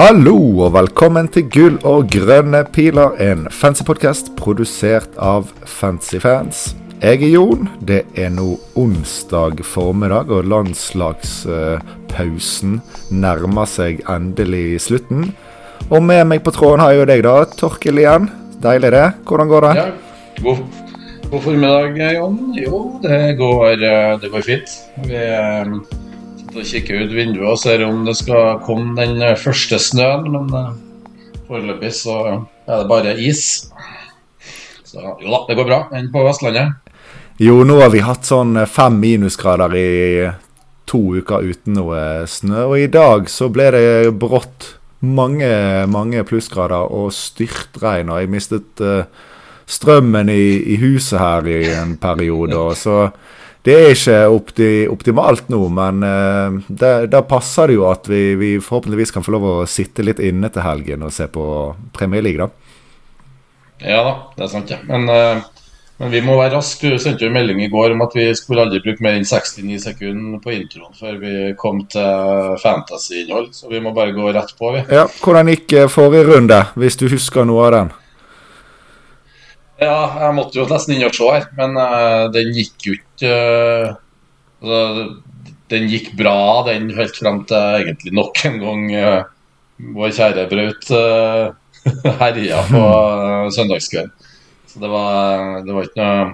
Hallo 0.00 0.64
og 0.64 0.70
velkommen 0.72 1.26
til 1.28 1.44
Gull 1.52 1.74
og 1.84 2.08
grønne 2.08 2.64
piler, 2.72 3.12
en 3.20 3.44
fancy 3.52 3.84
podkast 3.84 4.32
produsert 4.38 5.10
av 5.20 5.52
fancy 5.68 6.16
fans. 6.22 6.72
Jeg 7.02 7.20
er 7.26 7.30
Jon. 7.34 7.68
Det 7.84 8.06
er 8.16 8.30
nå 8.32 8.56
onsdag 8.80 9.60
formiddag, 9.60 10.32
og 10.32 10.48
landslagspausen 10.48 12.80
nærmer 13.12 13.68
seg 13.68 14.00
endelig 14.08 14.80
slutten. 14.88 15.36
Og 15.90 16.00
med 16.00 16.24
meg 16.32 16.40
på 16.48 16.56
tråden 16.56 16.80
har 16.80 16.96
jeg 16.96 17.02
jo 17.02 17.08
deg, 17.12 17.20
da, 17.28 17.44
Torkil 17.60 18.00
igjen. 18.00 18.32
Deilig 18.64 18.96
det. 18.96 19.04
Hvordan 19.28 19.52
går 19.52 19.68
det? 19.68 19.76
Ja, 19.82 19.88
god, 20.40 20.64
god 21.28 21.40
formiddag, 21.44 21.92
Jon. 22.16 22.56
Jo, 22.56 22.96
det 23.04 23.36
går, 23.36 23.76
eh, 23.76 24.16
det 24.24 24.32
går 24.32 24.48
fint. 24.48 24.64
Vi 25.04 25.20
eh, 25.28 25.68
sitter 26.50 26.64
og 26.64 26.66
kikker 26.66 27.04
ut 27.04 27.12
vinduet 27.14 27.48
og 27.48 27.58
ser 27.58 27.82
om 27.86 28.04
det 28.04 28.16
skal 28.18 28.60
komme 28.64 28.96
den 28.98 29.22
eh, 29.22 29.38
første 29.38 29.78
snøen, 29.78 30.26
men 30.32 30.50
eh, 30.50 31.36
foreløpig 31.46 31.92
så 31.94 32.16
er 32.66 32.80
det 32.80 32.88
bare 32.88 33.14
is. 33.18 33.70
Så 34.84 34.98
jo 34.98 35.30
da, 35.30 35.44
det 35.46 35.56
går 35.56 35.68
bra 35.68 35.80
enn 35.94 36.10
på 36.10 36.24
Vestlandet. 36.26 36.74
Jo, 37.40 37.62
nå 37.64 37.78
har 37.80 37.92
vi 37.94 38.02
hatt 38.02 38.26
sånn 38.26 38.58
fem 38.66 38.98
minusgrader 39.00 39.74
i 39.78 40.28
to 40.90 41.00
uker 41.20 41.46
uten 41.46 41.78
noe 41.78 42.26
snø, 42.26 42.66
og 42.66 42.76
i 42.80 42.90
dag 42.90 43.30
så 43.30 43.48
ble 43.48 43.70
det 43.72 43.86
brått 44.20 44.74
mange, 45.00 45.48
mange 45.88 46.24
plussgrader 46.26 46.90
og 46.90 47.14
styrtregn, 47.14 48.10
og 48.10 48.20
jeg 48.20 48.32
mistet 48.34 48.82
strømmen 49.70 50.28
i, 50.34 50.74
i, 50.74 50.80
huset 50.82 51.22
her 51.22 51.46
i 51.46 51.62
en 51.78 51.94
periode. 52.02 52.58
Og 52.58 52.74
så 52.76 53.06
det 53.66 53.76
er 53.76 53.92
ikke 53.92 54.18
opti, 54.32 54.70
optimalt 54.88 55.50
nå, 55.52 55.60
men 55.76 56.04
uh, 56.06 56.58
da 57.10 57.22
passer 57.28 57.70
det 57.70 57.76
jo 57.76 57.86
at 57.90 58.08
vi, 58.08 58.22
vi, 58.40 58.50
forhåpentligvis 58.62 59.12
kan 59.12 59.26
få 59.26 59.36
lov 59.36 59.46
å 59.50 59.54
sitte 59.68 60.06
litt 60.06 60.22
inne 60.24 60.48
til 60.52 60.64
helgen 60.64 61.04
og 61.04 61.12
se 61.14 61.28
på 61.30 61.44
Premier 61.96 62.24
League, 62.24 62.40
da. 62.40 62.50
Ja 63.80 64.02
da, 64.04 64.14
det 64.36 64.44
er 64.46 64.52
sant, 64.52 64.72
ja. 64.72 64.80
Men 64.88 65.08
uh 65.08 65.48
men 66.00 66.14
vi 66.14 66.20
må 66.24 66.38
være 66.38 66.54
raske. 66.56 66.88
Du 66.88 67.00
sendte 67.00 67.26
jo 67.26 67.28
en 67.28 67.36
melding 67.36 67.58
i 67.60 67.68
går 67.68 67.92
om 67.92 68.00
at 68.06 68.14
vi 68.16 68.24
skulle 68.36 68.62
aldri 68.64 68.80
bruke 68.80 69.04
mer 69.04 69.18
enn 69.18 69.26
69 69.28 69.76
sekunder 69.82 70.40
på 70.40 70.54
introen 70.56 70.96
før 70.96 71.18
vi 71.20 71.32
kom 71.60 71.82
til 71.92 72.54
fantasy-innhold. 72.62 73.50
Så 73.52 73.68
vi 73.68 73.82
må 73.84 73.92
bare 73.96 74.14
gå 74.16 74.30
rett 74.32 74.54
på, 74.56 74.72
vi. 74.78 74.84
Ja, 74.88 75.04
Hvordan 75.20 75.52
gikk 75.52 75.74
eh, 75.76 75.90
forrige 75.92 76.24
runde, 76.30 76.62
hvis 76.80 76.96
du 76.96 77.04
husker 77.12 77.44
noe 77.44 77.66
av 77.66 77.74
den? 77.76 77.92
Ja, 79.80 79.96
jeg 80.26 80.36
måtte 80.36 80.60
jo 80.60 80.66
nesten 80.68 80.96
inn 80.96 81.06
og 81.06 81.16
se 81.16 81.26
her, 81.32 81.46
men 81.56 81.76
uh, 81.80 82.28
den 82.34 82.52
gikk 82.52 82.84
jo 82.84 82.96
ikke 82.98 83.34
uh, 84.60 85.04
Den 85.72 85.86
gikk 85.88 86.10
bra, 86.18 86.66
den 86.66 86.90
helt 86.96 87.16
fram 87.16 87.44
til 87.48 87.78
egentlig 87.78 88.12
nok 88.18 88.42
en 88.44 88.58
gang 88.60 88.82
uh, 88.92 89.22
vår 89.96 90.12
kjære 90.18 90.48
Braut 90.50 90.90
herja 92.20 92.58
på 92.68 92.82
søndagskvelden. 93.56 94.12
Så 94.68 94.82
det 94.82 94.90
var, 94.92 95.62
det 95.64 95.74
var 95.74 95.88
ikke 95.88 96.02
noe 96.04 96.26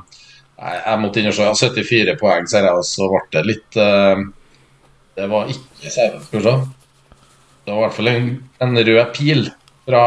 Nei, 0.57 0.73
jeg 0.73 1.01
måtte 1.03 1.21
inn 1.21 1.29
og 1.29 1.35
se. 1.37 1.47
74 1.77 2.15
poeng, 2.17 2.47
ser 2.49 2.65
jeg, 2.65 2.81
og 2.81 2.87
så 2.89 3.07
ble 3.13 3.21
det 3.35 3.43
litt 3.45 3.77
Det 3.77 5.27
var 5.29 5.51
ikke 5.53 5.93
skal 5.93 6.41
vi 6.41 6.45
se. 6.49 6.55
Det 7.67 7.75
var 7.75 7.77
i 7.77 7.83
hvert 7.85 7.97
fall 7.99 8.09
en, 8.09 8.31
en, 8.65 8.81
rød 8.89 9.03
pil 9.13 9.49
fra 9.85 10.03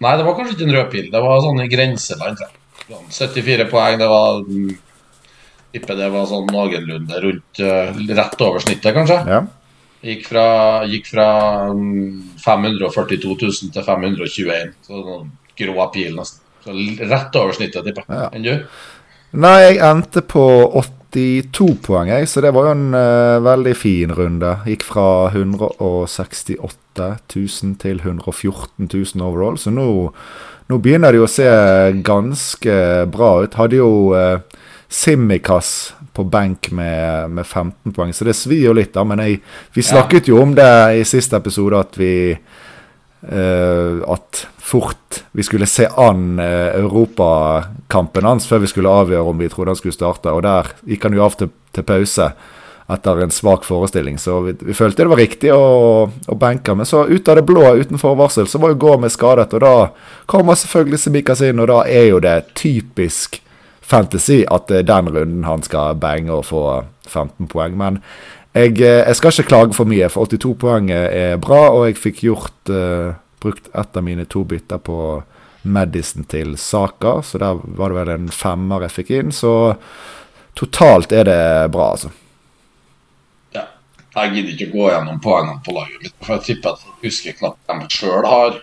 Nei, 0.00 0.14
det 0.16 0.24
var 0.24 0.36
kanskje 0.36 0.56
ikke 0.56 0.66
en 0.68 0.76
rød 0.78 0.86
pil. 0.92 1.08
Det 1.12 1.22
var 1.24 1.42
sånn 1.44 1.60
i 1.60 1.68
grenseland. 1.70 2.44
74 2.88 3.66
poeng, 3.70 3.98
det 4.00 4.08
var 4.10 4.40
Tipper 5.70 5.94
det 5.94 6.08
var 6.10 6.24
sånn 6.26 6.48
noenlunde 6.50 7.18
rundt 7.22 7.60
uh, 7.62 7.98
rett 8.10 8.40
over 8.42 8.62
snittet, 8.62 8.90
kanskje. 8.96 9.18
Ja. 9.28 9.44
Gikk 10.02 10.24
fra, 10.26 10.46
gikk 10.88 11.10
fra 11.12 11.26
542 12.42 13.36
000 13.36 13.74
til 13.76 13.84
521. 13.86 14.72
Så 14.88 15.02
sånn 15.06 15.28
grå 15.60 15.86
pil, 15.94 16.16
nesten. 16.16 16.42
Så 16.64 16.74
rett 17.06 17.38
over 17.38 17.54
snittet, 17.54 17.86
tipper 17.86 18.02
jeg. 18.02 18.18
Ja. 18.18 18.30
Enn 18.34 18.48
du? 18.48 18.82
Nei, 19.44 19.56
jeg 19.62 19.78
endte 19.86 20.24
på 20.26 20.42
82 21.10 21.74
poeng, 21.84 22.10
jeg, 22.10 22.28
så 22.30 22.42
det 22.44 22.52
var 22.54 22.68
jo 22.68 22.76
en 22.76 22.94
uh, 22.94 23.42
veldig 23.44 23.74
fin 23.78 24.12
runde. 24.14 24.54
Gikk 24.68 24.86
fra 24.86 25.08
168 25.32 27.08
000 27.34 27.76
til 27.82 28.00
114 28.02 28.88
000 28.88 29.26
overall, 29.26 29.58
så 29.58 29.72
nå, 29.74 29.86
nå 30.70 30.80
begynner 30.82 31.12
det 31.12 31.20
jo 31.20 31.26
å 31.26 31.32
se 31.32 31.50
ganske 32.06 32.76
bra 33.10 33.32
ut. 33.44 33.58
Hadde 33.58 33.80
jo 33.80 33.90
uh, 34.14 34.38
Simikaz 34.90 35.92
på 36.14 36.24
benk 36.26 36.72
med, 36.74 37.30
med, 37.30 37.46
15 37.46 37.94
poeng, 37.94 38.14
så 38.14 38.26
det 38.26 38.34
svir 38.38 38.68
jo 38.68 38.74
litt, 38.74 38.92
da. 38.94 39.04
Men 39.06 39.22
jeg, 39.22 39.38
vi 39.74 39.86
snakket 39.86 40.26
ja. 40.26 40.34
jo 40.34 40.42
om 40.42 40.54
det 40.58 40.72
i 40.98 41.06
siste 41.06 41.38
episode, 41.38 41.78
at 41.78 41.98
vi 41.98 42.14
at 43.20 44.46
fort 44.56 45.18
vi 45.36 45.42
skulle 45.42 45.66
se 45.68 45.84
an 45.96 46.38
uh, 46.38 46.70
europakampen 46.78 48.24
hans 48.24 48.46
før 48.48 48.62
vi 48.62 48.70
skulle 48.70 48.92
avgjøre 49.02 49.32
om 49.32 49.42
vi 49.42 49.48
trodde 49.52 49.74
han 49.74 49.80
skulle 49.80 49.96
starte. 49.96 50.32
Og 50.32 50.40
der 50.46 50.70
gikk 50.88 51.04
han 51.04 51.16
jo 51.18 51.26
av 51.26 51.36
til, 51.36 51.50
til 51.76 51.86
pause 51.86 52.30
etter 52.90 53.20
en 53.22 53.30
svak 53.30 53.64
forestilling. 53.64 54.18
Så 54.18 54.40
vi, 54.46 54.54
vi 54.66 54.74
følte 54.74 55.04
det 55.04 55.12
var 55.12 55.22
riktig 55.22 55.52
å, 55.54 56.08
å 56.10 56.38
benke. 56.38 56.74
Men 56.74 56.88
så 56.88 57.04
ut 57.06 57.28
av 57.28 57.38
det 57.38 57.46
blå 57.46 57.74
uten 57.78 58.00
forvarsel 58.02 58.48
så 58.50 58.58
var 58.62 58.74
jo 58.74 58.80
Gomez 58.82 59.14
skadet. 59.18 59.52
Og 59.54 59.62
da 59.62 59.74
kommer 60.30 60.58
selvfølgelig 60.58 61.04
Semikas 61.04 61.44
inn, 61.46 61.62
og 61.62 61.70
da 61.70 61.84
er 61.86 62.10
jo 62.10 62.22
det 62.24 62.38
typisk 62.58 63.40
fantasy 63.90 64.42
at 64.50 64.68
det 64.70 64.84
er 64.84 64.90
den 64.90 65.10
runden 65.10 65.46
han 65.46 65.62
skal 65.66 65.98
bange 65.98 66.34
og 66.34 66.46
få 66.50 66.64
15 67.08 67.50
poeng. 67.50 67.78
Men 67.78 68.02
jeg, 68.52 68.80
eh, 68.82 69.00
jeg, 69.06 69.16
skal 69.16 69.34
ikke 69.34 69.50
klage 69.50 69.76
for 69.76 69.90
mye, 69.90 70.08
for 70.10 70.26
82 70.26 70.54
poeng 70.58 70.90
er 70.90 71.36
bra, 71.42 71.68
og 71.74 71.86
jeg 71.86 72.00
fikk 72.00 72.24
gjort 72.26 72.72
uh, 72.72 73.12
brukt 73.42 73.68
ett 73.70 73.96
av 73.96 74.06
mine 74.06 74.26
to 74.30 74.42
bytter 74.44 74.80
på 74.82 74.96
Madison 75.62 76.24
til 76.24 76.56
Saka, 76.58 77.20
så 77.22 77.38
der 77.38 77.60
var 77.62 77.92
det 77.92 77.98
vel 78.00 78.14
en 78.14 78.32
femmer 78.32 78.86
jeg 78.86 78.96
fikk 78.96 79.12
inn. 79.18 79.30
Så 79.34 79.52
totalt 80.58 81.12
er 81.12 81.28
det 81.28 81.44
bra, 81.74 81.92
altså. 81.94 82.10
Ja. 83.54 83.68
Jeg 84.16 84.34
gidder 84.34 84.56
ikke 84.56 84.72
gå 84.72 84.90
gjennom 84.90 85.22
poengene 85.22 85.62
på 85.64 85.76
laget 85.76 86.02
mitt, 86.02 86.16
for 86.24 86.38
jeg 86.38 86.46
tipper 86.48 86.74
at 86.74 86.84
jeg 86.88 87.10
husker 87.10 87.38
knapt 87.38 87.74
jeg 87.74 87.94
sjøl 88.00 88.26
har 88.26 88.60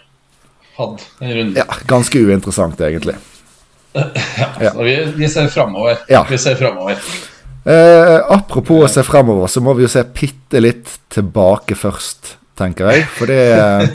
hatt 0.78 1.08
en 1.22 1.34
runde. 1.40 1.64
Ja, 1.64 1.82
ganske 1.90 2.22
uinteressant, 2.22 2.82
egentlig. 2.82 3.16
ja, 3.98 4.52
ja. 4.62 4.76
Vi, 4.82 5.00
vi, 5.16 5.30
ser 5.32 5.48
framover. 5.54 6.04
Ja. 6.12 6.26
Vi 6.30 6.38
ser 6.38 6.58
framover. 6.60 7.00
Eh, 7.68 8.18
apropos 8.32 8.86
å 8.86 8.90
se 8.92 9.04
fremover, 9.04 9.50
så 9.52 9.64
må 9.64 9.76
vi 9.76 9.84
jo 9.84 9.92
se 9.92 10.06
bitte 10.16 10.62
litt 10.64 10.94
tilbake 11.12 11.76
først, 11.76 12.38
tenker 12.58 12.94
jeg. 12.94 13.08
For 13.18 13.28
det, 13.28 13.42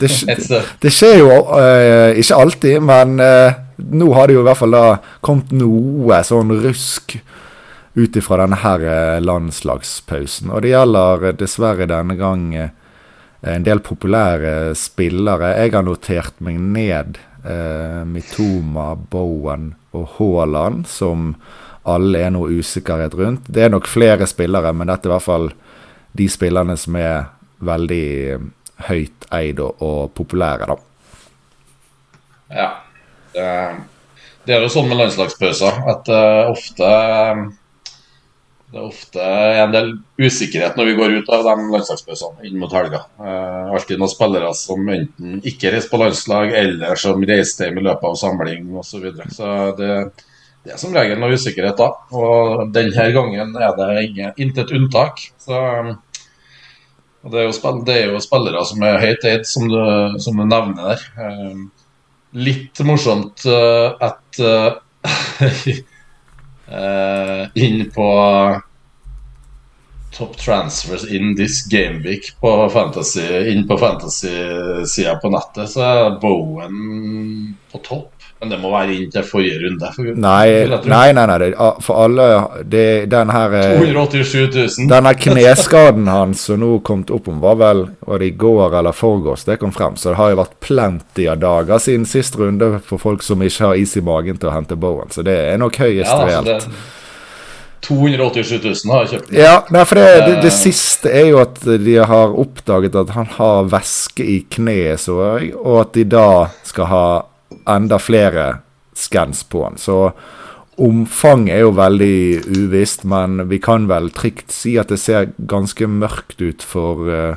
det, 0.01 0.09
det, 0.29 0.63
det 0.83 0.93
skjer 0.93 1.19
jo 1.23 1.31
eh, 1.57 2.19
ikke 2.21 2.41
alltid, 2.45 2.81
men 2.85 3.17
eh, 3.23 3.61
nå 3.81 4.11
har 4.13 4.29
det 4.29 4.37
jo 4.37 4.43
i 4.43 4.47
hvert 4.47 4.61
fall 4.61 4.75
da 4.77 4.85
kommet 5.25 5.53
noe 5.57 6.21
sånn 6.27 6.53
rusk 6.63 7.17
ut 7.93 8.15
ifra 8.17 8.39
denne 8.41 8.59
her 8.63 8.85
eh, 8.87 9.19
landslagspausen. 9.23 10.51
Og 10.53 10.63
det 10.65 10.73
gjelder 10.73 11.27
eh, 11.29 11.35
dessverre 11.37 11.89
denne 11.89 12.17
gang 12.19 12.47
eh, 12.57 12.71
en 13.53 13.65
del 13.65 13.83
populære 13.83 14.73
spillere. 14.79 15.53
Jeg 15.59 15.75
har 15.75 15.85
notert 15.85 16.39
meg 16.43 16.61
ned 16.61 17.19
Mitoma, 18.07 18.93
Bowen 18.95 19.73
og 19.91 20.13
Haaland 20.15 20.85
som 20.87 21.33
alle 21.83 22.23
er 22.25 22.31
noe 22.33 22.59
usikkerhet 22.59 23.15
rundt. 23.19 23.47
Det 23.47 23.65
er 23.65 23.71
nok 23.73 23.87
flere 23.91 24.27
spillere, 24.29 24.71
men 24.73 24.91
dette 24.91 25.07
er 25.07 25.11
i 25.11 25.15
hvert 25.15 25.25
fall 25.25 25.49
de 26.13 26.27
spillerne 26.29 26.75
som 26.79 26.95
er 26.99 27.25
veldig 27.63 28.05
eh, 28.33 28.45
høyt 28.87 29.27
eid 29.33 29.59
og, 29.63 29.81
og 29.83 30.13
populære, 30.17 30.69
da. 30.69 30.77
Ja. 32.53 32.69
Det, 33.33 34.53
er 34.53 34.61
jo 34.61 34.69
sånn 34.69 34.89
med 34.91 34.99
landslagspauser 34.99 35.79
at 35.89 36.09
uh, 36.13 36.51
ofte 36.51 36.89
det 38.73 38.81
er 38.81 38.85
ofte 38.89 39.23
en 39.61 39.73
del 39.73 39.89
usikkerhet 40.17 40.77
når 40.77 40.87
vi 40.89 40.93
går 40.97 41.15
ut 41.19 41.27
av 41.33 41.43
de 41.45 41.65
landslagspausene 41.75 42.47
inn 42.49 42.57
mot 42.61 42.71
helga. 42.73 43.03
Uh, 43.21 43.73
alltid 43.77 44.01
noen 44.01 44.09
spillere 44.09 44.49
som 44.57 44.87
enten 44.89 45.39
ikke 45.45 45.73
reiser 45.73 45.91
på 45.91 45.99
landslag, 46.01 46.53
eller 46.57 46.97
som 46.97 47.21
reiser 47.21 47.69
hjem 47.69 47.81
i 47.81 47.85
løpet 47.85 48.07
av 48.09 48.17
samling 48.17 48.71
osv. 48.73 48.89
Så, 48.89 49.01
videre. 49.03 49.27
så 49.33 49.49
det, 49.77 49.91
det 50.63 50.71
er 50.71 50.79
som 50.79 50.93
regel 50.95 51.19
noe 51.19 51.35
usikkerhet 51.35 51.79
da. 51.79 51.89
Og 52.15 52.71
denne 52.75 53.05
gangen 53.15 53.55
er 53.59 53.73
det 53.79 54.33
intet 54.41 54.71
unntak. 54.71 55.19
Så, 55.43 55.59
det, 57.27 57.39
er 57.39 57.49
jo, 57.49 57.73
det, 57.83 57.95
er 57.97 58.13
jo, 58.13 58.21
spillere 58.23 58.63
som 58.67 58.83
er 58.87 59.01
høyt 59.03 59.27
eid, 59.27 59.47
som, 59.49 59.67
som, 60.23 60.39
du 60.39 60.45
nevner 60.47 60.93
der. 60.93 60.99
Um, 61.19 61.65
litt 62.33 62.79
morsomt 62.87 63.43
uh, 63.45 63.99
at 64.01 64.39
uh, 64.39 64.79
inn 67.65 67.83
på 67.93 68.11
Top 70.13 70.37
transfers 70.37 71.03
in 71.09 71.35
this 71.35 71.63
gameweek 71.65 72.27
på 72.37 72.69
fantasy, 72.69 73.25
inn 73.49 73.63
på 73.67 73.77
fantasy-sida 73.81 75.15
på 75.17 75.31
nettet, 75.33 75.71
så 75.73 75.81
er 75.87 76.19
Bowen 76.21 77.55
på 77.71 77.81
topp. 77.81 78.12
Men 78.43 78.49
det 78.51 78.57
må 78.59 78.71
være 78.73 78.91
inn 78.97 79.11
til 79.13 79.23
forrige 79.23 79.59
runde. 79.63 79.89
For, 79.95 80.09
Nei, 80.19 80.65
nei, 80.91 81.13
nei, 81.15 81.25
nei 81.31 81.51
for 81.85 82.01
alle 82.03 82.25
det, 82.67 82.85
Den 83.13 83.29
her 83.31 83.53
eh, 83.55 83.77
287 83.79 84.33
000. 84.81 84.89
Denne 84.91 85.13
kneskaden 85.15 86.09
hans 86.11 86.43
som 86.49 86.59
nå 86.59 86.73
kom 86.83 87.05
opp 87.15 87.29
om, 87.31 87.37
var 87.43 87.55
vel 87.61 87.85
var 88.03 88.19
det 88.19 88.27
i 88.33 88.35
går 88.43 88.75
eller 88.81 88.91
forgårs 88.97 89.45
det 89.47 89.55
kom 89.61 89.71
frem. 89.71 89.95
Så 89.95 90.11
det 90.11 90.19
har 90.19 90.33
jo 90.33 90.41
vært 90.41 90.57
plenty 90.59 91.29
av 91.31 91.39
dager 91.39 91.79
siden 91.79 92.03
sist 92.09 92.35
runde 92.39 92.73
for 92.83 92.99
folk 92.99 93.23
som 93.23 93.39
ikke 93.47 93.69
har 93.71 93.79
is 93.79 93.95
i 93.95 94.03
magen 94.03 94.35
til 94.41 94.51
å 94.51 94.57
hente 94.57 94.75
Bowen. 94.75 95.07
Så 95.15 95.23
det 95.23 95.37
er 95.53 95.57
nok 95.63 95.79
høyest 95.79 96.11
Ja, 96.11 96.19
altså, 96.19 96.43
reelt. 96.43 96.67
det, 96.67 96.99
287 97.83 98.85
000 98.85 98.93
har 98.93 99.01
jeg 99.03 99.09
kjøpt. 99.17 99.31
Ja, 99.35 99.53
nei, 99.75 99.81
for 99.87 99.99
det, 99.99 100.05
det, 100.27 100.35
det 100.45 100.51
Eh. 100.53 100.55
siste 100.55 101.11
er 101.11 101.25
jo 101.33 101.39
at 101.41 101.57
de 101.63 101.95
har 101.99 102.31
oppdaget 102.39 102.95
at 102.95 103.09
han 103.15 103.27
har 103.35 103.65
væske 103.71 104.23
i 104.23 104.37
kneet, 104.49 105.01
så 105.03 105.17
og 105.59 105.81
at 105.81 105.93
de 105.97 106.05
da 106.07 106.27
skal 106.63 106.85
ha 106.91 107.05
enda 107.69 107.99
flere 107.99 108.47
scans 108.93 109.43
på 109.43 109.63
han. 109.63 109.77
Så 109.77 110.11
omfanget 110.81 111.55
er 111.55 111.65
jo 111.65 111.73
veldig 111.77 112.17
uvisst, 112.49 113.03
men 113.09 113.43
vi 113.49 113.59
kan 113.61 113.87
vel 113.89 114.09
trygt 114.15 114.53
si 114.53 114.77
at 114.81 114.91
det 114.93 114.99
ser 115.01 115.33
ganske 115.37 115.87
mørkt 115.89 116.41
ut 116.41 116.65
for 116.65 117.09
uh, 117.09 117.35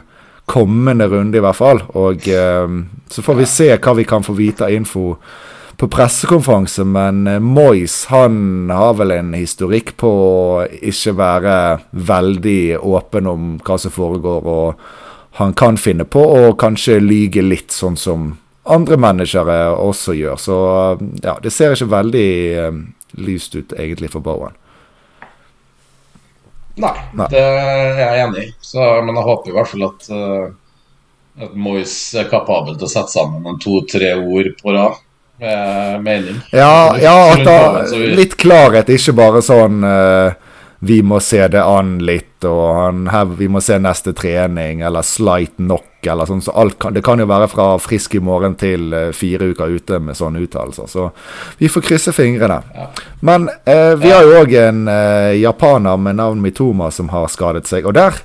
kommende 0.49 1.08
runde, 1.11 1.38
i 1.38 1.44
hvert 1.44 1.58
fall. 1.58 1.82
Og 1.99 2.28
uh, 2.31 2.78
så 3.12 3.25
får 3.25 3.40
vi 3.43 3.50
se 3.50 3.69
hva 3.76 3.96
vi 3.99 4.06
kan 4.08 4.25
få 4.25 4.37
vite 4.38 4.67
av 4.67 4.73
info 4.76 5.17
på 5.76 5.90
pressekonferanse, 5.93 6.87
men 6.88 7.26
uh, 7.29 7.40
Moyes 7.43 8.06
han 8.12 8.70
har 8.72 8.96
vel 9.00 9.12
en 9.19 9.34
historikk 9.37 9.96
på 10.00 10.12
å 10.12 10.64
ikke 10.81 11.17
være 11.19 11.58
veldig 11.93 12.79
åpen 12.81 13.29
om 13.29 13.52
hva 13.61 13.76
som 13.81 13.93
foregår, 13.93 14.49
og 14.49 15.37
han 15.37 15.52
kan 15.52 15.76
finne 15.76 16.06
på 16.08 16.22
å 16.25 16.56
kanskje 16.56 17.02
lyge 17.05 17.44
litt, 17.44 17.69
sånn 17.75 17.99
som 18.00 18.31
andre 18.67 18.97
managere 18.97 19.57
også 19.79 20.15
gjør. 20.17 20.37
Så 20.41 20.59
eh, 20.75 21.09
ja, 21.25 21.37
det 21.43 21.53
ser 21.55 21.75
ikke 21.75 21.91
veldig 21.93 22.29
eh, 22.63 22.79
lyst 23.23 23.57
ut 23.57 23.75
egentlig 23.77 24.11
for 24.13 24.25
Bowen. 24.25 24.55
Nei, 26.77 26.93
Nei. 27.17 27.27
det 27.33 27.41
er 27.41 28.01
jeg 28.03 28.23
enig 28.27 28.43
i. 28.45 28.49
Men 28.77 29.15
jeg 29.17 29.27
håper 29.31 29.49
i 29.49 29.55
hvert 29.57 29.71
fall 29.71 29.85
at, 29.87 30.09
uh, 30.13 31.45
at 31.47 31.55
Moyes 31.57 31.95
er 32.21 32.27
kapabel 32.29 32.77
til 32.77 32.85
å 32.85 32.91
sette 32.93 33.15
sammen 33.15 33.47
en 33.49 33.57
to-tre 33.63 34.11
ord 34.21 34.51
på 34.59 34.75
rad 34.77 34.99
med 35.41 36.05
mening. 36.05 36.43
Ja, 36.53 36.93
ja 37.01 37.15
da, 37.41 37.57
litt 38.13 38.37
klarhet, 38.41 38.93
ikke 38.93 39.17
bare 39.17 39.41
sånn 39.45 39.85
uh, 39.85 40.37
Vi 40.85 41.01
må 41.05 41.17
se 41.25 41.41
det 41.53 41.65
an 41.65 41.97
litt, 42.05 42.25
og 42.44 42.75
han, 42.77 43.06
her, 43.09 43.25
vi 43.38 43.49
må 43.49 43.61
se 43.65 43.79
neste 43.81 44.12
trening, 44.17 44.83
eller 44.85 45.05
slight 45.06 45.56
knock, 45.56 45.88
eller 46.06 46.29
sånn. 46.29 46.43
Så 46.44 46.53
kan, 46.79 46.94
det 46.94 47.03
kan 47.06 47.21
jo 47.23 47.29
være 47.31 47.49
fra 47.49 47.69
frisk 47.81 48.19
i 48.19 48.23
morgen 48.23 48.56
til 48.61 48.93
eh, 48.94 49.11
fire 49.17 49.50
uker 49.53 49.73
ute 49.79 50.00
med 50.03 50.19
sånne 50.19 50.43
uttalelser. 50.44 50.91
Så 50.91 51.09
vi 51.61 51.71
får 51.73 51.87
krysse 51.88 52.15
fingrene. 52.17 52.61
Ja. 52.77 52.88
Men 53.27 53.49
eh, 53.65 53.94
vi 54.00 54.12
har 54.12 54.27
jo 54.27 54.37
òg 54.43 54.55
en 54.61 54.85
eh, 54.93 55.38
japaner 55.41 55.97
med 56.00 56.21
navn 56.21 56.44
Mitoma 56.44 56.91
som 56.94 57.11
har 57.15 57.31
skadet 57.33 57.67
seg. 57.71 57.88
Og 57.88 57.97
der, 57.97 58.21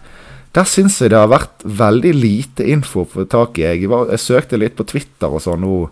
der 0.57 0.67
syns 0.67 0.99
jeg 1.01 1.13
det 1.13 1.21
har 1.21 1.31
vært 1.31 1.63
veldig 1.63 2.13
lite 2.17 2.67
info 2.67 3.05
å 3.05 3.11
få 3.15 3.27
tak 3.31 3.61
i. 3.61 3.67
Jeg, 3.69 3.89
var, 3.91 4.11
jeg 4.11 4.25
søkte 4.25 4.59
litt 4.61 4.77
på 4.77 4.87
Twitter 4.91 5.31
og 5.31 5.43
sånn 5.45 5.63
nå 5.63 5.85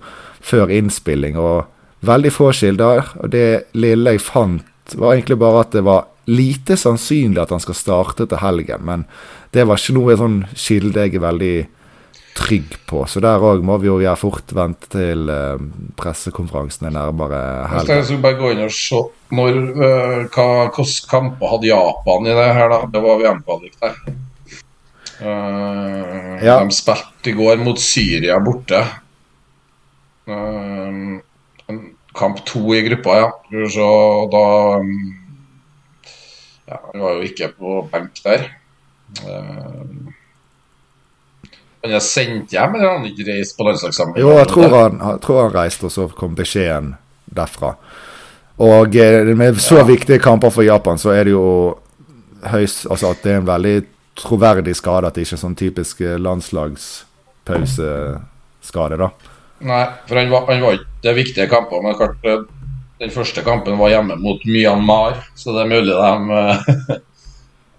før 0.43 0.71
innspilling, 0.71 1.39
og 1.39 1.67
veldig 2.05 2.31
få 2.35 2.51
kilder. 2.55 3.15
Og 3.23 3.31
det 3.33 3.71
lille 3.79 4.15
jeg 4.17 4.27
fant, 4.27 4.65
var 4.97 5.15
egentlig 5.15 5.37
bare 5.41 5.65
at 5.65 5.75
det 5.75 5.83
var 5.85 6.07
lite 6.29 6.77
sannsynlig 6.77 7.41
at 7.41 7.51
han 7.53 7.63
skal 7.63 7.77
starte 7.77 8.27
til 8.29 8.41
helgen. 8.41 8.85
Men 8.85 9.05
det 9.55 9.65
var 9.67 9.81
ikke 9.81 9.97
noe 9.97 10.17
sånn 10.19 10.39
kilde 10.53 11.05
jeg 11.05 11.17
er 11.17 11.25
veldig 11.25 11.53
trygg 12.39 12.75
på. 12.87 13.03
Så 13.09 13.21
der 13.23 13.41
òg 13.43 13.63
må 13.65 13.77
vi 13.81 13.89
jo 13.89 13.97
gjøre 13.99 14.19
fort 14.19 14.53
vente 14.55 14.89
til 14.93 15.29
eh, 15.33 15.59
pressekonferansen 15.99 16.87
er 16.87 16.95
nærmere 16.95 17.41
helgen. 17.73 17.99
jeg 17.99 18.07
skal 18.07 18.23
bare 18.23 18.39
gå 18.39 18.53
inn 18.53 18.63
og 18.63 18.73
se 18.75 19.01
når, 19.35 19.59
øh, 19.75 20.17
hva, 20.33 20.47
Hvilke 20.73 21.09
kamper 21.11 21.53
hadde 21.53 21.69
Japan 21.69 22.29
i 22.29 22.37
det 22.39 22.49
her, 22.57 22.71
da? 22.71 22.79
Det 22.93 23.03
var 23.03 23.21
VM-kvalik 23.23 23.77
der. 23.83 24.01
Uh, 25.19 26.39
Ja. 26.39 26.61
De 26.63 26.71
spilte 26.71 27.27
i 27.27 27.35
går 27.35 27.59
mot 27.59 27.79
Syria 27.79 28.37
borte. 28.39 28.79
Uh, 30.29 31.19
kamp 32.15 32.39
to 32.47 32.61
i 32.73 32.81
gruppa, 32.87 33.17
ja. 33.19 33.31
Så 33.73 33.89
da 34.31 34.45
um, 34.79 35.18
Ja, 36.69 36.77
han 36.91 37.01
var 37.01 37.11
jo 37.17 37.21
ikke 37.25 37.47
på 37.57 37.69
benk 37.91 38.19
der. 38.23 38.43
Uh, 39.25 39.83
han 41.83 41.91
er 41.95 41.99
sendt 42.03 42.51
hjem, 42.53 42.75
eller 42.75 42.87
har 42.89 42.97
han 42.99 43.07
ikke 43.09 43.25
reist 43.31 43.57
på 43.57 43.63
landslagssamling? 43.65 44.19
Jo, 44.21 44.29
jeg 44.37 44.47
tror 44.51 44.69
han, 44.75 44.99
jeg 44.99 45.19
tror 45.23 45.41
han 45.45 45.53
reiste, 45.55 45.85
og 45.87 45.91
så 45.95 46.07
kom 46.13 46.35
beskjeden 46.37 46.91
derfra. 47.25 47.71
Og 48.59 48.95
eh, 48.99 49.31
med 49.39 49.55
så 49.63 49.77
Ja. 49.79 49.83
viktige 49.87 50.19
kamper 50.19 50.49
for 50.51 50.63
Japan, 50.67 50.97
så 50.99 51.09
er 51.15 51.23
det 51.23 51.31
jo 51.31 51.77
høyst 52.43 52.85
Altså 52.91 53.07
at 53.13 53.21
det 53.23 53.31
er 53.31 53.37
en 53.39 53.47
veldig 53.47 53.85
troverdig 54.19 54.75
skade, 54.75 55.07
at 55.07 55.15
det 55.15 55.21
ikke 55.23 55.35
er 55.37 55.41
sånn 55.45 55.55
typisk 55.55 56.01
eh, 56.01 56.17
landslagspauseskade, 56.19 58.97
da. 58.99 59.09
Nei, 59.59 59.81
for 60.07 60.15
han 60.19 60.29
var, 60.31 60.45
han 60.51 60.61
var 60.63 60.71
ikke 60.77 60.85
Det 61.03 61.09
er 61.11 61.15
viktige 61.17 61.47
kamper, 61.51 61.81
men 61.83 61.95
klart 61.95 62.25
eh, 62.27 62.43
den 62.99 63.11
første 63.13 63.43
kampen 63.45 63.77
var 63.79 63.93
hjemme 63.93 64.17
mot 64.19 64.41
Myanmar, 64.45 65.21
så 65.35 65.53
det 65.55 65.63
er 65.63 65.69
mulig 65.71 65.95
de 65.95 66.39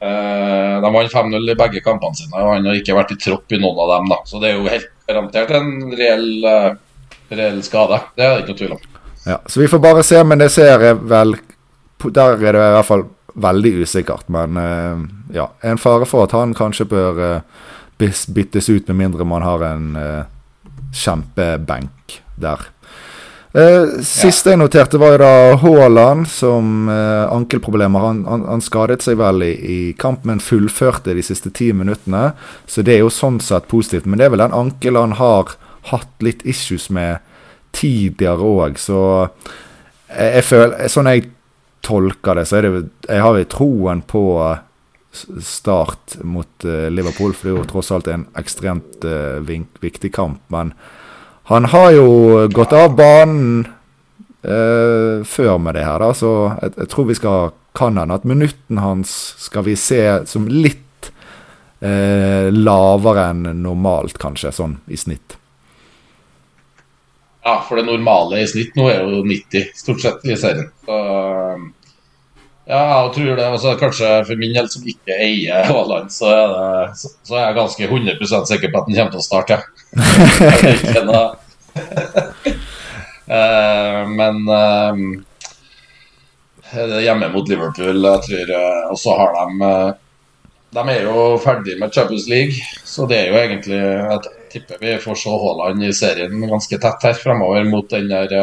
eh, 0.09 0.77
De 0.81 0.93
vant 0.95 1.13
5-0 1.13 1.53
i 1.53 1.57
begge 1.61 1.83
kampene 1.85 2.17
sine, 2.17 2.41
og 2.41 2.55
han 2.55 2.69
har 2.71 2.79
ikke 2.79 2.97
vært 2.97 3.13
i 3.13 3.19
tropp 3.21 3.53
i 3.53 3.61
noen 3.61 3.83
av 3.85 3.93
dem. 3.95 4.09
da 4.15 4.21
Så 4.25 4.41
det 4.41 4.51
er 4.51 4.57
jo 4.57 4.73
helt 4.73 4.89
garantert 5.11 5.53
en 5.59 5.93
reell, 5.99 6.31
eh, 6.49 6.71
reell 7.37 7.61
skade. 7.67 8.01
Det 8.17 8.25
er 8.25 8.33
det 8.33 8.45
ikke 8.45 8.55
noe 8.55 8.63
tvil 8.63 8.77
om. 8.79 8.87
Ja, 9.27 9.37
så 9.45 9.61
vi 9.61 9.69
får 9.69 9.85
bare 9.85 10.07
se, 10.07 10.23
men 10.25 10.41
det 10.41 10.49
ser 10.55 10.73
jeg 10.73 11.01
vel 11.05 11.37
Der 12.01 12.41
er 12.41 12.57
det 12.57 12.61
i 12.65 12.77
hvert 12.79 12.89
fall 12.89 13.05
veldig 13.37 13.75
usikkert. 13.85 14.25
Men 14.33 14.57
eh, 14.57 15.07
ja, 15.37 15.51
en 15.61 15.79
fare 15.79 16.09
for 16.09 16.25
at 16.25 16.33
han 16.33 16.57
kanskje 16.57 16.89
bør 16.89 17.43
byttes 18.01 18.71
ut, 18.73 18.89
med 18.89 18.97
mindre 18.97 19.29
man 19.29 19.45
har 19.45 19.61
en 19.69 19.91
kjempebenk 20.97 22.23
der. 22.41 22.71
Eh, 23.51 23.97
siste 24.07 24.53
jeg 24.53 24.61
noterte, 24.61 24.99
var 25.03 25.17
jo 25.17 25.23
da 25.25 25.33
Haaland 25.59 26.29
som 26.31 26.87
eh, 26.93 27.25
ankelproblemer. 27.35 28.05
Han, 28.05 28.21
han, 28.29 28.45
han 28.47 28.63
skadet 28.63 29.03
seg 29.03 29.19
vel 29.19 29.43
i, 29.43 29.51
i 29.51 29.79
kamp, 29.99 30.23
men 30.29 30.43
fullførte 30.45 31.17
de 31.19 31.25
siste 31.27 31.51
ti 31.55 31.73
minuttene. 31.75 32.31
Så 32.71 32.87
det 32.87 32.95
er 32.95 33.03
jo 33.03 33.11
sånn 33.11 33.41
sett 33.43 33.67
positivt. 33.71 34.07
Men 34.07 34.21
det 34.21 34.29
er 34.29 34.37
vel 34.37 34.45
den 34.45 34.55
ankelen 34.55 35.11
han 35.11 35.19
har 35.19 35.57
hatt 35.91 36.23
litt 36.23 36.45
issues 36.47 36.91
med 36.95 37.25
tidligere 37.75 38.43
òg, 38.43 38.79
så 38.83 39.01
jeg, 40.11 40.31
jeg 40.35 40.43
føler 40.43 40.89
Sånn 40.91 41.07
jeg 41.07 41.29
tolker 41.87 42.35
det, 42.35 42.43
så 42.51 42.57
er 42.59 42.67
det 42.67 42.73
Jeg 43.07 43.23
har 43.23 43.37
jo 43.39 43.47
troen 43.55 44.01
på 44.03 44.23
start 45.43 46.17
mot 46.23 46.65
eh, 46.65 46.89
Liverpool, 46.91 47.35
for 47.35 47.49
det 47.49 47.53
er 47.53 47.61
jo 47.61 47.69
tross 47.71 47.91
alt 47.95 48.11
en 48.11 48.29
ekstremt 48.39 49.03
uh, 49.03 49.43
viktig 49.43 50.13
kamp. 50.15 50.43
Men 50.55 50.71
han 51.51 51.69
har 51.73 51.91
jo 51.97 52.09
gått 52.55 52.73
av 52.77 52.95
banen 52.99 53.65
eh, 54.43 55.23
før 55.27 55.59
med 55.59 55.75
det 55.77 55.87
her, 55.87 55.99
da, 56.03 56.13
så 56.15 56.35
jeg, 56.63 56.77
jeg 56.79 56.93
tror 56.93 57.09
vi 57.11 57.19
skal 57.19 57.51
kan 57.77 57.99
hende 57.99 58.15
at 58.15 58.25
minutten 58.25 58.79
hans 58.79 59.11
skal 59.39 59.65
vi 59.67 59.77
se 59.79 60.27
som 60.27 60.49
litt 60.51 61.11
eh, 61.81 62.51
lavere 62.51 63.29
enn 63.31 63.45
normalt, 63.63 64.19
kanskje, 64.21 64.53
sånn 64.55 64.81
i 64.91 64.99
snitt. 64.99 65.37
Ja, 67.45 67.61
for 67.65 67.81
det 67.81 67.87
normale 67.89 68.43
i 68.43 68.49
snitt 68.51 68.75
nå 68.77 68.91
er 68.93 69.05
jo 69.07 69.23
90, 69.25 69.71
stort 69.79 70.03
sett, 70.03 70.27
i 70.29 70.37
serien. 70.37 70.69
Så 70.85 70.97
ja, 72.69 72.81
jeg 73.05 73.13
tror 73.15 73.37
det. 73.37 73.47
Altså, 73.47 73.77
kanskje 73.81 74.09
for 74.29 74.37
min 74.41 74.55
del 74.55 74.69
som 74.71 74.85
ikke 74.87 75.17
eier 75.17 75.65
Haaland, 75.71 76.11
så 76.15 76.29
så, 76.95 77.09
så 77.27 77.39
er 77.39 77.45
jeg 77.49 77.59
ganske 77.59 77.89
100% 77.89 78.51
sikker 78.53 78.71
på 78.73 78.79
at 78.83 78.87
han 78.91 78.99
kommer 78.99 79.15
til 79.15 79.23
å 79.23 79.29
starte. 79.31 79.57
Eh, 83.31 84.09
men 84.11 84.49
uh, 84.51 84.97
hjemme 87.05 87.29
mot 87.31 87.47
Liverpool, 87.47 88.03
jeg 88.03 88.23
tror 88.27 88.51
eh, 88.57 88.91
Og 88.91 88.99
så 88.99 89.15
har 89.15 89.37
de 89.37 89.69
De 90.75 90.83
er 90.91 91.07
jo 91.07 91.39
ferdig 91.39 91.77
med 91.79 91.95
Champions 91.95 92.27
League, 92.27 92.59
så 92.83 93.07
det 93.07 93.21
er 93.21 93.31
jo 93.31 93.39
egentlig 93.39 93.79
Jeg 93.79 94.19
tipper 94.51 94.83
vi 94.83 94.97
får 95.05 95.21
se 95.23 95.37
Haaland 95.45 95.87
i 95.87 95.93
serien 95.95 96.43
ganske 96.51 96.81
tett 96.83 97.07
her 97.07 97.15
fremover 97.23 97.63
mot 97.71 97.87
den 97.95 98.11
der 98.11 98.35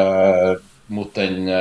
Mot 0.88 1.12
den 1.19 1.51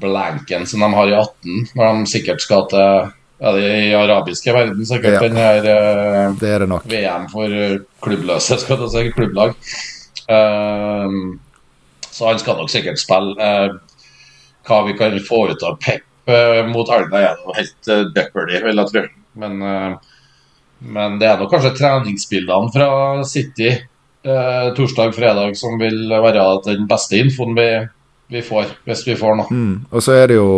blanken 0.00 0.66
som 0.68 0.84
de 0.84 0.92
har 0.94 1.10
i 1.10 1.16
18, 1.16 1.72
når 1.74 1.98
de 1.98 2.12
sikkert 2.12 2.44
skal 2.44 2.68
til 2.70 3.10
ja, 3.40 3.52
det 3.56 3.62
er 3.64 3.78
i 3.86 3.92
arabiske 3.96 4.52
verden, 4.52 4.84
sikkert 4.84 5.16
Ja. 5.16 5.20
den 5.28 5.36
her 5.36 5.64
eh, 5.64 6.32
Det 6.36 6.48
er 6.48 6.58
det 6.60 6.68
nok. 6.68 6.84
VM 6.84 7.28
for 7.32 7.48
eh, 7.48 7.78
klubbløse, 8.04 8.58
skal 8.60 8.82
jeg 8.84 8.90
si, 8.92 9.12
klubblag. 9.16 9.54
Uh, 10.30 11.38
så 12.10 12.28
han 12.28 12.38
skal 12.38 12.58
nok 12.60 12.70
sikkert 12.70 13.00
spille. 13.00 13.32
Uh, 13.40 13.78
hva 14.68 14.82
vi 14.86 14.92
kan 14.98 15.16
få 15.24 15.46
ut 15.50 15.64
av 15.64 15.78
Pep 15.80 16.04
uh, 16.28 16.68
mot 16.68 16.88
Alna, 16.92 17.16
er 17.16 17.40
jo 17.40 17.56
helt 17.56 17.88
uh, 17.88 18.04
Depperdy, 18.14 18.60
vil 18.62 18.82
jeg 18.82 18.92
tro. 18.92 19.06
Men, 19.40 19.62
men 20.82 21.16
det 21.20 21.28
er 21.30 21.38
nok 21.38 21.52
kanskje 21.54 21.70
treningsbildene 21.78 22.72
fra 22.74 22.88
City 23.24 23.70
torsdag-fredag 24.76 25.54
som 25.56 25.78
vil 25.80 26.10
være 26.10 26.42
den 26.66 26.88
beste 26.90 27.20
infoen 27.22 27.54
vi, 27.56 27.68
vi 28.30 28.42
får, 28.46 28.66
hvis 28.86 29.02
vi 29.08 29.16
får 29.18 29.38
noe. 29.40 29.50
Mm. 29.50 29.86
Og 29.90 30.02
så 30.06 30.14
er 30.14 30.28
det 30.30 30.36
jo 30.38 30.50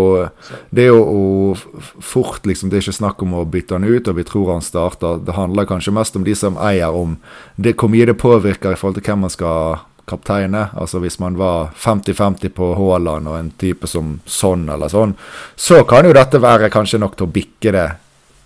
Det 0.71 0.85
er 0.85 0.91
jo 0.93 1.55
fort, 2.00 2.45
liksom. 2.47 2.69
Det 2.69 2.79
er 2.79 2.85
ikke 2.85 3.00
snakk 3.00 3.23
om 3.25 3.33
å 3.38 3.47
bytte 3.49 3.79
han 3.79 3.87
ut, 3.88 4.09
og 4.09 4.19
vi 4.19 4.25
tror 4.29 4.52
han 4.52 4.64
starter. 4.64 5.23
Det 5.25 5.37
handler 5.37 5.69
kanskje 5.69 5.95
mest 5.97 6.17
om 6.17 6.25
de 6.25 6.35
som 6.37 6.59
eier, 6.61 6.93
om 6.93 7.17
det, 7.57 7.76
hvor 7.81 7.88
mye 7.88 8.07
det 8.07 8.19
påvirker 8.21 8.73
i 8.73 8.76
forhold 8.76 9.00
til 9.00 9.09
hvem 9.09 9.25
man 9.25 9.33
skal 9.33 9.81
kapteine. 10.05 10.67
Altså 10.76 11.00
hvis 11.02 11.19
man 11.23 11.38
var 11.41 11.73
50-50 11.79 12.52
på 12.57 12.75
Haaland 12.76 13.29
og 13.29 13.38
en 13.38 13.50
type 13.59 13.88
som 13.88 14.19
sånn 14.26 14.69
eller 14.69 14.93
sånn, 14.93 15.17
så 15.57 15.83
kan 15.88 16.07
jo 16.07 16.14
dette 16.17 16.43
være 16.43 16.71
kanskje 16.75 17.00
nok 17.00 17.17
til 17.17 17.29
å 17.29 17.33
bikke 17.33 17.73
det 17.73 17.88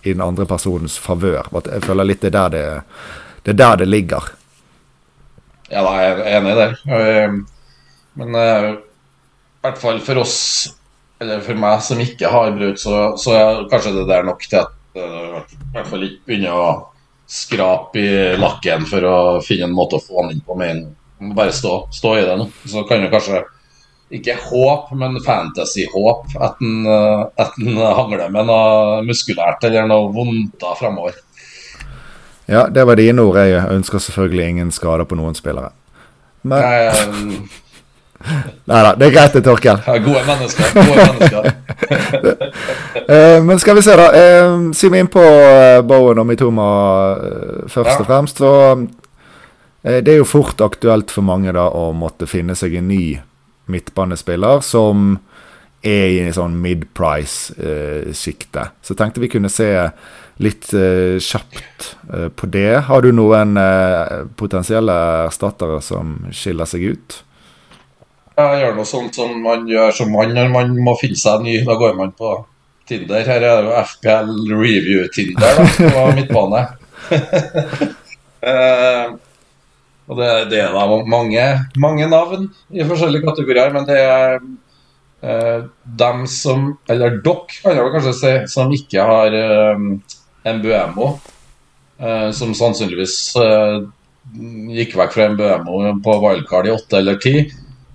i 0.07 0.13
den 0.13 0.23
andre 0.23 0.47
personens 0.47 0.97
favør. 1.01 1.49
Jeg 1.65 1.83
føler 1.83 2.07
litt 2.07 2.23
det 2.23 2.31
er 2.31 2.37
der 2.37 2.55
det, 2.55 2.65
det, 3.43 3.55
er 3.55 3.61
der 3.63 3.79
det 3.83 3.89
ligger. 3.89 4.33
Ja, 5.67 5.83
da 5.83 5.95
er 5.99 6.05
jeg 6.07 6.37
enig 6.37 6.53
i 6.53 6.59
det. 6.61 6.69
Eh, 6.95 7.39
men 8.17 8.37
eh, 8.39 8.69
hvert 9.65 9.81
fall 9.81 9.99
for 10.03 10.21
oss, 10.21 10.37
eller 11.21 11.41
for 11.45 11.59
meg 11.59 11.81
som 11.85 12.01
ikke 12.03 12.29
har 12.31 12.53
brudd, 12.55 12.77
så, 12.81 12.99
så 13.19 13.33
er 13.35 13.65
kanskje 13.71 13.95
det 13.97 14.05
der 14.09 14.27
nok 14.27 14.45
til 14.45 14.61
at 14.61 14.73
uh, 14.99 15.41
i 15.41 15.73
hvert 15.73 15.89
fall 15.89 16.05
ikke 16.07 16.29
begynner 16.29 16.55
å 16.55 16.69
skrape 17.27 17.99
i 17.99 18.39
lakken 18.39 18.87
for 18.87 19.03
å 19.03 19.17
finne 19.43 19.67
en 19.67 19.75
måte 19.75 19.97
å 19.97 20.03
få 20.03 20.21
han 20.21 20.31
inn 20.31 20.43
på 20.45 20.55
med 20.55 20.71
en 20.71 21.33
bare 21.35 21.51
stå, 21.51 21.87
stå 21.91 22.15
i 22.17 22.25
det 22.25 22.37
nå. 22.39 22.47
Så 22.69 22.85
kan 22.87 23.03
du 23.03 23.09
kanskje 23.11 23.43
ikke 24.13 24.37
håp, 24.39 24.91
men 24.95 25.17
fantasy-håp 25.23 26.37
at 26.39 26.61
den, 26.61 26.85
at 26.87 27.57
hangler 27.97 28.29
med 28.31 28.47
noe 28.47 29.01
muskulært 29.03 29.65
eller 29.67 29.89
noe 29.89 30.11
vondt 30.15 30.63
framover. 30.79 31.17
Ja, 32.47 32.67
det 32.71 32.85
var 32.87 32.95
dine 32.95 33.25
ord. 33.27 33.41
Jeg 33.43 33.65
ønsker 33.73 33.99
selvfølgelig 33.99 34.45
ingen 34.53 34.71
skader 34.71 35.03
på 35.03 35.17
noen 35.19 35.35
spillere. 35.35 35.73
Men 36.47 36.63
Nei, 36.63 37.49
Nei 38.67 38.81
da, 38.83 38.91
det 38.99 39.05
er 39.07 39.13
greit 39.15 39.33
det, 39.37 39.41
Torkel. 39.45 39.77
Ja, 39.85 39.93
gode 40.03 40.23
mennesker. 40.27 40.65
Gode 40.75 41.05
mennesker. 41.13 41.41
uh, 43.07 43.39
men 43.47 43.59
skal 43.63 43.75
vi 43.77 43.81
se, 43.85 43.93
da. 43.99 44.07
Uh, 44.11 44.55
si 44.77 44.85
meg 44.91 44.99
inn 45.05 45.13
på 45.13 45.23
uh, 45.23 45.83
Bowen 45.87 46.19
og 46.23 46.27
Mitoma 46.29 46.69
først 47.71 47.93
ja. 47.93 47.99
og 48.01 48.07
fremst. 48.09 48.35
Så 48.43 48.51
det 49.87 50.11
er 50.11 50.19
jo 50.19 50.27
fort 50.27 50.59
aktuelt 50.65 51.09
for 51.13 51.23
mange 51.23 51.51
da 51.55 51.65
å 51.71 51.93
måtte 51.95 52.27
finne 52.27 52.55
seg 52.59 52.75
en 52.75 52.91
ny 52.91 53.21
midtbanespiller 53.71 54.59
som 54.65 55.15
er 55.85 56.07
i 56.11 56.19
en 56.25 56.33
sånn 56.35 56.61
mid-price-sjiktet. 56.61 58.67
Så 58.81 58.95
tenkte 58.97 59.19
vi 59.23 59.29
kunne 59.31 59.49
se 59.53 59.87
litt 60.43 60.73
uh, 60.73 61.19
kjapt 61.21 61.97
uh, 62.13 62.29
på 62.29 62.45
det. 62.53 62.79
Har 62.89 63.01
du 63.05 63.11
noen 63.15 63.57
uh, 63.57 64.25
potensielle 64.37 64.93
erstattere 65.27 65.81
som 65.85 66.17
skiller 66.35 66.65
seg 66.69 66.81
ut? 66.93 67.09
Jeg 68.37 68.59
gjør 68.61 68.75
noe 68.77 68.85
sånt 68.85 69.15
som 69.17 69.31
man 69.41 69.63
gjør 69.65 69.95
som 69.97 70.11
mann 70.13 70.35
når 70.37 70.51
man 70.53 70.75
må 70.85 70.93
finne 70.99 71.17
seg 71.17 71.41
ny. 71.41 71.55
Da 71.65 71.73
går 71.79 71.95
man 71.97 72.11
på 72.17 72.35
Tinder. 72.87 73.23
Her 73.25 73.41
er 73.41 73.63
det 73.63 73.65
jo 73.65 73.71
FPL 73.81 74.29
Review-Tinder 74.51 75.61
på 75.79 76.03
midtbane. 76.19 76.61
og 80.07 80.13
det, 80.19 80.29
det, 80.53 80.61
er 80.61 80.71
da 80.75 80.85
mange, 81.09 81.47
mange 81.81 82.05
navn 82.11 82.45
i 82.69 82.85
forskjellige 82.85 83.25
kategorier, 83.25 83.73
men 83.73 83.89
det 83.89 83.99
er 84.05 84.39
Uh, 85.17 85.65
dem 85.97 86.27
som, 86.29 86.75
eller 86.93 87.15
dere, 87.25 87.49
kan 87.63 87.73
jeg 87.73 87.89
kanskje 87.89 88.11
si, 88.13 88.33
som 88.53 88.69
ikke 88.69 89.01
har 89.01 89.33
uh, 89.33 89.79
Mbuemo, 90.45 91.07
uh, 91.97 92.29
som 92.37 92.53
sannsynligvis 92.53 93.15
uh, 93.41 93.81
gikk 94.77 94.93
vekk 94.99 95.15
fra 95.15 95.25
MBMO 95.33 95.95
på 96.05 96.17
wildcard 96.21 96.69
i 96.69 96.75
åtte 96.75 96.99
eller 97.01 97.17
ti, 97.23 97.33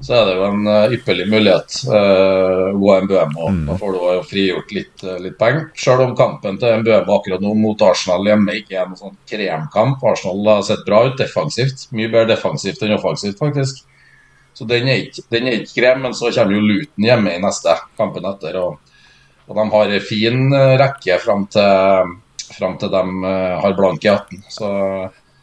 så 0.03 0.17
er 0.19 0.25
det 0.27 0.33
jo 0.35 0.47
en 0.49 0.71
ypperlig 0.97 1.29
mulighet. 1.31 1.77
Uh, 1.87 2.73
Mbuemo. 2.75 3.49
Mm. 3.55 3.61
Da 3.69 3.77
får 3.79 3.95
du 3.95 3.99
jo 4.01 4.25
frigjort 4.27 4.75
litt, 4.75 5.05
litt 5.23 5.37
penger. 5.39 5.69
Selv 5.79 6.03
om 6.09 6.17
kampen 6.19 6.59
til 6.59 6.83
Mbuemo 6.83 7.17
akkurat 7.21 7.45
nå 7.45 7.55
mot 7.59 7.85
Arsenal 7.87 8.27
hjemme 8.27 8.59
ikke 8.59 8.81
er 8.81 8.91
noen 8.91 8.99
sånn 8.99 9.17
kremkamp. 9.31 10.03
Arsenal 10.11 10.51
har 10.51 10.67
sett 10.67 10.83
bra 10.89 11.05
ut 11.07 11.23
defensivt. 11.23 11.87
Mye 11.95 12.11
bedre 12.11 12.33
defensivt 12.35 12.83
enn 12.83 12.97
offensivt, 12.99 13.39
faktisk. 13.39 13.85
Så 14.55 14.67
den 14.69 14.89
er 14.89 15.07
ikke, 15.07 15.25
den 15.33 15.49
er 15.49 15.61
ikke 15.61 15.79
krem, 15.81 16.03
men 16.05 16.17
så 16.17 16.31
kommer 16.35 16.57
jo 16.57 16.67
Luton 16.67 17.07
hjemme 17.07 17.33
i 17.33 17.41
neste 17.43 17.77
kampen 17.99 18.27
etter. 18.29 18.59
Og, 18.61 18.93
og 19.49 19.57
de 19.59 19.65
har 19.75 19.95
en 19.97 20.05
fin 20.05 20.45
eh, 20.57 20.75
rekke 20.81 21.19
fram 21.23 21.47
til, 21.53 22.13
fram 22.53 22.77
til 22.81 22.93
de 22.93 23.03
eh, 23.31 23.57
har 23.65 23.79
blank 23.79 24.05
i 24.05 24.13
18. 24.13 24.45
Så, 24.53 24.71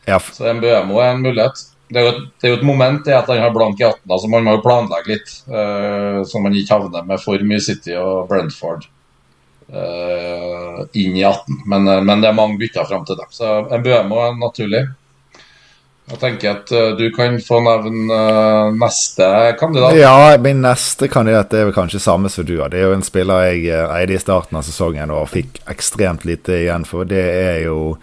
ja. 0.07 0.19
så 0.19 0.53
Mbømo 0.53 1.01
er 1.01 1.15
en 1.15 1.25
mulighet. 1.25 1.65
Det 1.89 1.97
er, 1.97 2.05
jo, 2.05 2.27
det 2.37 2.45
er 2.45 2.53
jo 2.53 2.59
et 2.59 2.67
moment 2.67 3.07
i 3.09 3.15
at 3.17 3.29
han 3.31 3.41
har 3.41 3.53
blank 3.53 3.79
i 3.81 3.87
18, 3.87 4.03
så 4.05 4.13
altså 4.13 4.29
man 4.29 4.45
må 4.45 4.53
jo 4.53 4.61
planlegge 4.61 5.09
litt. 5.09 5.31
Uh, 5.49 6.21
så 6.29 6.41
man 6.43 6.53
ikke 6.53 6.77
havner 6.77 7.07
med 7.07 7.21
for 7.23 7.41
mye 7.49 7.63
City 7.65 7.95
og 7.97 8.27
Brentford 8.29 8.85
uh, 9.73 10.83
inn 10.93 11.17
i 11.17 11.25
18. 11.25 11.63
Men, 11.65 11.89
men, 12.05 12.21
det 12.21 12.29
er 12.29 12.37
mange 12.37 12.59
bytter 12.61 12.85
fram 12.89 13.07
til 13.09 13.17
dem. 13.17 13.33
Så 13.33 13.55
Mbømo 13.73 14.21
er 14.27 14.37
naturlig. 14.37 14.85
Jeg 16.09 16.17
tenker 16.23 16.55
at 16.55 16.71
uh, 16.73 16.95
du 16.97 17.05
kan 17.13 17.37
få 17.41 17.59
nevne 17.65 18.15
uh, 18.17 18.71
neste 18.73 19.25
kandidat. 19.59 19.97
Ja, 19.97 20.37
min 20.41 20.63
neste 20.65 21.09
kandidat 21.11 21.53
er 21.53 21.67
vel 21.69 21.75
kanskje 21.75 22.01
samme 22.01 22.31
som 22.33 22.47
du 22.47 22.55
har. 22.61 22.71
Det 22.73 22.81
er 22.81 22.89
jo 22.89 22.95
en 22.97 23.05
spiller 23.05 23.49
jeg 23.49 23.69
uh, 23.69 23.93
eide 23.97 24.17
i 24.17 24.21
starten 24.21 24.57
av 24.57 24.65
sesongen 24.65 25.13
og 25.13 25.29
fikk 25.29 25.61
ekstremt 25.69 26.25
lite 26.25 26.63
igjen 26.63 26.87
for. 26.89 27.05
Det 27.09 27.21
er 27.21 27.61
jo 27.67 27.99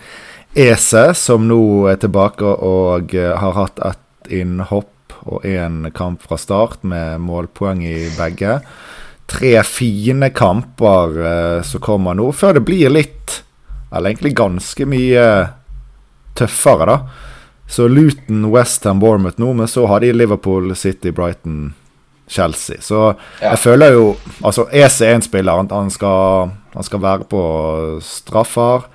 Ese, 0.57 1.11
som 1.15 1.45
nå 1.49 1.61
er 1.91 1.99
tilbake 2.01 2.49
og 2.65 3.13
har 3.13 3.57
hatt 3.59 3.81
ett 3.85 4.31
innhopp 4.33 5.17
og 5.27 5.45
én 5.45 5.91
kamp 5.93 6.23
fra 6.25 6.39
start 6.41 6.87
med 6.87 7.21
målpoeng 7.21 7.83
i 7.85 8.09
begge. 8.17 8.61
Tre 9.29 9.53
fine 9.69 10.31
kamper 10.33 11.19
som 11.67 11.83
kommer 11.85 12.17
nå, 12.17 12.31
før 12.33 12.57
det 12.57 12.65
blir 12.65 12.95
litt, 12.95 13.43
eller 13.91 14.15
egentlig 14.15 14.37
ganske 14.39 14.87
mye 14.89 15.27
tøffere, 16.39 16.89
da. 16.89 16.99
Så 17.69 17.89
Luton, 17.89 18.45
Westham, 18.53 19.01
Bournemouth 19.03 19.41
nå, 19.43 19.53
men 19.53 19.69
så 19.69 19.87
har 19.87 20.01
de 20.01 20.13
Liverpool, 20.13 20.77
City, 20.77 21.11
Brighton, 21.11 21.75
Chelsea. 22.29 22.77
Så 22.81 23.01
ja. 23.41 23.51
jeg 23.51 23.59
føler 23.59 23.93
jo 23.95 24.05
Altså, 24.43 24.67
EC 24.71 25.01
er 25.03 25.17
en 25.17 25.25
spiller. 25.25 25.59
Han, 25.59 25.71
han, 25.71 25.91
skal, 25.91 26.53
han 26.75 26.87
skal 26.87 27.03
være 27.03 27.27
på 27.31 27.43
straffer. 28.03 28.87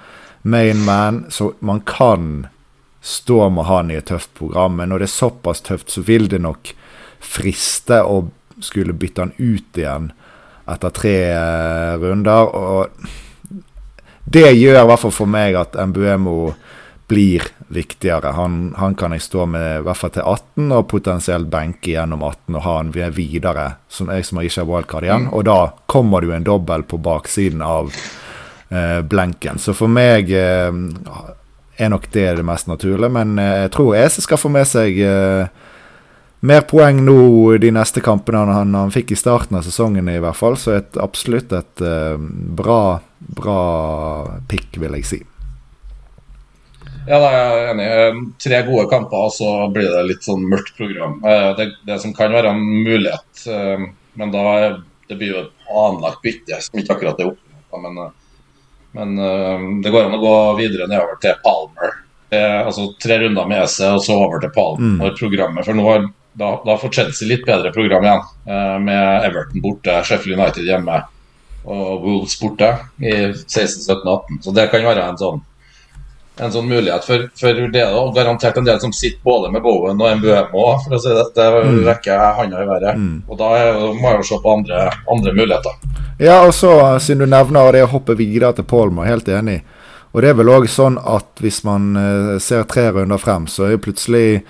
Main 0.41 0.83
man. 0.85 1.25
Så 1.29 1.53
man 1.59 1.81
kan 1.81 2.47
stå 3.01 3.49
med 3.49 3.65
han 3.65 3.91
i 3.91 3.97
et 3.97 4.05
tøft 4.05 4.33
program. 4.37 4.77
Men 4.77 4.89
når 4.89 5.03
det 5.03 5.09
er 5.09 5.15
såpass 5.17 5.61
tøft, 5.65 5.89
så 5.89 6.03
vil 6.05 6.29
det 6.29 6.41
nok 6.41 6.73
friste 7.21 8.01
å 8.03 8.23
skulle 8.61 8.93
bytte 8.93 9.25
han 9.25 9.33
ut 9.37 9.77
igjen 9.77 10.11
etter 10.69 10.93
tre 10.93 11.15
uh, 11.33 11.97
runder. 12.01 12.51
Og 12.53 12.87
det 14.31 14.51
gjør 14.53 14.83
i 14.83 14.87
hvert 14.89 15.01
fall 15.01 15.15
for 15.15 15.29
meg 15.29 15.57
at 15.59 15.75
Mbuemo 15.75 16.53
blir 17.11 17.43
viktigere. 17.67 18.31
Han, 18.37 18.73
han, 18.77 18.95
kan 18.95 19.11
jeg 19.11 19.25
stå 19.25 19.45
med 19.49 19.81
i 19.81 19.83
hvert 19.83 19.99
fall 19.99 20.13
til 20.15 20.23
18, 20.23 20.69
og 20.77 20.87
potensielt 20.93 21.49
benke 21.51 21.91
gjennom 21.91 22.23
18 22.23 22.55
og 22.55 22.63
ha 22.63 22.75
han 22.77 22.93
videre, 22.95 23.65
som 23.91 24.11
jeg 24.13 24.27
som 24.27 24.39
ikke 24.39 24.61
har 24.61 24.69
wildcard 24.69 25.07
igjen. 25.07 25.27
Mm. 25.27 25.33
Og 25.35 25.43
da 25.49 25.59
kommer 25.91 26.21
det 26.21 26.29
jo 26.29 26.37
en 26.37 26.47
dobbel 26.47 26.85
på 26.87 27.01
baksiden 27.03 27.63
av 27.65 27.91
eh, 27.91 28.30
blenken. 29.11 29.57
Så 29.59 29.73
for 29.75 29.91
meg 29.91 30.29
eh, 30.31 30.69
er 31.81 31.91
nok 31.91 32.07
det 32.13 32.27
det 32.37 32.45
mest 32.45 32.69
naturlige, 32.69 33.11
men 33.11 33.39
eh, 33.39 33.65
jeg 33.65 33.73
tror 33.75 33.97
Ese 33.99 34.23
skal 34.23 34.39
få 34.39 34.51
med 34.53 34.67
seg 34.69 34.99
eh, 35.03 35.47
mer 36.41 36.63
poeng 36.69 37.01
nå 37.05 37.57
de 37.61 37.71
neste 37.73 38.03
kampene 38.03 38.43
han, 38.43 38.53
han, 38.55 38.77
han, 38.77 38.93
fikk 38.93 39.13
i 39.13 39.19
starten 39.19 39.59
av 39.59 39.65
sesongen, 39.65 40.09
i 40.09 40.21
hvert 40.21 40.37
fall. 40.37 40.57
Så 40.57 40.75
et, 40.79 40.95
absolutt 40.97 41.53
et 41.53 41.83
uh, 41.85 42.17
bra, 42.17 42.97
bra 43.37 43.59
pick, 44.49 44.79
vil 44.81 44.97
jeg 44.97 45.09
si. 45.09 45.21
Ja, 47.07 47.17
da 47.17 47.29
er 47.29 47.35
jeg 47.41 47.67
enig. 47.71 47.85
Eh, 47.91 48.17
tre 48.41 48.61
gode 48.67 48.85
kamper, 48.89 49.27
og 49.27 49.33
så 49.33 49.51
blir 49.73 49.89
det 49.89 50.01
litt 50.05 50.25
sånn 50.25 50.43
mørkt 50.49 50.75
program. 50.77 51.17
Eh, 51.25 51.49
det, 51.57 51.67
det 51.87 51.97
som 52.03 52.13
kan 52.17 52.33
være 52.33 52.53
en 52.53 52.61
mulighet, 52.61 53.45
eh, 53.49 53.85
men 54.21 54.33
da 54.33 54.43
det 55.09 55.17
blir 55.17 55.33
jo 55.33 55.39
et 55.41 55.55
planlagt 55.65 56.21
bytte 56.25 56.59
som 56.61 56.81
ikke 56.81 56.97
akkurat 56.97 57.23
er 57.23 57.31
oppe. 57.31 57.81
Men, 57.81 57.97
men 58.97 59.81
det 59.83 59.91
går 59.93 60.07
an 60.07 60.17
å 60.17 60.21
gå 60.21 60.33
videre 60.57 60.87
nedover 60.89 61.19
til 61.23 61.37
Palmer. 61.45 61.93
altså 62.31 62.89
tre 62.99 63.17
runder 63.21 63.47
med 63.47 63.63
EC 63.63 63.77
og 63.87 64.01
så 64.03 64.17
over 64.19 64.43
til 64.43 64.51
Palmer. 64.55 64.97
Mm. 64.97 65.15
programmet, 65.19 65.65
For 65.67 65.77
nå 65.77 65.85
har 65.87 66.05
da, 66.33 66.51
da 66.65 66.75
får 66.79 66.93
Chelsea 66.95 67.27
litt 67.27 67.45
bedre 67.47 67.71
program 67.75 68.05
igjen, 68.07 68.27
med 68.85 69.25
Everton 69.27 69.63
borte, 69.63 69.97
Sheffield 70.07 70.39
United 70.39 70.67
hjemme 70.67 71.01
og 71.67 72.05
Wolves 72.05 72.37
borte 72.41 72.69
i 73.03 73.13
16, 73.33 73.83
17, 73.83 74.07
18. 74.07 74.39
Så 74.45 74.53
det 74.55 74.67
kan 74.71 74.85
være 74.85 75.07
en 75.11 75.19
sånn 75.19 75.41
en 76.41 76.53
sånn 76.53 76.69
mulighet. 76.69 77.05
For, 77.05 77.27
for 77.37 77.61
det 77.73 77.83
er 77.83 78.13
garantert 78.15 78.57
en 78.59 78.67
del 78.67 78.79
som 78.81 78.93
sitter 78.95 79.21
både 79.25 79.51
med 79.53 79.63
Bowen 79.65 80.01
og 80.01 80.17
Mbuemo, 80.19 80.65
for 80.83 80.97
å 80.97 81.01
si 81.01 81.13
det. 81.13 81.27
Det 81.37 81.47
rekker 81.51 81.85
rekker 81.87 82.39
handa 82.39 82.63
i 82.63 82.67
været. 82.67 82.97
Mm. 82.97 83.21
Og 83.27 83.37
da 83.37 83.51
må 83.93 84.09
jeg 84.09 84.21
jo 84.21 84.27
se 84.31 84.39
på 84.41 84.55
andre, 84.57 84.87
andre, 85.11 85.33
muligheter. 85.33 85.77
Ja, 86.21 86.41
og 86.45 86.53
så 86.53 86.73
siden 86.99 87.25
du 87.25 87.31
nevner 87.31 87.71
det 87.73 87.85
å 87.85 87.91
hoppe 87.93 88.17
videre 88.17 88.53
til 88.57 88.67
Polmer, 88.67 89.09
helt 89.09 89.29
enig. 89.29 89.61
Og 90.11 90.21
det 90.21 90.31
er 90.31 90.39
vel 90.41 90.51
òg 90.51 90.67
sånn 90.69 90.97
at 90.99 91.39
hvis 91.39 91.61
man 91.63 91.95
eh, 91.95 92.35
ser 92.43 92.65
tre 92.67 92.89
runder 92.91 93.21
frem, 93.21 93.47
så 93.47 93.69
er 93.69 93.79
plutselig 93.79 94.41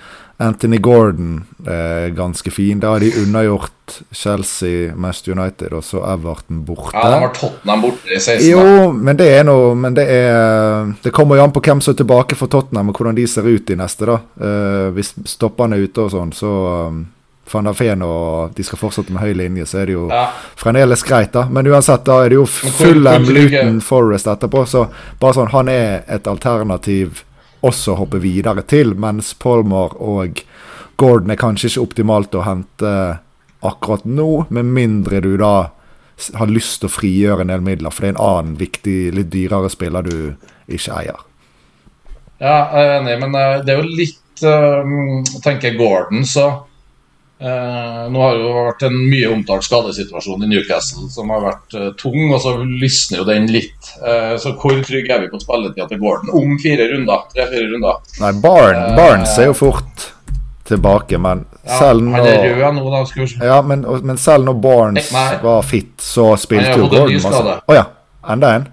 Anthony 0.42 0.78
Gordon 0.82 1.44
eh, 1.66 2.08
ganske 2.16 2.50
fin. 2.50 2.80
Da 2.82 2.94
har 2.94 3.00
de 3.04 3.12
unnagjort 3.22 4.00
Chelsea, 4.10 4.90
Manchester 4.96 5.32
United 5.36 5.72
og 5.76 5.84
så 5.84 6.00
Everton 6.14 6.64
borte. 6.66 6.94
Ja, 6.96 7.10
de 7.12 7.20
har 7.22 7.32
Tottenham 7.36 7.82
borte 7.84 8.10
i 8.14 8.18
16. 8.20 8.48
Jo, 8.50 8.92
men 8.92 9.16
det 9.20 9.28
er 9.36 9.44
noe 9.44 9.74
Men 9.78 9.94
det 9.98 10.06
er 10.08 10.92
Det 11.04 11.12
kommer 11.12 11.36
jo 11.36 11.44
an 11.44 11.52
på 11.54 11.60
hvem 11.64 11.80
som 11.84 11.92
er 11.94 11.98
tilbake 12.02 12.38
for 12.38 12.50
Tottenham, 12.52 12.88
og 12.92 12.98
hvordan 13.00 13.18
de 13.18 13.26
ser 13.28 13.46
ut 13.48 13.70
i 13.70 13.76
neste, 13.78 14.06
da. 14.08 14.18
Eh, 14.40 14.90
hvis 14.96 15.14
stopperne 15.36 15.76
er 15.78 15.86
ute 15.88 16.06
og 16.06 16.14
sånn, 16.14 16.32
så 16.36 16.52
um, 16.88 17.02
Van 17.52 17.66
der 17.68 17.74
Feen 17.76 18.02
og 18.06 18.54
de 18.56 18.64
skal 18.64 18.78
fortsette 18.80 19.12
med 19.12 19.20
høy 19.20 19.32
linje, 19.36 19.66
så 19.68 19.82
er 19.82 19.90
det 19.90 19.96
jo 19.96 20.06
Ja. 20.08 20.28
fremdeles 20.56 21.02
greit, 21.04 21.32
da. 21.34 21.42
Men 21.50 21.66
uansett, 21.68 22.04
da 22.06 22.20
er 22.24 22.30
det 22.32 22.38
jo 22.38 22.46
full 22.46 23.02
Luton 23.02 23.80
Forest 23.82 24.26
etterpå, 24.30 24.62
så 24.66 24.86
bare 25.20 25.34
sånn 25.36 25.50
Han 25.52 25.68
er 25.68 26.04
et 26.08 26.26
alternativ 26.30 27.24
også 27.62 27.96
hoppe 27.98 28.20
videre 28.22 28.64
til, 28.68 28.94
mens 28.98 29.32
Palmer 29.38 29.94
og 30.02 30.42
Gordon 31.00 31.32
er 31.32 31.40
kanskje 31.40 31.70
ikke 31.70 31.86
optimalt 31.86 32.34
å 32.34 32.44
hente 32.46 32.94
akkurat 33.62 34.04
nå, 34.04 34.46
med 34.50 34.70
mindre 34.74 35.22
du 35.22 35.36
da 35.40 35.70
har 36.38 36.50
lyst 36.50 36.82
til 36.82 36.90
å 36.90 36.92
frigjøre 36.92 37.44
en 37.44 37.52
del 37.52 37.62
midler, 37.64 37.94
for 37.94 38.04
det 38.04 38.12
er 38.12 38.16
en 38.16 38.24
annen 38.26 38.58
viktig, 38.60 38.96
litt 39.16 39.30
dyrere 39.32 39.70
spiller 39.72 40.06
du 40.06 40.16
ikke 40.70 40.98
eier. 40.98 41.22
Ja, 42.42 42.56
jeg 42.74 42.82
er 42.82 42.96
enig, 42.98 43.16
men 43.22 43.38
eh, 43.38 43.62
det 43.62 43.74
er 43.74 43.80
jo 43.80 43.96
litt 44.02 44.44
uh, 44.46 45.40
tenker 45.44 45.76
Gordon, 45.78 46.26
så 46.26 46.48
eh, 47.42 48.08
Nå 48.12 48.20
har 48.22 48.36
det 48.38 48.42
jo 48.44 48.52
vært 48.56 48.84
en 48.88 48.96
mye 49.10 49.28
omtalt 49.34 49.66
skadesituasjon 49.66 50.44
i 50.46 50.50
Newcastle 50.52 51.08
som 51.12 51.30
har 51.34 51.42
vært 51.44 51.74
eh, 51.78 51.88
tung, 52.00 52.30
og 52.32 52.40
så 52.44 52.54
lysner 52.62 53.18
jo 53.22 53.26
den 53.28 53.46
litt. 53.52 53.92
Eh, 54.00 54.34
så 54.42 54.54
hvor 54.58 54.78
trygg 54.86 55.10
er 55.10 55.24
vi 55.24 55.30
på 55.32 55.40
spilletida 55.42 55.88
til 55.90 56.00
Gordon 56.02 56.30
om 56.38 56.56
fire 56.62 56.88
runder? 56.94 57.24
Tre-fire 57.34 57.68
runder. 57.74 58.00
Nei, 58.22 58.32
Barn, 58.44 58.76
Eh, 58.82 58.96
Barnes 58.96 59.38
er 59.38 59.50
jo 59.50 59.56
fort 59.58 60.08
tilbake, 60.68 61.18
men 61.18 61.44
Ja, 61.66 61.78
selv 61.78 62.14
rød 62.14 62.74
nå, 62.74 62.90
da. 62.90 63.46
Ja, 63.46 63.58
men, 63.62 63.84
men 64.02 64.16
selv 64.18 64.44
når 64.48 64.54
Barnes 64.62 65.12
Nei. 65.12 65.36
var 65.42 65.62
fit, 65.62 65.92
så 66.02 66.32
spilte 66.40 66.78
jo 66.78 66.88
Gordon 66.88 67.18
masse. 67.22 67.58
Å 67.68 67.74
ja. 67.76 67.84
Enda 68.32 68.52
en? 68.54 68.66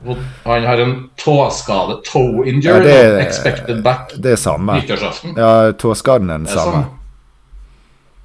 Han 0.45 0.63
har 0.69 0.77
en 0.77 0.91
tåskade. 1.17 1.95
Toe 2.05 2.43
Ja, 2.45 2.51
injury. 2.51 2.83
det, 2.85 3.21
expected 3.23 3.79
back 3.83 4.11
det 4.21 4.35
er 4.35 4.37
samme. 4.37 4.75
Ja, 4.85 5.71
tåskaden 5.73 6.29
er 6.29 6.37
den 6.37 6.45
samme. 6.47 6.83
sånn. 6.83 6.98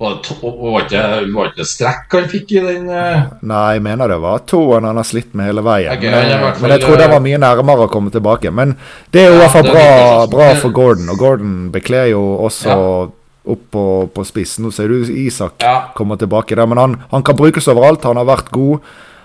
Var 0.04 0.88
det, 0.90 1.02
ikke, 1.54 1.66
strekk 1.68 2.14
han 2.18 2.28
fikk 2.30 2.52
i 2.56 2.62
den 2.64 2.86
uh... 2.90 3.24
Nei, 3.46 3.62
jeg 3.78 3.82
mener 3.86 4.12
det 4.14 4.18
var 4.22 4.42
tåen 4.50 4.84
han 4.88 5.00
har 5.00 5.06
slitt 5.08 5.32
med 5.34 5.48
hele 5.50 5.64
veien. 5.64 5.92
Okay, 5.96 6.10
men, 6.12 6.32
hvert 6.44 6.60
men 6.62 6.74
jeg 6.76 6.84
tror 6.84 7.00
det 7.00 7.08
var 7.12 7.24
mye 7.24 7.40
nærmere 7.42 7.86
å 7.86 7.92
komme 7.92 8.12
tilbake. 8.14 8.52
Men 8.54 8.76
det 9.14 9.24
er 9.24 9.30
jo 9.30 9.36
i 9.36 9.38
Ja, 9.38 9.42
hvert 9.46 9.54
fall 9.56 9.70
bra, 9.70 9.84
nyttårsaften. 9.86 10.34
bra 10.36 10.48
for 10.62 10.76
Gordon, 10.76 11.08
og 11.14 11.18
Gordon 11.22 11.54
bekler 11.74 12.10
jo 12.12 12.22
også 12.48 12.78
opp 13.54 13.64
på, 13.74 13.86
på 14.14 14.24
spissen. 14.24 14.64
Nå 14.64 14.70
ser 14.72 14.88
du 14.88 15.02
Isak 15.12 15.60
Ja. 15.64 15.74
kommer 15.96 16.16
tilbake 16.20 16.56
der, 16.56 16.66
men 16.70 16.78
han, 16.80 16.94
han 17.10 17.22
kan 17.26 17.36
brukes 17.36 17.68
overalt. 17.68 18.04
Han 18.08 18.16
har 18.20 18.28
vært 18.28 18.50
god. 18.54 18.80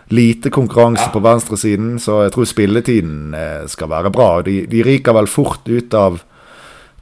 Lite 0.09 0.49
konkurranse 0.49 1.05
Ja. 1.05 1.11
på 1.13 1.21
venstresiden, 1.21 1.99
så 2.01 2.23
jeg 2.25 2.31
tror 2.33 2.47
spilletiden 2.49 3.35
eh, 3.37 3.67
skal 3.69 3.91
være 3.91 4.09
bra. 4.11 4.41
De, 4.41 4.63
de 4.65 4.81
ryker 4.83 5.13
vel 5.13 5.27
fort 5.29 5.61
ut 5.69 5.93
av 5.93 6.17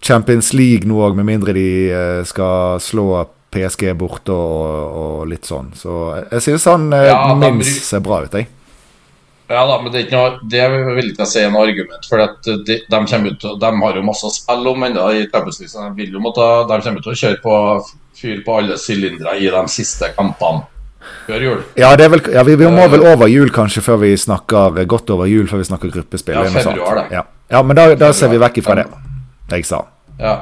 Champions 0.04 0.52
League 0.54 0.86
nå 0.86 1.00
òg, 1.08 1.16
med 1.16 1.26
mindre 1.26 1.54
de 1.56 1.68
eh, 1.90 2.24
skal 2.28 2.82
slå 2.84 3.08
PSG 3.54 3.94
borte 3.98 4.36
og, 4.36 5.00
og 5.02 5.26
litt 5.32 5.48
sånn. 5.48 5.72
Så 5.78 5.96
jeg, 6.32 6.44
synes 6.50 6.68
han 6.68 6.88
eh, 6.96 7.10
Ja, 7.10 7.34
minst 7.40 7.88
ser 7.88 8.04
bra 8.06 8.22
ut, 8.26 8.34
jeg. 8.36 8.50
Ja 9.48 9.62
da, 9.64 9.78
men 9.80 9.94
det 9.94 10.02
er 10.02 10.06
ikke 10.10 10.20
noe 10.20 10.48
Det 10.52 10.64
vil 10.98 11.12
ikke 11.14 11.24
jeg 11.24 11.32
si 11.32 11.40
er 11.40 11.52
noe 11.54 11.68
argument. 11.70 12.08
For 12.10 12.20
de, 12.20 12.58
de, 12.68 12.80
ut, 13.30 13.46
de 13.62 13.70
har 13.80 14.00
jo 14.00 14.04
masse 14.04 14.28
å 14.28 14.34
spille 14.34 14.74
om 14.74 14.88
ennå 14.90 15.06
i 15.16 15.28
Champions 15.32 15.62
League. 15.62 15.76
De, 15.76 15.94
vil 16.02 16.18
jo 16.18 16.24
måtte, 16.24 16.48
de 16.68 16.80
kommer 16.84 17.06
til 17.06 17.14
å 17.14 17.20
kjøre 17.22 17.40
på 17.44 17.60
fyr 18.18 18.42
på 18.44 18.58
alle 18.60 18.80
sylindere 18.82 19.38
i 19.40 19.48
de 19.54 19.64
siste 19.72 20.12
kampene 20.18 20.66
før 21.28 21.44
jul. 21.44 21.60
Ja, 21.80 21.94
det 21.96 22.08
er 22.08 22.12
vel, 22.12 22.24
ja 22.34 22.44
vi, 22.44 22.56
vi 22.60 22.70
må 22.72 22.88
vel 22.92 23.06
over 23.08 23.32
jul 23.32 23.52
kanskje 23.56 23.84
før 23.86 24.02
vi 24.04 24.14
snakker 24.20 24.82
godt 24.90 25.14
over 25.16 25.30
jul 25.32 25.48
før 25.48 25.64
vi 25.64 25.70
snakker 25.70 25.94
gruppespill. 25.94 26.36
Ja, 26.36 26.50
februar, 26.52 27.04
det. 27.04 27.08
Ja, 27.16 27.24
ja 27.56 27.64
men 27.64 27.80
da, 27.80 27.94
da 28.00 28.12
ser 28.16 28.34
vi 28.34 28.42
vekk 28.42 28.60
ifra 28.64 28.82
det. 28.82 28.90
Jeg 29.54 29.68
sa. 29.70 29.86
Ja. 30.20 30.36